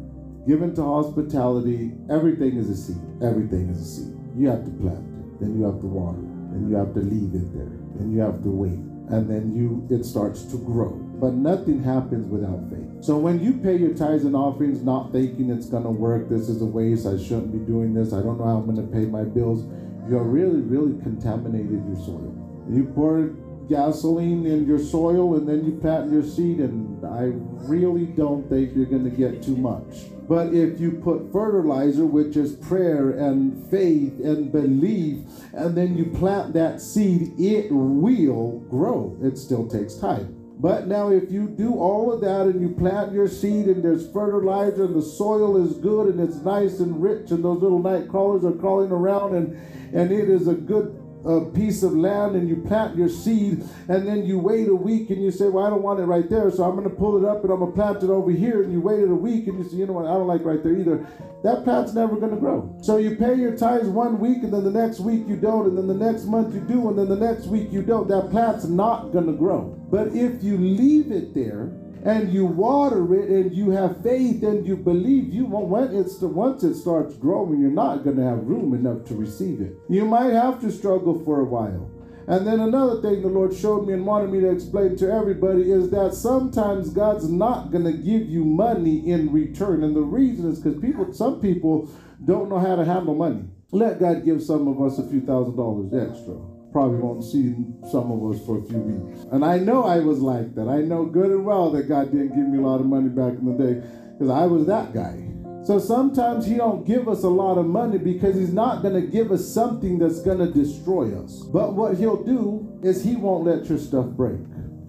giving 0.47 0.73
to 0.75 0.83
hospitality, 0.83 1.93
everything 2.09 2.57
is 2.57 2.69
a 2.69 2.75
seed. 2.75 2.97
Everything 3.21 3.69
is 3.69 3.81
a 3.81 3.85
seed. 3.85 4.17
You 4.35 4.49
have 4.49 4.63
to 4.65 4.71
plant 4.71 5.09
then 5.39 5.57
you 5.57 5.65
have 5.65 5.79
to 5.79 5.87
water 5.87 6.19
it, 6.19 6.51
then 6.51 6.69
you 6.69 6.75
have 6.75 6.93
to 6.93 6.99
leave 6.99 7.33
it 7.33 7.53
there, 7.55 7.71
then 7.95 8.11
you 8.11 8.19
have 8.19 8.43
to 8.43 8.49
wait, 8.49 8.79
and 9.09 9.29
then 9.29 9.55
you 9.55 9.87
it 9.89 10.03
starts 10.03 10.43
to 10.43 10.57
grow. 10.57 10.91
But 11.19 11.33
nothing 11.33 11.83
happens 11.83 12.27
without 12.27 12.69
faith. 12.69 13.03
So 13.03 13.17
when 13.17 13.43
you 13.43 13.53
pay 13.53 13.77
your 13.77 13.93
tithes 13.93 14.25
and 14.25 14.35
offerings, 14.35 14.83
not 14.83 15.11
thinking 15.11 15.49
it's 15.49 15.67
gonna 15.67 15.91
work, 15.91 16.29
this 16.29 16.49
is 16.49 16.61
a 16.61 16.65
waste, 16.65 17.07
I 17.07 17.17
shouldn't 17.17 17.51
be 17.51 17.59
doing 17.59 17.93
this, 17.93 18.13
I 18.13 18.21
don't 18.21 18.37
know 18.37 18.45
how 18.45 18.57
I'm 18.57 18.65
gonna 18.65 18.87
pay 18.87 19.05
my 19.05 19.23
bills, 19.23 19.65
you're 20.09 20.23
really, 20.23 20.61
really 20.61 20.99
contaminated 21.01 21.83
your 21.87 21.95
soil. 21.95 22.35
You 22.69 22.85
pour 22.95 23.31
gasoline 23.69 24.45
in 24.45 24.65
your 24.65 24.79
soil 24.79 25.35
and 25.35 25.47
then 25.47 25.63
you 25.63 25.79
plant 25.79 26.11
your 26.11 26.23
seed, 26.23 26.59
and 26.59 27.05
I 27.05 27.31
really 27.69 28.05
don't 28.05 28.49
think 28.49 28.75
you're 28.75 28.85
going 28.85 29.09
to 29.09 29.15
get 29.15 29.43
too 29.43 29.55
much. 29.55 30.09
But 30.27 30.53
if 30.53 30.79
you 30.79 30.91
put 30.91 31.31
fertilizer, 31.31 32.05
which 32.05 32.35
is 32.35 32.55
prayer 32.55 33.11
and 33.11 33.69
faith 33.71 34.19
and 34.19 34.51
belief, 34.51 35.19
and 35.53 35.75
then 35.75 35.97
you 35.97 36.05
plant 36.05 36.53
that 36.53 36.81
seed, 36.81 37.39
it 37.39 37.71
will 37.71 38.59
grow. 38.69 39.17
It 39.23 39.37
still 39.37 39.67
takes 39.67 39.95
time. 39.95 40.35
But 40.59 40.87
now, 40.87 41.09
if 41.09 41.31
you 41.31 41.47
do 41.47 41.75
all 41.75 42.11
of 42.11 42.19
that 42.21 42.41
and 42.41 42.61
you 42.61 42.75
plant 42.75 43.13
your 43.13 43.29
seed 43.29 43.67
and 43.67 43.81
there's 43.81 44.11
fertilizer 44.11 44.83
and 44.85 44.95
the 44.95 45.01
soil 45.01 45.55
is 45.65 45.77
good 45.77 46.13
and 46.13 46.19
it's 46.19 46.35
nice 46.43 46.79
and 46.79 47.01
rich 47.01 47.31
and 47.31 47.43
those 47.43 47.61
little 47.61 47.79
night 47.79 48.09
crawlers 48.09 48.43
are 48.43 48.51
crawling 48.51 48.91
around 48.91 49.35
and, 49.35 49.57
and 49.95 50.11
it 50.11 50.29
is 50.29 50.49
a 50.49 50.53
good 50.53 51.01
a 51.25 51.41
piece 51.41 51.83
of 51.83 51.93
land 51.93 52.35
and 52.35 52.47
you 52.47 52.55
plant 52.55 52.95
your 52.95 53.09
seed 53.09 53.63
and 53.89 54.07
then 54.07 54.25
you 54.25 54.39
wait 54.39 54.67
a 54.67 54.75
week 54.75 55.09
and 55.09 55.21
you 55.21 55.31
say, 55.31 55.49
Well, 55.49 55.65
I 55.65 55.69
don't 55.69 55.81
want 55.81 55.99
it 55.99 56.05
right 56.05 56.29
there, 56.29 56.49
so 56.51 56.63
I'm 56.63 56.75
going 56.75 56.89
to 56.89 56.95
pull 56.95 57.17
it 57.17 57.27
up 57.27 57.43
and 57.43 57.51
I'm 57.51 57.59
going 57.59 57.71
to 57.71 57.75
plant 57.75 58.03
it 58.03 58.09
over 58.09 58.31
here. 58.31 58.63
And 58.63 58.71
you 58.71 58.81
waited 58.81 59.09
a 59.09 59.15
week 59.15 59.47
and 59.47 59.57
you 59.57 59.69
say, 59.69 59.77
You 59.77 59.85
know 59.87 59.93
what, 59.93 60.05
I 60.05 60.13
don't 60.13 60.27
like 60.27 60.45
right 60.45 60.63
there 60.63 60.75
either. 60.75 61.05
That 61.43 61.63
plant's 61.63 61.93
never 61.93 62.15
going 62.15 62.31
to 62.31 62.37
grow. 62.37 62.75
So 62.81 62.97
you 62.97 63.15
pay 63.15 63.35
your 63.35 63.55
tithes 63.55 63.87
one 63.87 64.19
week 64.19 64.43
and 64.43 64.53
then 64.53 64.63
the 64.63 64.71
next 64.71 64.99
week 64.99 65.27
you 65.27 65.35
don't, 65.35 65.67
and 65.67 65.77
then 65.77 65.87
the 65.87 65.93
next 65.93 66.25
month 66.25 66.53
you 66.53 66.61
do, 66.61 66.89
and 66.89 66.97
then 66.97 67.09
the 67.09 67.15
next 67.15 67.47
week 67.47 67.71
you 67.71 67.81
don't. 67.81 68.07
That 68.07 68.29
plant's 68.29 68.65
not 68.65 69.11
going 69.11 69.25
to 69.25 69.33
grow. 69.33 69.75
But 69.91 70.07
if 70.07 70.43
you 70.43 70.57
leave 70.57 71.11
it 71.11 71.33
there, 71.33 71.71
and 72.03 72.31
you 72.31 72.45
water 72.45 73.13
it 73.13 73.29
and 73.29 73.53
you 73.53 73.71
have 73.71 74.01
faith 74.01 74.43
and 74.43 74.65
you 74.65 74.75
believe 74.75 75.33
you 75.33 75.45
won't 75.45 75.67
when 75.67 75.95
it's 75.95 76.17
the 76.19 76.27
once 76.27 76.63
it 76.63 76.75
starts 76.75 77.15
growing 77.15 77.59
you're 77.59 77.71
not 77.71 78.03
going 78.03 78.15
to 78.15 78.23
have 78.23 78.43
room 78.45 78.73
enough 78.73 79.05
to 79.05 79.15
receive 79.15 79.61
it. 79.61 79.75
You 79.89 80.05
might 80.05 80.31
have 80.31 80.61
to 80.61 80.71
struggle 80.71 81.23
for 81.25 81.41
a 81.41 81.45
while. 81.45 81.89
And 82.27 82.45
then 82.45 82.59
another 82.59 83.01
thing 83.01 83.21
the 83.21 83.27
lord 83.27 83.55
showed 83.55 83.87
me 83.87 83.93
and 83.93 84.05
wanted 84.05 84.31
me 84.31 84.39
to 84.41 84.49
explain 84.49 84.95
to 84.97 85.11
everybody 85.11 85.71
is 85.71 85.89
that 85.89 86.13
sometimes 86.13 86.89
god's 86.89 87.29
not 87.29 87.71
going 87.71 87.85
to 87.85 87.93
give 87.93 88.29
you 88.29 88.45
money 88.45 89.09
in 89.09 89.31
return. 89.33 89.83
And 89.83 89.95
the 89.95 90.01
reason 90.01 90.49
is 90.49 90.59
because 90.59 90.79
people 90.79 91.11
some 91.13 91.41
people 91.41 91.89
don't 92.23 92.49
know 92.49 92.59
how 92.59 92.75
to 92.75 92.85
handle 92.85 93.15
money. 93.15 93.43
Let 93.71 93.99
god 93.99 94.23
give 94.23 94.41
some 94.41 94.67
of 94.67 94.81
us 94.81 94.99
a 94.99 95.09
few 95.09 95.21
thousand 95.21 95.57
dollars 95.57 95.93
extra 95.93 96.58
probably 96.71 96.97
won't 96.97 97.23
see 97.23 97.55
some 97.91 98.11
of 98.11 98.33
us 98.33 98.45
for 98.45 98.59
a 98.59 98.63
few 98.63 98.77
weeks. 98.77 99.21
And 99.31 99.43
I 99.43 99.57
know 99.57 99.83
I 99.83 99.99
was 99.99 100.19
like 100.19 100.55
that. 100.55 100.67
I 100.67 100.81
know 100.81 101.05
good 101.05 101.31
and 101.31 101.45
well 101.45 101.71
that 101.71 101.83
God 101.83 102.11
didn't 102.11 102.35
give 102.35 102.47
me 102.47 102.57
a 102.57 102.61
lot 102.61 102.79
of 102.79 102.85
money 102.85 103.09
back 103.09 103.33
in 103.33 103.45
the 103.45 103.63
day 103.63 103.87
because 104.13 104.29
I 104.29 104.45
was 104.45 104.65
that 104.67 104.93
guy. 104.93 105.25
So 105.63 105.77
sometimes 105.77 106.45
he 106.45 106.55
don't 106.55 106.85
give 106.85 107.07
us 107.07 107.23
a 107.23 107.29
lot 107.29 107.57
of 107.57 107.65
money 107.65 107.97
because 107.97 108.35
he's 108.35 108.53
not 108.53 108.81
going 108.81 108.95
to 108.95 109.05
give 109.05 109.31
us 109.31 109.47
something 109.47 109.99
that's 109.99 110.21
going 110.21 110.39
to 110.39 110.51
destroy 110.51 111.15
us. 111.21 111.43
But 111.43 111.73
what 111.73 111.97
he'll 111.97 112.23
do 112.23 112.79
is 112.81 113.03
he 113.03 113.15
won't 113.15 113.45
let 113.45 113.67
your 113.69 113.77
stuff 113.77 114.07
break. 114.07 114.39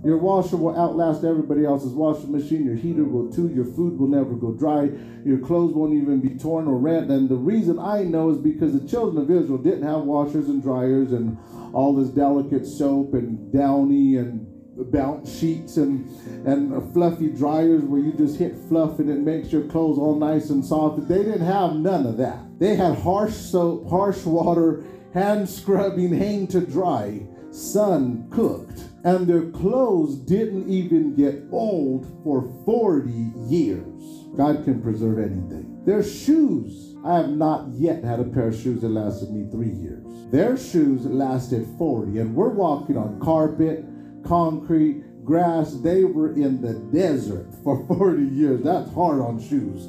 Your 0.03 0.17
washer 0.17 0.57
will 0.57 0.79
outlast 0.79 1.25
everybody 1.25 1.65
else's 1.65 1.93
washing 1.93 2.33
machine. 2.33 2.65
Your 2.65 2.77
heater 2.77 3.05
will 3.05 3.31
too. 3.31 3.49
Your 3.49 3.67
food 3.67 3.99
will 3.99 4.09
never 4.09 4.35
go 4.35 4.53
dry. 4.53 4.91
Your 5.25 5.39
clothes 5.39 5.75
won't 5.75 5.93
even 5.93 6.21
be 6.21 6.39
torn 6.39 6.67
or 6.67 6.79
rent. 6.79 7.11
And 7.11 7.29
the 7.29 7.37
reason 7.37 7.79
I 7.79 8.03
know 8.05 8.31
is 8.31 8.39
because 8.39 8.73
the 8.73 8.89
children 8.89 9.23
of 9.23 9.31
Israel 9.31 9.59
didn't 9.59 9.87
have 9.87 10.03
washers 10.03 10.49
and 10.49 10.63
dryers 10.63 11.13
and 11.13 11.37
all 11.75 11.95
this 11.95 12.09
delicate 12.09 12.67
soap 12.67 13.13
and 13.13 13.53
downy 13.53 14.17
and 14.17 14.47
bounce 14.91 15.39
sheets 15.39 15.77
and 15.77 16.07
and 16.47 16.93
fluffy 16.95 17.29
dryers 17.29 17.83
where 17.83 18.01
you 18.01 18.13
just 18.15 18.39
hit 18.39 18.57
fluff 18.69 18.99
and 18.99 19.11
it 19.11 19.19
makes 19.19 19.53
your 19.53 19.65
clothes 19.65 19.99
all 19.99 20.19
nice 20.19 20.49
and 20.49 20.65
soft. 20.65 21.07
They 21.07 21.23
didn't 21.23 21.45
have 21.45 21.75
none 21.75 22.07
of 22.07 22.17
that. 22.17 22.39
They 22.59 22.77
had 22.77 22.97
harsh 22.97 23.35
soap, 23.35 23.89
harsh 23.91 24.25
water, 24.25 24.85
hand 25.13 25.49
scrubbing, 25.49 26.15
hang 26.15 26.47
to 26.49 26.61
dry, 26.61 27.27
sun 27.51 28.29
cooked, 28.31 28.85
and 29.05 29.27
their 29.27 29.47
clothes 29.51 30.17
didn't 30.17 30.69
even 30.69 31.15
get 31.15 31.43
old 31.51 32.07
for 32.23 32.51
40 32.65 33.11
years. 33.49 34.03
God 34.37 34.65
can 34.65 34.83
preserve 34.83 35.19
anything. 35.19 35.83
Their 35.85 36.03
shoes. 36.03 36.95
I 37.05 37.17
have 37.17 37.31
not 37.31 37.69
yet 37.73 38.05
had 38.05 38.21
a 38.21 38.25
pair 38.25 38.49
of 38.49 38.55
shoes 38.61 38.83
that 38.83 38.91
lasted 38.91 39.31
me 39.31 39.51
three 39.51 39.71
years. 39.71 40.05
Their 40.31 40.57
shoes 40.59 41.07
lasted 41.07 41.67
40, 41.79 42.19
and 42.19 42.35
we're 42.35 42.51
walking 42.51 42.99
on 42.99 43.19
carpet, 43.21 43.85
concrete, 44.25 45.25
grass. 45.25 45.73
They 45.75 46.05
were 46.05 46.35
in 46.35 46.61
the 46.61 46.75
desert 46.97 47.49
for 47.65 47.87
40 47.89 48.23
years. 48.25 48.63
That's 48.63 48.93
hard 48.93 49.21
on 49.21 49.41
shoes. 49.41 49.89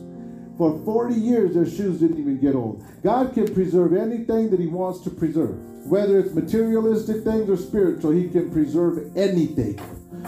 For 0.62 0.80
40 0.86 1.15
years, 1.15 1.56
their 1.56 1.65
shoes 1.65 2.02
didn't 2.02 2.19
even 2.19 2.38
get 2.38 2.54
old. 2.54 2.86
God 3.02 3.34
can 3.34 3.52
preserve 3.52 3.95
anything 3.95 4.52
that 4.52 4.60
He 4.60 4.67
wants 4.67 5.00
to 5.00 5.10
preserve, 5.10 5.58
whether 5.88 6.19
it's 6.19 6.36
materialistic 6.36 7.24
things 7.24 7.50
or 7.50 7.58
spiritual, 7.58 8.12
He 8.12 8.30
can 8.30 8.52
preserve 8.52 9.17
anything. 9.17 9.82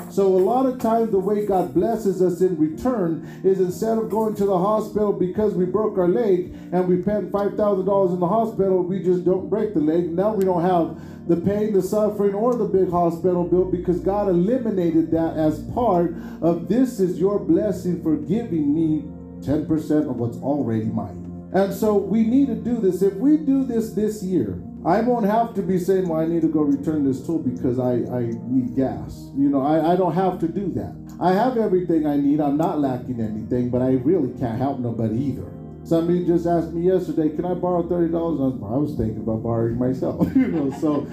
So 0.10 0.26
a 0.26 0.42
lot 0.42 0.66
of 0.66 0.80
times 0.80 1.12
the 1.12 1.20
way 1.20 1.46
God 1.46 1.76
blesses 1.76 2.20
us 2.20 2.42
in 2.42 2.58
return 2.58 3.42
is 3.44 3.60
instead 3.60 4.00
of 4.00 4.10
going 4.10 4.34
to 4.38 4.46
the 4.48 4.58
hospital 4.58 5.14
because 5.14 5.54
we 5.54 5.66
broke 5.66 6.00
our 6.00 6.08
leg 6.08 6.58
and 6.72 6.88
we 6.88 7.04
spent 7.04 7.32
five 7.32 7.56
thousand 7.56 7.86
dollars 7.86 8.12
in 8.12 8.20
the 8.20 8.28
hospital, 8.28 8.82
we 8.82 9.04
just 9.04 9.24
don't 9.24 9.52
break 9.52 9.76
the 9.76 9.82
leg. 9.82 10.10
Now 10.10 10.34
we 10.34 10.46
don't 10.46 10.64
have 10.64 11.00
the 11.28 11.38
pain, 11.38 11.74
the 11.74 11.82
suffering, 11.84 12.34
or 12.34 12.56
the 12.56 12.66
big 12.66 12.90
hospital 12.90 13.44
bill 13.44 13.66
because 13.66 14.00
God 14.00 14.30
eliminated 14.30 15.12
that 15.12 15.38
as 15.38 15.62
part 15.76 16.16
of 16.42 16.70
this 16.70 17.00
is 17.00 17.20
your 17.20 17.38
blessing 17.38 18.02
for 18.02 18.16
giving 18.16 18.74
me 18.74 19.04
10% 19.44 20.10
of 20.10 20.18
what's 20.18 20.38
already 20.38 20.86
mine. 20.86 21.50
And 21.54 21.74
so 21.74 21.96
we 21.96 22.24
need 22.24 22.48
to 22.48 22.56
do 22.56 22.80
this. 22.80 23.02
If 23.02 23.14
we 23.16 23.38
do 23.38 23.64
this 23.64 23.92
this 23.92 24.24
year, 24.24 24.62
I 24.86 25.02
won't 25.02 25.26
have 25.26 25.54
to 25.54 25.62
be 25.62 25.78
saying, 25.78 26.10
well, 26.10 26.20
I 26.20 26.26
need 26.26 26.42
to 26.42 26.48
go 26.48 26.62
return 26.62 27.06
this 27.06 27.26
tool 27.26 27.40
because 27.40 27.80
I, 27.80 28.04
I 28.12 28.32
need 28.48 28.76
gas. 28.76 29.30
You 29.36 29.50
know, 29.50 29.62
I, 29.62 29.94
I 29.94 29.96
don't 29.96 30.14
have 30.14 30.40
to 30.40 30.48
do 30.48 30.72
that. 30.74 30.96
I 31.22 31.32
have 31.34 31.58
everything 31.58 32.08
I 32.08 32.18
need. 32.18 32.42
I'm 32.42 32.58
not 32.58 32.80
lacking 32.80 33.22
anything, 33.22 33.70
but 33.70 33.82
I 33.82 33.92
really 33.92 34.38
can't 34.40 34.58
help 34.58 34.80
nobody 34.80 35.16
either. 35.16 35.50
Somebody 35.84 36.26
just 36.26 36.48
asked 36.48 36.72
me 36.72 36.88
yesterday, 36.88 37.36
can 37.36 37.46
I 37.46 37.54
borrow 37.54 37.84
$30? 37.84 38.12
I 38.14 38.78
was 38.78 38.96
thinking 38.96 39.18
about 39.18 39.44
borrowing 39.44 39.78
myself, 39.78 40.28
you 40.36 40.48
know, 40.48 40.72
so, 40.80 41.06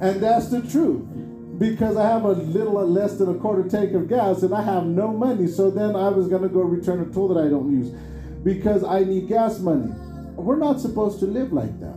and 0.00 0.20
that's 0.22 0.48
the 0.50 0.60
truth 0.60 1.06
because 1.58 1.96
I 1.96 2.08
have 2.08 2.24
a 2.24 2.32
little 2.32 2.86
less 2.86 3.18
than 3.18 3.28
a 3.34 3.34
quarter 3.38 3.68
tank 3.68 3.92
of 3.94 4.08
gas 4.08 4.42
and 4.42 4.54
I 4.54 4.62
have 4.62 4.84
no 4.84 5.08
money. 5.08 5.46
So 5.48 5.70
then 5.70 5.96
I 5.96 6.08
was 6.08 6.28
going 6.28 6.42
to 6.42 6.48
go 6.48 6.60
return 6.60 7.00
a 7.00 7.12
tool 7.12 7.28
that 7.34 7.44
I 7.44 7.48
don't 7.48 7.70
use. 7.70 7.92
because 8.44 8.84
I 8.84 9.04
need 9.04 9.28
gas 9.28 9.58
money. 9.58 9.92
We're 10.36 10.56
not 10.56 10.80
supposed 10.80 11.18
to 11.20 11.26
live 11.26 11.52
like 11.52 11.78
that. 11.80 11.96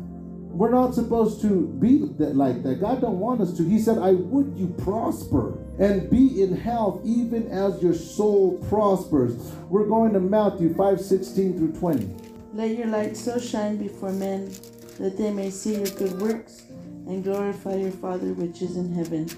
We're 0.52 0.72
not 0.72 0.94
supposed 0.96 1.42
to 1.44 1.68
be 1.80 2.00
that, 2.18 2.36
like 2.36 2.64
that. 2.64 2.82
God 2.82 3.00
don't 3.00 3.20
want 3.20 3.40
us 3.42 3.56
to. 3.58 3.64
He 3.64 3.80
said, 3.80 3.98
"I 4.00 4.14
would 4.14 4.54
you 4.58 4.68
prosper 4.84 5.58
and 5.80 6.10
be 6.10 6.42
in 6.44 6.56
health, 6.58 7.02
even 7.06 7.48
as 7.48 7.82
your 7.82 7.94
soul 7.94 8.58
prospers." 8.70 9.34
We're 9.70 9.86
going 9.86 10.12
to 10.14 10.20
Matthew 10.20 10.74
five 10.74 11.00
sixteen 11.00 11.58
through 11.58 11.74
twenty. 11.80 12.10
Let 12.54 12.76
your 12.78 12.88
light 12.88 13.16
so 13.16 13.40
shine 13.40 13.78
before 13.78 14.12
men 14.12 14.52
that 15.00 15.18
they 15.18 15.32
may 15.32 15.52
see 15.52 15.76
your 15.76 15.88
good 15.96 16.20
works 16.22 16.64
and 17.08 17.24
glorify 17.24 17.76
your 17.76 17.92
Father 17.92 18.34
which 18.34 18.62
is 18.62 18.76
in 18.76 18.92
heaven. 18.94 19.30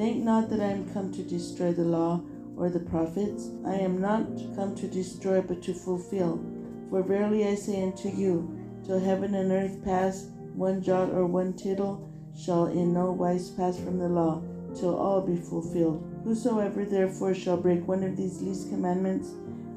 Think 0.00 0.24
not 0.24 0.48
that 0.48 0.60
I 0.60 0.70
am 0.70 0.90
come 0.94 1.12
to 1.12 1.22
destroy 1.22 1.74
the 1.74 1.84
law 1.84 2.22
or 2.56 2.70
the 2.70 2.80
prophets. 2.80 3.50
I 3.66 3.74
am 3.74 4.00
not 4.00 4.24
come 4.56 4.74
to 4.76 4.88
destroy, 4.88 5.42
but 5.42 5.60
to 5.64 5.74
fulfill. 5.74 6.42
For 6.88 7.02
verily 7.02 7.46
I 7.46 7.54
say 7.54 7.82
unto 7.82 8.08
you, 8.08 8.50
till 8.82 8.98
heaven 8.98 9.34
and 9.34 9.52
earth 9.52 9.84
pass, 9.84 10.28
one 10.54 10.80
jot 10.80 11.10
or 11.10 11.26
one 11.26 11.52
tittle 11.52 12.10
shall 12.34 12.64
in 12.68 12.94
no 12.94 13.12
wise 13.12 13.50
pass 13.50 13.78
from 13.78 13.98
the 13.98 14.08
law, 14.08 14.40
till 14.74 14.96
all 14.96 15.20
be 15.20 15.36
fulfilled. 15.36 16.02
Whosoever 16.24 16.86
therefore 16.86 17.34
shall 17.34 17.58
break 17.58 17.86
one 17.86 18.02
of 18.02 18.16
these 18.16 18.40
least 18.40 18.70
commandments, 18.70 19.28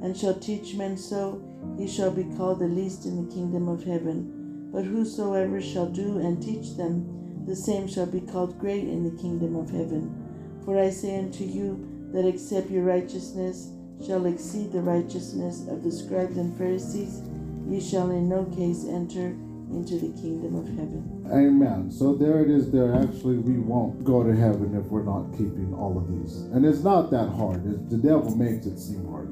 and 0.01 0.15
shall 0.15 0.35
teach 0.35 0.75
men 0.75 0.95
so, 0.95 1.43
he 1.77 1.85
shall 1.85 2.11
be 2.11 2.23
called 2.37 2.59
the 2.59 2.67
least 2.69 3.05
in 3.05 3.27
the 3.27 3.35
kingdom 3.35 3.67
of 3.67 3.83
heaven. 3.83 4.69
But 4.71 4.85
whosoever 4.85 5.59
shall 5.59 5.89
do 5.89 6.19
and 6.19 6.41
teach 6.41 6.77
them, 6.77 7.22
the 7.45 7.55
same 7.55 7.87
shall 7.87 8.05
be 8.05 8.21
called 8.21 8.59
great 8.59 8.83
in 8.83 9.03
the 9.03 9.21
kingdom 9.21 9.55
of 9.55 9.69
heaven. 9.69 10.61
For 10.65 10.79
I 10.79 10.89
say 10.89 11.19
unto 11.19 11.43
you, 11.43 11.89
that 12.13 12.27
except 12.27 12.69
your 12.69 12.83
righteousness 12.83 13.71
shall 14.05 14.25
exceed 14.25 14.71
the 14.71 14.81
righteousness 14.81 15.67
of 15.67 15.83
the 15.83 15.91
scribes 15.91 16.37
and 16.37 16.55
Pharisees, 16.57 17.21
ye 17.67 17.81
shall 17.81 18.11
in 18.11 18.29
no 18.29 18.45
case 18.45 18.85
enter 18.85 19.35
into 19.71 19.97
the 19.97 20.13
kingdom 20.21 20.55
of 20.55 20.67
heaven. 20.67 21.25
Amen. 21.31 21.89
So 21.89 22.13
there 22.13 22.43
it 22.43 22.49
is. 22.49 22.69
There 22.71 22.93
actually, 22.95 23.37
we 23.37 23.57
won't 23.57 24.03
go 24.03 24.23
to 24.23 24.35
heaven 24.35 24.75
if 24.75 24.85
we're 24.91 25.03
not 25.03 25.31
keeping 25.31 25.73
all 25.73 25.97
of 25.97 26.07
these. 26.07 26.41
And 26.53 26.65
it's 26.65 26.83
not 26.83 27.09
that 27.11 27.29
hard. 27.29 27.65
It's, 27.65 27.91
the 27.91 27.97
devil 27.97 28.35
makes 28.35 28.65
it 28.65 28.77
seem 28.77 29.07
hard, 29.09 29.29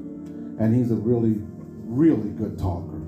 and 0.58 0.74
he's 0.74 0.90
a 0.90 0.96
really, 0.96 1.36
really 1.86 2.30
good 2.30 2.58
talker, 2.58 3.01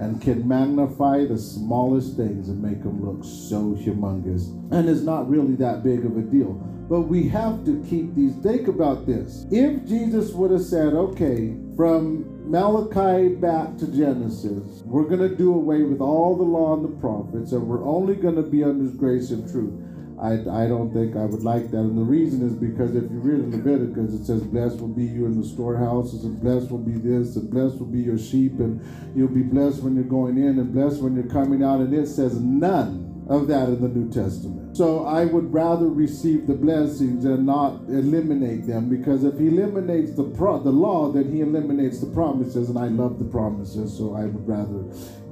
and 0.00 0.20
can 0.20 0.48
magnify 0.48 1.26
the 1.26 1.38
smallest 1.38 2.16
things 2.16 2.48
and 2.48 2.60
make 2.60 2.82
them 2.82 3.04
look 3.04 3.22
so 3.22 3.76
humongous. 3.78 4.48
And 4.72 4.88
it's 4.88 5.02
not 5.02 5.28
really 5.28 5.54
that 5.56 5.84
big 5.84 6.04
of 6.06 6.16
a 6.16 6.22
deal. 6.22 6.54
But 6.88 7.02
we 7.02 7.28
have 7.28 7.64
to 7.66 7.84
keep 7.88 8.16
these. 8.16 8.34
Think 8.36 8.66
about 8.66 9.06
this. 9.06 9.46
If 9.52 9.86
Jesus 9.86 10.32
would 10.32 10.50
have 10.50 10.64
said, 10.64 10.94
"Okay, 10.94 11.54
from 11.76 12.24
Malachi 12.50 13.28
back 13.36 13.76
to 13.76 13.86
Genesis, 13.86 14.82
we're 14.84 15.04
going 15.04 15.20
to 15.20 15.36
do 15.36 15.54
away 15.54 15.82
with 15.82 16.00
all 16.00 16.36
the 16.36 16.42
law 16.42 16.74
and 16.74 16.84
the 16.84 17.00
prophets, 17.00 17.52
and 17.52 17.68
we're 17.68 17.84
only 17.84 18.16
going 18.16 18.34
to 18.34 18.42
be 18.42 18.64
under 18.64 18.90
grace 18.90 19.30
and 19.30 19.48
truth. 19.48 19.79
I, 20.20 20.64
I 20.64 20.68
don't 20.68 20.92
think 20.92 21.16
I 21.16 21.24
would 21.24 21.42
like 21.42 21.70
that. 21.70 21.78
And 21.78 21.96
the 21.96 22.02
reason 22.02 22.46
is 22.46 22.52
because 22.52 22.94
if 22.94 23.04
you 23.04 23.20
read 23.20 23.40
in 23.40 23.50
Leviticus, 23.52 24.12
it 24.12 24.26
says, 24.26 24.42
Blessed 24.42 24.78
will 24.78 24.88
be 24.88 25.04
you 25.04 25.24
in 25.24 25.40
the 25.40 25.46
storehouses, 25.46 26.24
and 26.24 26.38
blessed 26.40 26.70
will 26.70 26.78
be 26.78 26.92
this, 26.92 27.36
and 27.36 27.50
blessed 27.50 27.78
will 27.78 27.86
be 27.86 28.02
your 28.02 28.18
sheep, 28.18 28.58
and 28.60 28.82
you'll 29.16 29.28
be 29.28 29.42
blessed 29.42 29.82
when 29.82 29.94
you're 29.94 30.04
going 30.04 30.36
in, 30.36 30.58
and 30.58 30.72
blessed 30.74 31.00
when 31.00 31.14
you're 31.14 31.24
coming 31.24 31.64
out. 31.64 31.80
And 31.80 31.94
it 31.94 32.06
says 32.06 32.38
none 32.38 33.24
of 33.30 33.46
that 33.46 33.68
in 33.68 33.80
the 33.80 33.88
New 33.88 34.12
Testament. 34.12 34.76
So 34.76 35.06
I 35.06 35.24
would 35.24 35.52
rather 35.52 35.88
receive 35.88 36.46
the 36.46 36.54
blessings 36.54 37.24
and 37.24 37.46
not 37.46 37.80
eliminate 37.88 38.66
them 38.66 38.88
because 38.88 39.24
if 39.24 39.38
he 39.38 39.48
eliminates 39.48 40.14
the 40.14 40.24
pro- 40.24 40.62
the 40.62 40.70
law, 40.70 41.10
then 41.10 41.32
he 41.32 41.40
eliminates 41.40 42.00
the 42.00 42.08
promises, 42.08 42.68
and 42.68 42.78
I 42.78 42.88
love 42.88 43.18
the 43.18 43.24
promises, 43.24 43.96
so 43.96 44.14
I 44.14 44.26
would 44.26 44.46
rather 44.46 44.84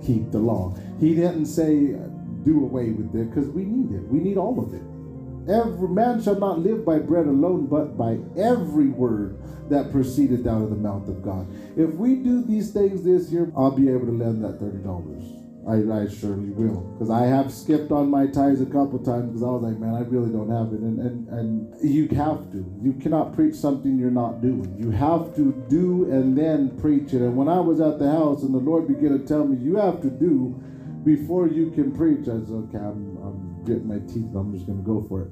keep 0.03 0.31
the 0.31 0.39
law. 0.39 0.75
He 0.99 1.15
didn't 1.15 1.47
say 1.47 1.97
do 2.49 2.65
away 2.65 2.91
with 2.91 3.15
it 3.15 3.29
because 3.29 3.49
we 3.51 3.65
need 3.65 3.95
it. 3.95 4.03
We 4.09 4.19
need 4.21 4.39
all 4.39 4.59
of 4.59 4.73
it. 4.73 4.83
Every 5.53 5.89
man 5.89 6.23
shall 6.23 6.39
not 6.39 6.61
live 6.61 6.85
by 6.85 6.99
bread 6.99 7.27
alone, 7.27 7.67
but 7.67 7.97
by 7.97 8.19
every 8.37 8.89
word 8.89 9.39
that 9.71 9.93
proceeded 9.93 10.47
out 10.47 10.63
of 10.63 10.71
the 10.71 10.77
mouth 10.77 11.09
of 11.09 11.23
God. 11.23 11.47
If 11.77 11.95
we 11.95 12.17
do 12.17 12.43
these 12.43 12.71
things 12.71 13.03
this 13.03 13.31
year, 13.31 13.51
I'll 13.57 13.71
be 13.71 13.89
able 13.89 14.07
to 14.07 14.13
lend 14.13 14.45
that 14.45 14.59
thirty 14.61 14.79
dollars. 14.79 15.25
I, 15.69 16.05
I 16.05 16.09
surely 16.09 16.49
will. 16.49 16.81
Because 16.97 17.11
I 17.11 17.27
have 17.27 17.53
skipped 17.53 17.93
on 17.93 18.11
my 18.11 18.27
ties 18.27 18.63
a 18.63 18.67
couple 18.67 18.99
times 19.01 19.29
because 19.29 19.43
I 19.43 19.51
was 19.53 19.63
like, 19.63 19.79
man, 19.79 19.95
I 19.95 20.01
really 20.01 20.33
don't 20.33 20.49
have 20.49 20.73
it. 20.73 20.81
And, 20.81 20.99
and, 20.99 21.29
and 21.29 21.85
you 21.85 22.09
have 22.17 22.51
to. 22.53 22.65
You 22.81 22.95
cannot 22.95 23.35
preach 23.35 23.55
something 23.55 23.99
you're 23.99 24.11
not 24.11 24.41
doing. 24.41 24.75
You 24.79 24.91
have 24.91 25.37
to 25.37 25.53
do 25.69 26.11
and 26.11 26.39
then 26.39 26.79
preach 26.81 27.13
it. 27.13 27.21
And 27.21 27.37
when 27.37 27.49
I 27.49 27.61
was 27.61 27.83
at 27.83 27.99
the 27.99 28.11
house 28.11 28.45
and 28.45 28.55
the 28.55 28.65
Lord 28.65 28.89
began 28.89 29.11
to 29.19 29.27
tell 29.27 29.45
me, 29.45 29.59
you 29.63 29.77
have 29.77 30.01
to 30.01 30.09
do 30.09 30.59
before 31.05 31.49
you 31.49 31.71
can 31.71 31.93
preach, 31.93 32.23
I 32.23 32.41
said, 32.45 32.69
okay, 32.69 32.79
I'm, 32.79 33.17
I'm 33.23 33.65
getting 33.65 33.89
my 33.89 33.99
teeth. 34.01 34.35
I'm 34.35 34.53
just 34.53 34.67
going 34.67 34.79
to 34.79 34.85
go 34.85 35.05
for 35.09 35.23
it. 35.23 35.29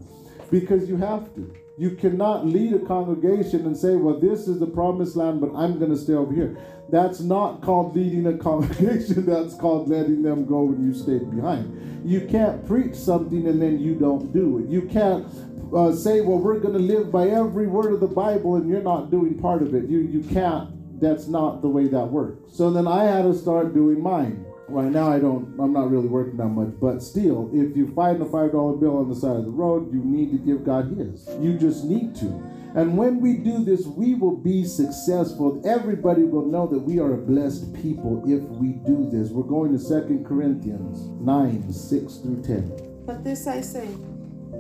Because 0.51 0.89
you 0.89 0.97
have 0.97 1.35
to. 1.35 1.55
You 1.79 1.91
cannot 1.91 2.47
lead 2.47 2.73
a 2.73 2.79
congregation 2.79 3.67
and 3.67 3.77
say, 3.77 3.97
well, 3.97 4.19
this 4.19 4.49
is 4.49 4.59
the 4.61 4.67
promised 4.67 5.17
land, 5.17 5.41
but 5.41 5.55
I'm 5.55 5.79
going 5.79 5.91
to 5.91 5.97
stay 5.97 6.15
over 6.15 6.33
here. 6.33 6.57
That's 6.91 7.21
not 7.21 7.61
called 7.61 7.95
leading 7.95 8.27
a 8.27 8.39
congregation. 8.39 9.27
That's 9.27 9.55
called 9.57 9.89
letting 9.89 10.23
them 10.23 10.47
go 10.47 10.69
and 10.69 10.87
you 10.87 10.95
stay 10.95 11.19
behind. 11.19 12.09
You 12.09 12.27
can't 12.27 12.67
preach 12.67 12.95
something 12.95 13.47
and 13.47 13.61
then 13.61 13.79
you 13.81 13.95
don't 13.95 14.33
do 14.33 14.59
it. 14.59 14.71
You 14.71 14.83
can't 14.83 15.27
uh, 15.75 15.93
say, 15.95 16.21
well, 16.21 16.39
we're 16.39 16.61
going 16.61 16.75
to 16.75 16.81
live 16.81 17.11
by 17.11 17.29
every 17.29 17.67
word 17.67 17.93
of 17.93 18.01
the 18.01 18.07
Bible 18.07 18.57
and 18.57 18.69
you're 18.71 18.83
not 18.83 19.11
doing 19.11 19.39
part 19.39 19.63
of 19.63 19.75
it. 19.75 19.89
You, 19.89 19.99
you 19.99 20.23
can't. 20.33 20.73
That's 20.99 21.27
not 21.27 21.61
the 21.61 21.69
way 21.69 21.89
that 21.89 22.07
works. 22.07 22.57
So 22.57 22.71
then 22.71 22.89
I 22.89 23.05
had 23.05 23.25
to 23.25 23.35
start 23.35 23.75
doing 23.75 24.03
mine. 24.03 24.46
Right 24.69 24.91
now, 24.91 25.13
I 25.13 25.21
don't. 25.21 25.55
I'm 25.61 25.73
not 25.73 25.91
really 25.91 26.09
working 26.09 26.37
that 26.39 26.49
much, 26.49 26.75
but 26.81 27.01
still, 27.01 27.51
if 27.53 27.77
you 27.77 27.93
find 27.95 28.21
a 28.21 28.25
five 28.25 28.53
dollar 28.53 28.77
bill 28.77 28.99
on 28.99 29.09
the 29.09 29.15
side 29.15 29.37
of 29.37 29.45
the 29.45 29.51
road, 29.51 29.93
you 29.93 30.03
need 30.03 30.33
to 30.33 30.39
give 30.39 30.65
God 30.65 30.97
His. 30.97 31.29
You 31.41 31.57
just 31.57 31.85
need 31.85 32.17
to. 32.17 32.27
And 32.75 32.99
when 32.99 33.21
we 33.21 33.39
do 33.39 33.65
this, 33.65 33.87
we 33.87 34.15
will 34.15 34.37
be 34.37 34.65
successful. 34.65 35.63
Everybody 35.65 36.25
will 36.25 36.45
know 36.45 36.67
that 36.67 36.81
we 36.81 36.99
are 36.99 37.15
a 37.15 37.17
blessed 37.17 37.73
people 37.75 38.23
if 38.27 38.43
we 38.43 38.73
do 38.85 39.09
this. 39.11 39.31
We're 39.31 39.45
going 39.45 39.73
to 39.73 39.79
Second 39.79 40.27
Corinthians 40.27 41.09
9 41.21 41.73
6 41.73 42.15
through 42.17 42.43
10. 42.43 43.05
But 43.07 43.23
this 43.23 43.47
I 43.47 43.61
say 43.61 43.89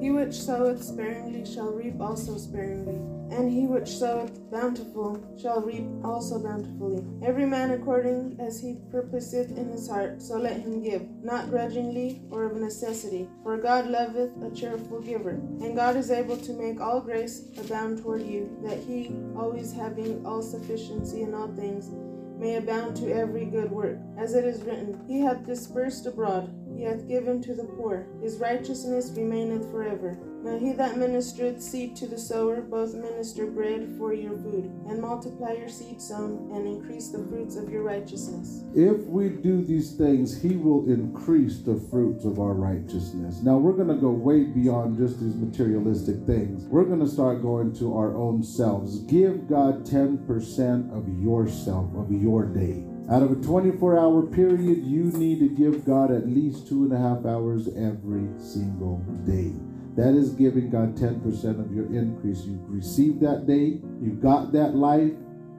He 0.01 0.11
which 0.11 0.35
soweth 0.35 0.83
sparingly 0.83 1.45
shall 1.45 1.73
reap 1.73 2.01
also 2.01 2.37
sparingly, 2.37 2.97
and 3.35 3.51
he 3.51 3.67
which 3.67 3.89
soweth 3.89 4.51
bountiful 4.51 5.21
shall 5.41 5.61
reap 5.63 5.87
also 6.05 6.39
bountifully. 6.39 7.03
Every 7.23 7.47
man 7.47 7.71
according 7.71 8.37
as 8.39 8.61
he 8.61 8.77
purposeth 8.91 9.57
in 9.57 9.69
his 9.69 9.89
heart, 9.89 10.21
so 10.21 10.37
let 10.37 10.61
him 10.61 10.83
give, 10.83 11.09
not 11.23 11.51
grudgingly 11.51 12.21
or 12.31 12.45
of 12.45 12.57
necessity. 12.57 13.29
For 13.43 13.57
God 13.57 13.87
loveth 13.87 14.31
a 14.43 14.55
cheerful 14.55 15.01
giver. 15.01 15.31
And 15.31 15.75
God 15.75 15.97
is 15.97 16.11
able 16.11 16.37
to 16.37 16.53
make 16.53 16.81
all 16.81 17.01
grace 17.01 17.49
abound 17.59 18.03
toward 18.03 18.23
you, 18.23 18.57
that 18.63 18.79
he, 18.79 19.11
always 19.37 19.73
having 19.73 20.25
all 20.27 20.43
sufficiency 20.43 21.23
in 21.23 21.35
all 21.35 21.49
things, 21.49 21.91
may 22.39 22.57
abound 22.57 22.97
to 22.97 23.13
every 23.13 23.45
good 23.45 23.71
work. 23.71 23.99
As 24.19 24.35
it 24.35 24.45
is 24.45 24.63
written, 24.63 25.01
He 25.07 25.21
hath 25.21 25.47
dispersed 25.47 26.07
abroad, 26.07 26.53
he 26.77 26.83
hath 26.83 27.09
given 27.09 27.41
to 27.43 27.55
the 27.55 27.65
poor, 27.65 28.07
his 28.21 28.39
righteousness 28.39 29.11
remaineth 29.17 29.71
forever. 29.71 30.19
Now 30.47 30.59
he 30.59 30.73
that 30.75 30.95
ministereth 30.95 31.61
seed 31.61 31.97
to 31.97 32.07
the 32.07 32.17
sower, 32.17 32.61
both 32.61 32.95
minister 32.95 33.47
bread 33.47 33.93
for 33.99 34.15
your 34.15 34.39
food, 34.39 34.71
and 34.89 35.03
multiply 35.03 35.55
your 35.55 35.69
seed 35.69 36.01
sown, 36.01 36.53
and 36.55 36.69
increase 36.69 37.09
the 37.09 37.27
fruits 37.27 37.57
of 37.57 37.69
your 37.69 37.83
righteousness. 37.83 38.63
If 38.73 38.99
we 39.07 39.29
do 39.29 39.65
these 39.65 39.97
things, 39.97 40.41
He 40.41 40.55
will 40.55 40.89
increase 40.89 41.59
the 41.59 41.75
fruits 41.91 42.25
of 42.25 42.39
our 42.39 42.55
righteousness. 42.55 43.43
Now, 43.43 43.59
we're 43.59 43.73
going 43.73 43.89
to 43.89 43.97
go 43.97 44.11
way 44.11 44.45
beyond 44.45 44.99
just 44.99 45.19
these 45.19 45.35
materialistic 45.35 46.25
things. 46.27 46.63
We're 46.67 46.85
going 46.85 47.01
to 47.01 47.09
start 47.09 47.43
going 47.43 47.75
to 47.81 47.97
our 47.97 48.15
own 48.15 48.45
selves. 48.45 49.01
Give 49.01 49.49
God 49.49 49.85
10% 49.85 50.97
of 50.97 51.09
yourself, 51.21 51.93
of 51.97 52.13
your 52.13 52.47
day. 52.47 52.85
Out 53.11 53.25
of 53.25 53.33
a 53.33 53.43
24 53.45 53.99
hour 53.99 54.23
period, 54.23 54.85
you 54.85 55.11
need 55.11 55.41
to 55.41 55.49
give 55.49 55.85
God 55.85 56.13
at 56.13 56.29
least 56.29 56.69
two 56.69 56.85
and 56.85 56.93
a 56.93 56.99
half 56.99 57.27
hours 57.27 57.67
every 57.77 58.29
single 58.39 58.99
day. 59.25 59.53
That 59.97 60.15
is 60.15 60.31
giving 60.35 60.69
God 60.71 60.95
10% 60.95 61.25
of 61.59 61.75
your 61.75 61.87
increase. 61.87 62.45
You've 62.45 62.69
received 62.69 63.21
that 63.23 63.47
day, 63.47 63.81
you 64.03 64.19
got 64.21 64.53
that 64.53 64.75
life, 64.75 65.13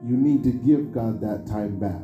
you 0.06 0.16
need 0.16 0.44
to 0.44 0.52
give 0.52 0.94
God 0.94 1.20
that 1.22 1.48
time 1.48 1.80
back. 1.80 2.02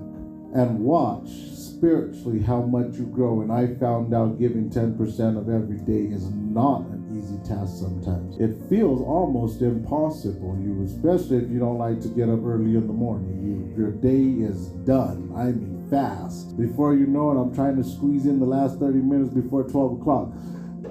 And 0.56 0.80
watch 0.80 1.30
spiritually 1.30 2.42
how 2.42 2.62
much 2.62 2.96
you 2.96 3.06
grow. 3.06 3.42
And 3.42 3.52
I 3.52 3.76
found 3.76 4.14
out 4.14 4.40
giving 4.40 4.70
10% 4.70 5.38
of 5.38 5.50
every 5.50 5.78
day 5.78 6.12
is 6.14 6.30
not 6.32 6.82
an 6.82 7.06
easy 7.14 7.38
task 7.48 7.78
sometimes. 7.78 8.38
It 8.40 8.56
feels 8.70 9.02
almost 9.02 9.62
impossible, 9.62 10.58
you 10.60 10.84
especially 10.86 11.38
if 11.38 11.52
you 11.52 11.60
don't 11.60 11.78
like 11.78 12.02
to 12.02 12.08
get 12.08 12.30
up 12.30 12.44
early 12.44 12.76
in 12.76 12.88
the 12.88 12.94
morning. 12.94 13.42
You, 13.44 13.84
your 13.84 13.92
day 13.92 14.44
is 14.44 14.70
done. 14.86 15.32
I 15.36 15.46
mean 15.46 15.74
fast. 15.90 16.58
Before 16.58 16.96
you 16.96 17.06
know 17.06 17.32
it, 17.32 17.40
I'm 17.40 17.54
trying 17.54 17.76
to 17.78 17.84
squeeze 17.84 18.26
in 18.26 18.40
the 18.40 18.46
last 18.46 18.80
30 18.80 19.00
minutes 19.00 19.34
before 19.34 19.64
12 19.64 20.02
o'clock. 20.02 20.34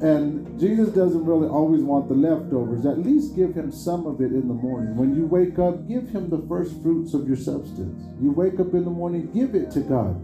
And 0.01 0.59
Jesus 0.59 0.89
doesn't 0.89 1.25
really 1.25 1.49
always 1.49 1.83
want 1.83 2.09
the 2.09 2.15
leftovers. 2.15 2.87
At 2.87 2.99
least 2.99 3.37
give 3.37 3.55
him 3.55 3.71
some 3.71 4.07
of 4.07 4.21
it 4.21 4.33
in 4.33 4.49
the 4.49 4.55
morning. 4.55 4.97
When 4.97 5.15
you 5.15 5.27
wake 5.27 5.59
up, 5.59 5.87
give 5.87 6.09
him 6.09 6.31
the 6.31 6.43
first 6.49 6.81
fruits 6.83 7.15
of 7.15 7.29
your 7.29 7.37
substance. 7.37 8.03
You 8.21 8.33
wake 8.33 8.59
up 8.59 8.73
in 8.73 8.85
the 8.85 8.91
morning, 8.91 9.31
give 9.33 9.55
it 9.55 9.71
to 9.73 9.81
God. 9.81 10.21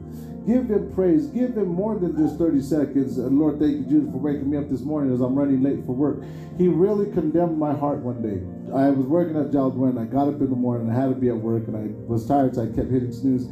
Give 0.47 0.71
him 0.71 0.91
praise. 0.95 1.27
Give 1.27 1.55
him 1.55 1.69
more 1.69 1.99
than 1.99 2.17
just 2.17 2.39
30 2.39 2.63
seconds. 2.63 3.19
And 3.19 3.39
Lord, 3.39 3.59
thank 3.59 3.73
you, 3.73 3.85
Jesus, 3.85 4.11
for 4.11 4.17
waking 4.17 4.49
me 4.49 4.57
up 4.57 4.71
this 4.71 4.81
morning 4.81 5.13
as 5.13 5.21
I'm 5.21 5.35
running 5.35 5.63
late 5.63 5.85
for 5.85 5.93
work. 5.93 6.23
He 6.57 6.69
really 6.69 7.13
condemned 7.13 7.59
my 7.59 7.75
heart 7.75 7.99
one 7.99 8.23
day. 8.23 8.41
I 8.75 8.89
was 8.89 9.05
working 9.05 9.37
at 9.37 9.53
when 9.53 9.99
I 9.99 10.05
got 10.05 10.29
up 10.29 10.41
in 10.41 10.49
the 10.49 10.57
morning. 10.57 10.91
I 10.91 10.95
had 10.99 11.11
to 11.11 11.15
be 11.15 11.29
at 11.29 11.37
work 11.37 11.69
and 11.69 11.77
I 11.77 11.93
was 12.09 12.27
tired, 12.27 12.55
so 12.55 12.63
I 12.63 12.67
kept 12.67 12.91
hitting 12.91 13.13
snooze. 13.13 13.45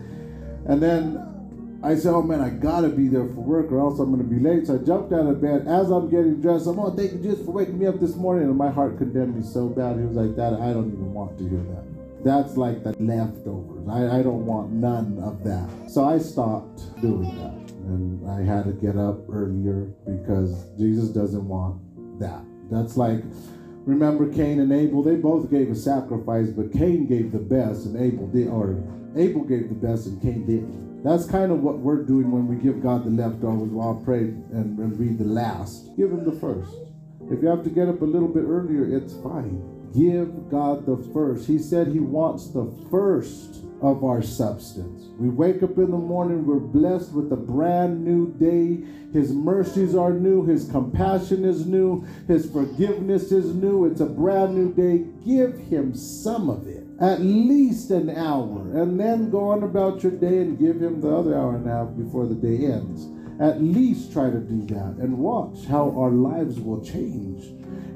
And 0.64 0.82
then 0.82 1.35
I 1.82 1.94
said, 1.94 2.12
oh 2.12 2.22
man, 2.22 2.40
I 2.40 2.50
gotta 2.50 2.88
be 2.88 3.08
there 3.08 3.26
for 3.26 3.42
work 3.42 3.70
or 3.70 3.78
else 3.78 3.98
I'm 3.98 4.10
gonna 4.10 4.24
be 4.24 4.40
late. 4.40 4.66
So 4.66 4.74
I 4.74 4.78
jumped 4.78 5.12
out 5.12 5.26
of 5.26 5.40
bed. 5.40 5.66
As 5.68 5.90
I'm 5.90 6.08
getting 6.10 6.40
dressed, 6.40 6.66
I'm, 6.66 6.78
oh, 6.78 6.94
thank 6.94 7.12
you 7.12 7.18
Jesus 7.18 7.44
for 7.44 7.52
waking 7.52 7.78
me 7.78 7.86
up 7.86 8.00
this 8.00 8.16
morning. 8.16 8.44
And 8.44 8.56
my 8.56 8.70
heart 8.70 8.98
condemned 8.98 9.36
me 9.36 9.42
so 9.42 9.68
bad. 9.68 9.96
He 9.98 10.04
was 10.04 10.16
like, 10.16 10.36
that, 10.36 10.54
I 10.54 10.72
don't 10.72 10.88
even 10.88 11.12
want 11.12 11.38
to 11.38 11.48
hear 11.48 11.60
that. 11.60 12.24
That's 12.24 12.56
like 12.56 12.82
the 12.82 12.92
leftovers. 12.98 13.88
I, 13.88 14.18
I 14.18 14.22
don't 14.22 14.46
want 14.46 14.72
none 14.72 15.20
of 15.22 15.44
that. 15.44 15.68
So 15.88 16.04
I 16.04 16.18
stopped 16.18 17.00
doing 17.00 17.36
that. 17.38 17.72
And 17.86 18.28
I 18.28 18.42
had 18.42 18.64
to 18.64 18.72
get 18.72 18.96
up 18.96 19.20
earlier 19.30 19.92
because 20.06 20.66
Jesus 20.76 21.10
doesn't 21.10 21.46
want 21.46 21.80
that. 22.18 22.42
That's 22.68 22.96
like, 22.96 23.22
remember 23.84 24.32
Cain 24.32 24.58
and 24.58 24.72
Abel? 24.72 25.04
They 25.04 25.14
both 25.14 25.50
gave 25.52 25.70
a 25.70 25.76
sacrifice, 25.76 26.48
but 26.48 26.72
Cain 26.72 27.06
gave 27.06 27.30
the 27.30 27.38
best 27.38 27.86
and 27.86 27.96
Abel 27.96 28.26
did, 28.26 28.48
or 28.48 28.82
Abel 29.14 29.44
gave 29.44 29.68
the 29.68 29.74
best 29.76 30.06
and 30.06 30.20
Cain 30.20 30.44
didn't. 30.46 30.85
That's 31.06 31.24
kind 31.24 31.52
of 31.52 31.62
what 31.62 31.78
we're 31.78 32.02
doing 32.02 32.32
when 32.32 32.48
we 32.48 32.56
give 32.56 32.82
God 32.82 33.04
the 33.04 33.10
leftovers 33.10 33.70
while 33.70 33.96
I 33.96 34.04
pray 34.04 34.22
and, 34.22 34.98
read 34.98 35.18
the 35.18 35.24
last. 35.24 35.96
Give 35.96 36.10
Him 36.10 36.24
the 36.24 36.32
first. 36.32 36.74
If 37.30 37.40
you 37.40 37.46
have 37.46 37.62
to 37.62 37.70
get 37.70 37.88
up 37.88 38.02
a 38.02 38.04
little 38.04 38.26
bit 38.26 38.42
earlier, 38.42 38.84
it's 38.84 39.14
fine. 39.22 39.62
Give 39.94 40.50
God 40.50 40.84
the 40.84 40.96
first. 41.14 41.46
He 41.46 41.60
said 41.60 41.86
He 41.86 42.00
wants 42.00 42.50
the 42.50 42.74
first 42.90 43.62
of 43.80 44.02
our 44.02 44.20
substance. 44.20 45.04
We 45.16 45.28
wake 45.28 45.62
up 45.62 45.78
in 45.78 45.92
the 45.92 45.96
morning, 45.96 46.44
we're 46.44 46.58
blessed 46.58 47.12
with 47.12 47.32
a 47.32 47.36
brand 47.36 48.04
new 48.04 48.34
day. 48.34 48.84
His 49.12 49.32
mercies 49.32 49.94
are 49.94 50.12
new, 50.12 50.44
His 50.44 50.68
compassion 50.68 51.44
is 51.44 51.66
new, 51.66 52.04
His 52.26 52.50
forgiveness 52.50 53.30
is 53.30 53.54
new. 53.54 53.84
It's 53.84 54.00
a 54.00 54.06
brand 54.06 54.56
new 54.56 54.74
day. 54.74 55.06
Give 55.24 55.56
Him 55.68 55.94
some 55.94 56.50
of 56.50 56.66
it 56.66 56.85
at 57.00 57.20
least 57.20 57.90
an 57.90 58.10
hour, 58.10 58.60
and 58.80 58.98
then 58.98 59.30
go 59.30 59.50
on 59.50 59.62
about 59.62 60.02
your 60.02 60.12
day 60.12 60.38
and 60.38 60.58
give 60.58 60.80
him 60.80 61.00
the 61.00 61.14
other 61.14 61.36
hour 61.36 61.54
and 61.56 61.68
a 61.68 61.70
half 61.70 61.96
before 61.96 62.26
the 62.26 62.34
day 62.34 62.66
ends. 62.66 63.08
At 63.38 63.62
least 63.62 64.14
try 64.14 64.30
to 64.30 64.40
do 64.40 64.64
that 64.74 64.96
and 64.98 65.18
watch 65.18 65.66
how 65.66 65.94
our 65.98 66.10
lives 66.10 66.58
will 66.58 66.82
change. 66.82 67.44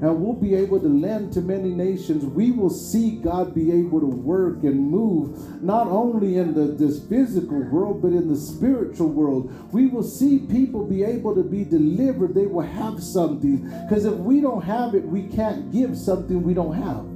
And 0.01 0.19
we'll 0.19 0.33
be 0.33 0.53
able 0.55 0.79
to 0.79 0.87
lend 0.87 1.33
to 1.33 1.41
many 1.41 1.69
nations. 1.69 2.25
We 2.25 2.51
will 2.51 2.69
see 2.69 3.17
God 3.17 3.53
be 3.53 3.71
able 3.71 3.99
to 3.99 4.07
work 4.07 4.63
and 4.63 4.89
move 4.89 5.63
not 5.63 5.87
only 5.87 6.37
in 6.37 6.53
the, 6.53 6.73
this 6.73 7.03
physical 7.07 7.59
world, 7.69 8.01
but 8.01 8.09
in 8.09 8.27
the 8.27 8.35
spiritual 8.35 9.09
world. 9.09 9.51
We 9.73 9.87
will 9.87 10.03
see 10.03 10.39
people 10.39 10.85
be 10.85 11.03
able 11.03 11.35
to 11.35 11.43
be 11.43 11.63
delivered. 11.63 12.33
They 12.33 12.47
will 12.47 12.61
have 12.61 13.01
something. 13.01 13.67
Because 13.87 14.05
if 14.05 14.15
we 14.15 14.41
don't 14.41 14.63
have 14.63 14.95
it, 14.95 15.03
we 15.03 15.23
can't 15.23 15.71
give 15.71 15.97
something 15.97 16.41
we 16.41 16.55
don't 16.55 16.75
have. 16.75 17.10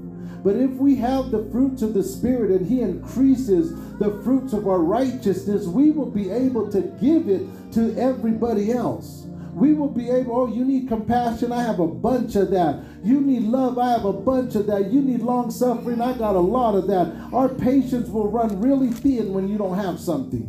But 0.45 0.57
if 0.57 0.69
we 0.73 0.95
have 0.97 1.31
the 1.31 1.43
fruits 1.51 1.81
of 1.81 1.95
the 1.95 2.03
Spirit 2.03 2.51
and 2.51 2.67
He 2.67 2.81
increases 2.81 3.73
the 3.97 4.21
fruits 4.23 4.53
of 4.53 4.67
our 4.67 4.77
righteousness, 4.77 5.65
we 5.65 5.89
will 5.89 6.05
be 6.05 6.29
able 6.29 6.71
to 6.71 6.81
give 7.01 7.27
it 7.27 7.47
to 7.73 7.97
everybody 7.97 8.71
else. 8.71 9.25
We 9.55 9.73
will 9.73 9.89
be 9.89 10.11
able, 10.11 10.35
oh, 10.37 10.47
you 10.47 10.63
need 10.63 10.87
compassion, 10.87 11.51
I 11.51 11.63
have 11.63 11.79
a 11.79 11.87
bunch 11.87 12.35
of 12.35 12.51
that. 12.51 12.79
You 13.03 13.21
need 13.21 13.41
love, 13.41 13.79
I 13.79 13.89
have 13.89 14.05
a 14.05 14.13
bunch 14.13 14.53
of 14.53 14.67
that. 14.67 14.91
You 14.91 15.01
need 15.01 15.21
long 15.21 15.49
suffering, 15.49 15.99
I 15.99 16.15
got 16.15 16.35
a 16.35 16.39
lot 16.39 16.75
of 16.75 16.85
that. 16.87 17.11
Our 17.33 17.49
patience 17.49 18.07
will 18.09 18.29
run 18.29 18.61
really 18.61 18.91
thin 18.91 19.33
when 19.33 19.47
you 19.47 19.57
don't 19.57 19.79
have 19.79 19.99
something. 19.99 20.45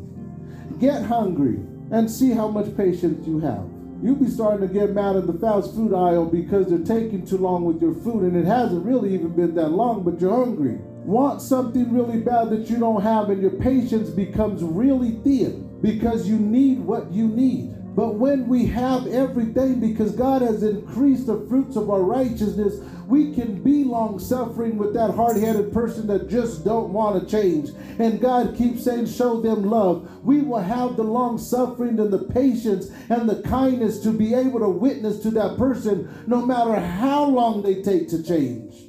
Get 0.79 1.05
hungry 1.05 1.59
and 1.91 2.11
see 2.11 2.33
how 2.33 2.49
much 2.49 2.77
patience 2.77 3.27
you 3.27 3.39
have. 3.39 3.76
You'll 4.03 4.17
be 4.17 4.29
starting 4.29 4.67
to 4.67 4.73
get 4.73 4.93
mad 4.93 5.17
at 5.17 5.27
the 5.27 5.33
fast 5.33 5.75
food 5.75 5.95
aisle 5.95 6.27
because 6.27 6.69
they're 6.69 6.79
taking 6.79 7.27
too 7.27 7.39
long 7.39 7.65
with 7.65 7.81
your 7.81 7.95
food, 7.95 8.23
and 8.23 8.37
it 8.37 8.45
hasn't 8.45 8.85
really 8.85 9.15
even 9.15 9.35
been 9.35 9.55
that 9.55 9.71
long, 9.71 10.03
but 10.03 10.21
you're 10.21 10.45
hungry. 10.45 10.79
Want 11.05 11.41
something 11.41 11.93
really 11.93 12.21
bad 12.21 12.51
that 12.51 12.69
you 12.69 12.79
don't 12.79 13.03
have, 13.03 13.31
and 13.31 13.41
your 13.41 13.53
patience 13.53 14.11
becomes 14.11 14.63
really 14.63 15.13
thin 15.25 15.79
because 15.81 16.29
you 16.29 16.39
need 16.39 16.81
what 16.81 17.11
you 17.13 17.29
need. 17.29 17.76
But 17.97 18.17
when 18.17 18.47
we 18.47 18.67
have 18.67 19.07
everything, 19.07 19.81
because 19.81 20.13
God 20.13 20.43
has 20.43 20.63
increased 20.63 21.27
the 21.27 21.47
fruits 21.49 21.77
of 21.77 21.89
our 21.89 22.03
righteousness, 22.03 22.75
we 23.07 23.33
can 23.33 23.63
be 23.63 23.85
long 23.85 24.19
suffering 24.19 24.77
with 24.77 24.93
that 24.93 25.15
hard 25.15 25.39
headed 25.39 25.73
person 25.73 26.07
that 26.09 26.29
just 26.29 26.63
don't 26.63 26.93
want 26.93 27.19
to 27.19 27.27
change. 27.27 27.71
And 27.99 28.21
God 28.21 28.55
keeps 28.55 28.85
saying, 28.85 29.07
Show 29.07 29.41
them 29.41 29.71
love. 29.71 30.23
We 30.23 30.43
will 30.43 30.61
have 30.61 30.97
the 30.97 31.05
long 31.05 31.39
suffering 31.39 31.99
and 31.99 32.13
the 32.13 32.25
patience 32.25 32.91
and 33.09 33.27
the 33.27 33.41
kindness 33.43 34.01
to 34.01 34.11
be 34.11 34.35
able 34.35 34.61
to 34.61 34.69
witness 34.69 35.21
to 35.21 35.31
that 35.31 35.57
person 35.57 36.13
no 36.27 36.45
matter 36.45 36.79
how 36.79 37.25
long 37.25 37.63
they 37.63 37.81
take 37.81 38.11
to 38.11 38.23
change 38.23 38.86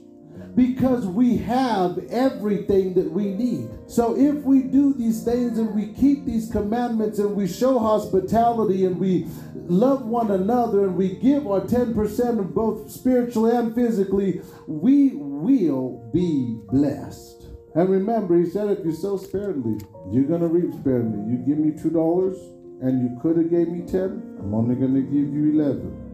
because 0.58 1.05
we 1.05 1.38
have 1.38 1.99
everything 2.10 2.95
that 2.95 3.10
we 3.12 3.26
need. 3.26 3.70
So 3.86 4.18
if 4.18 4.38
we 4.38 4.64
do 4.64 4.91
these 4.91 5.24
things 5.24 5.60
and 5.60 5.74
we 5.76 5.93
keep 5.93 6.26
these 6.26 6.49
commandments 6.51 7.20
and 7.20 7.36
we 7.36 7.47
show 7.47 7.78
hospitality 7.78 8.86
and 8.86 8.99
we 8.99 9.28
love 9.53 10.08
one 10.08 10.32
another 10.32 10.86
and 10.86 10.97
we 10.97 11.10
give 11.10 11.45
our 11.45 11.62
10% 11.62 12.39
of 12.39 12.55
both 12.55 12.89
spiritually 12.89 13.55
and 13.55 13.76
physically, 13.76 14.41
we 14.66 15.12
will 15.14 16.10
be 16.12 16.58
blessed. 16.72 17.45
And 17.76 17.88
remember, 17.88 18.39
he 18.39 18.49
said, 18.49 18.70
if 18.70 18.84
you 18.84 18.95
sow 18.95 19.18
sparingly, 19.18 19.80
you're 20.12 20.24
going 20.24 20.41
to 20.41 20.47
reap 20.47 20.74
sparingly. 20.74 21.34
You 21.34 21.38
give 21.45 21.60
me 21.60 21.70
$2 21.70 22.82
and 22.82 22.99
you 23.03 23.20
could 23.22 23.38
have 23.38 23.51
gave 23.51 23.68
me 23.68 23.86
10, 23.86 24.38
I'm 24.39 24.55
only 24.55 24.74
going 24.74 24.95
to 24.95 25.01
give 25.01 25.32
you 25.32 25.51
11 25.62 26.07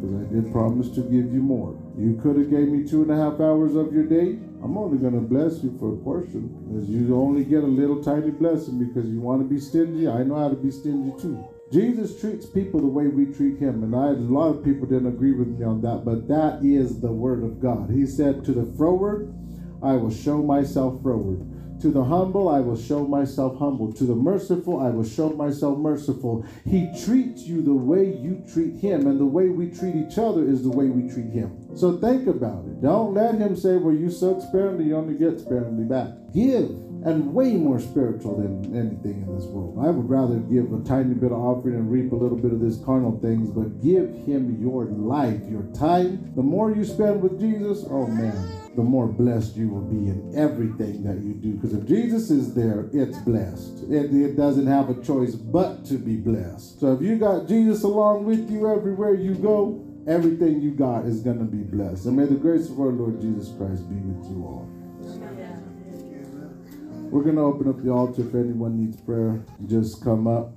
because 0.00 0.16
I 0.16 0.32
did 0.32 0.52
promise 0.52 0.88
to 0.90 1.02
give 1.02 1.32
you 1.32 1.42
more. 1.42 1.76
You 1.98 2.18
could 2.22 2.36
have 2.36 2.50
gave 2.50 2.68
me 2.68 2.88
two 2.88 3.02
and 3.02 3.10
a 3.10 3.16
half 3.16 3.40
hours 3.40 3.74
of 3.74 3.92
your 3.92 4.04
day. 4.04 4.38
I'm 4.62 4.76
only 4.76 4.98
going 4.98 5.14
to 5.14 5.20
bless 5.20 5.62
you 5.62 5.76
for 5.78 5.94
a 5.94 5.96
portion, 5.98 6.76
as 6.76 6.88
you 6.88 7.14
only 7.16 7.44
get 7.44 7.62
a 7.62 7.66
little 7.66 8.02
tiny 8.02 8.30
blessing 8.30 8.78
because 8.78 9.08
you 9.08 9.20
want 9.20 9.42
to 9.42 9.48
be 9.48 9.60
stingy. 9.60 10.08
I 10.08 10.22
know 10.22 10.36
how 10.36 10.48
to 10.48 10.56
be 10.56 10.70
stingy 10.70 11.12
too. 11.20 11.44
Jesus 11.72 12.20
treats 12.20 12.46
people 12.46 12.80
the 12.80 12.86
way 12.86 13.06
we 13.06 13.26
treat 13.26 13.58
him, 13.58 13.84
and 13.84 13.94
I, 13.94 14.08
a 14.08 14.12
lot 14.12 14.48
of 14.48 14.64
people 14.64 14.86
didn't 14.86 15.06
agree 15.06 15.32
with 15.32 15.48
me 15.48 15.64
on 15.64 15.80
that, 15.82 16.04
but 16.04 16.26
that 16.28 16.64
is 16.64 17.00
the 17.00 17.12
word 17.12 17.44
of 17.44 17.60
God. 17.60 17.90
He 17.90 18.06
said, 18.06 18.44
"To 18.44 18.52
the 18.52 18.66
froward, 18.76 19.32
I 19.82 19.94
will 19.94 20.10
show 20.10 20.42
myself 20.42 21.00
froward." 21.02 21.46
To 21.80 21.90
the 21.90 22.04
humble, 22.04 22.50
I 22.50 22.60
will 22.60 22.76
show 22.76 23.06
myself 23.06 23.58
humble. 23.58 23.90
To 23.94 24.04
the 24.04 24.14
merciful, 24.14 24.80
I 24.80 24.90
will 24.90 25.04
show 25.04 25.30
myself 25.30 25.78
merciful. 25.78 26.44
He 26.66 26.90
treats 27.04 27.44
you 27.44 27.62
the 27.62 27.72
way 27.72 28.14
you 28.16 28.44
treat 28.52 28.76
him, 28.76 29.06
and 29.06 29.18
the 29.18 29.24
way 29.24 29.48
we 29.48 29.70
treat 29.70 29.94
each 29.94 30.18
other 30.18 30.46
is 30.46 30.62
the 30.62 30.68
way 30.68 30.86
we 30.86 31.10
treat 31.10 31.30
him. 31.30 31.56
So 31.76 31.98
think 31.98 32.26
about 32.26 32.64
it. 32.66 32.82
Don't 32.82 33.14
let 33.14 33.36
him 33.36 33.56
say, 33.56 33.76
Well, 33.76 33.94
you 33.94 34.10
suck 34.10 34.40
sparingly, 34.40 34.86
you 34.86 34.96
only 34.96 35.14
get 35.14 35.40
sparingly 35.40 35.84
back. 35.84 36.08
Give, 36.32 36.70
and 37.04 37.32
way 37.32 37.54
more 37.54 37.80
spiritual 37.80 38.36
than 38.36 38.76
anything 38.76 39.22
in 39.22 39.34
this 39.34 39.46
world. 39.46 39.78
I 39.80 39.90
would 39.90 40.08
rather 40.08 40.36
give 40.36 40.72
a 40.72 40.84
tiny 40.84 41.14
bit 41.14 41.32
of 41.32 41.38
offering 41.38 41.76
and 41.76 41.90
reap 41.90 42.12
a 42.12 42.16
little 42.16 42.36
bit 42.36 42.52
of 42.52 42.60
this 42.60 42.82
carnal 42.84 43.18
things, 43.20 43.50
but 43.50 43.82
give 43.82 44.10
him 44.26 44.60
your 44.60 44.84
life, 44.84 45.40
your 45.48 45.62
time. 45.74 46.32
The 46.36 46.42
more 46.42 46.70
you 46.70 46.84
spend 46.84 47.22
with 47.22 47.40
Jesus, 47.40 47.84
oh 47.88 48.06
man 48.06 48.60
the 48.76 48.82
more 48.82 49.06
blessed 49.06 49.56
you 49.56 49.68
will 49.68 49.82
be 49.82 50.08
in 50.08 50.32
everything 50.36 51.02
that 51.02 51.18
you 51.18 51.34
do. 51.34 51.54
Because 51.54 51.74
if 51.74 51.86
Jesus 51.86 52.30
is 52.30 52.54
there, 52.54 52.88
it's 52.92 53.18
blessed. 53.18 53.84
It, 53.90 54.14
it 54.14 54.36
doesn't 54.36 54.66
have 54.66 54.88
a 54.90 55.02
choice 55.02 55.34
but 55.34 55.84
to 55.86 55.94
be 55.94 56.16
blessed. 56.16 56.80
So 56.80 56.94
if 56.94 57.02
you 57.02 57.16
got 57.16 57.48
Jesus 57.48 57.82
along 57.82 58.24
with 58.24 58.50
you 58.50 58.70
everywhere 58.70 59.14
you 59.14 59.34
go, 59.34 59.89
everything 60.06 60.60
you 60.60 60.70
got 60.72 61.04
is 61.04 61.20
going 61.20 61.38
to 61.38 61.44
be 61.44 61.62
blessed. 61.62 62.06
And 62.06 62.16
may 62.16 62.26
the 62.26 62.34
grace 62.34 62.68
of 62.68 62.80
our 62.80 62.88
Lord 62.88 63.20
Jesus 63.20 63.52
Christ 63.56 63.88
be 63.88 63.96
with 63.96 64.30
you 64.30 64.44
all. 64.44 64.68
We're 67.10 67.22
going 67.22 67.36
to 67.36 67.42
open 67.42 67.68
up 67.68 67.82
the 67.82 67.90
altar 67.90 68.22
if 68.22 68.34
anyone 68.34 68.84
needs 68.84 69.00
prayer. 69.00 69.44
Just 69.66 70.02
come 70.04 70.28
up. 70.28 70.52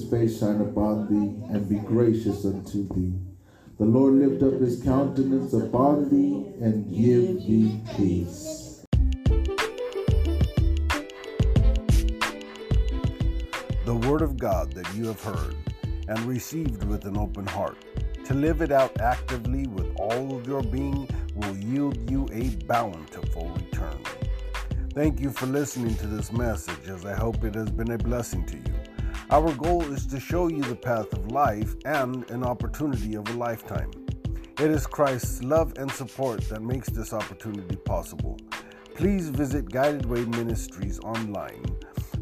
His 0.00 0.10
face 0.10 0.40
shine 0.40 0.60
upon 0.60 1.06
thee 1.08 1.54
and 1.54 1.68
be 1.68 1.76
gracious 1.76 2.44
unto 2.44 2.88
thee. 2.88 3.12
The 3.78 3.84
Lord 3.84 4.14
lift 4.14 4.42
up 4.42 4.60
his 4.60 4.82
countenance 4.82 5.52
upon 5.52 6.08
thee 6.08 6.46
and 6.64 6.88
give 6.90 7.46
thee 7.46 7.80
peace. 7.96 8.86
The 13.84 13.94
Word 13.94 14.22
of 14.22 14.38
God 14.38 14.72
that 14.72 14.94
you 14.94 15.06
have 15.06 15.22
heard 15.22 15.56
and 16.08 16.18
received 16.20 16.84
with 16.84 17.04
an 17.04 17.16
open 17.16 17.46
heart, 17.46 17.76
to 18.24 18.34
live 18.34 18.62
it 18.62 18.72
out 18.72 19.00
actively 19.00 19.66
with 19.66 19.92
all 19.96 20.36
of 20.36 20.46
your 20.46 20.62
being, 20.62 21.08
will 21.34 21.56
yield 21.56 22.10
you 22.10 22.28
a 22.32 22.48
bountiful 22.66 23.48
return. 23.50 23.98
Thank 24.92 25.20
you 25.20 25.30
for 25.30 25.46
listening 25.46 25.94
to 25.96 26.06
this 26.06 26.32
message, 26.32 26.88
as 26.88 27.04
I 27.04 27.14
hope 27.14 27.44
it 27.44 27.54
has 27.54 27.70
been 27.70 27.92
a 27.92 27.98
blessing 27.98 28.44
to 28.46 28.56
you. 28.56 28.89
Our 29.32 29.54
goal 29.54 29.82
is 29.92 30.08
to 30.08 30.18
show 30.18 30.48
you 30.48 30.60
the 30.60 30.74
path 30.74 31.12
of 31.12 31.30
life 31.30 31.76
and 31.84 32.28
an 32.32 32.42
opportunity 32.42 33.14
of 33.14 33.28
a 33.28 33.34
lifetime. 33.34 33.88
It 34.58 34.72
is 34.72 34.88
Christ's 34.88 35.44
love 35.44 35.72
and 35.76 35.88
support 35.88 36.40
that 36.48 36.62
makes 36.62 36.88
this 36.88 37.12
opportunity 37.12 37.76
possible. 37.76 38.36
Please 38.96 39.28
visit 39.30 39.70
Guided 39.70 40.04
Way 40.04 40.24
Ministries 40.24 40.98
online 41.04 41.64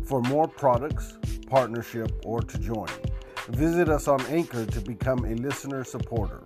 for 0.04 0.20
more 0.20 0.46
products, 0.46 1.16
partnership, 1.46 2.12
or 2.26 2.42
to 2.42 2.58
join. 2.58 2.90
Visit 3.48 3.88
us 3.88 4.06
on 4.06 4.20
Anchor 4.26 4.66
to 4.66 4.80
become 4.82 5.24
a 5.24 5.34
listener 5.34 5.84
supporter. 5.84 6.44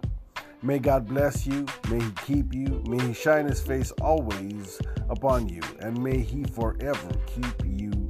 May 0.63 0.79
God 0.79 1.09
bless 1.09 1.45
you, 1.45 1.67
may 1.91 1.99
He 1.99 2.11
keep 2.25 2.55
you, 2.55 2.85
may 2.87 3.05
He 3.05 3.15
shine 3.15 3.49
His 3.49 3.61
face 3.61 3.91
always 4.01 4.81
upon 5.11 5.49
you, 5.49 5.61
and 5.81 6.01
may 6.01 6.21
He 6.21 6.45
forever 6.45 7.11
keep 7.27 7.67
you 7.67 8.02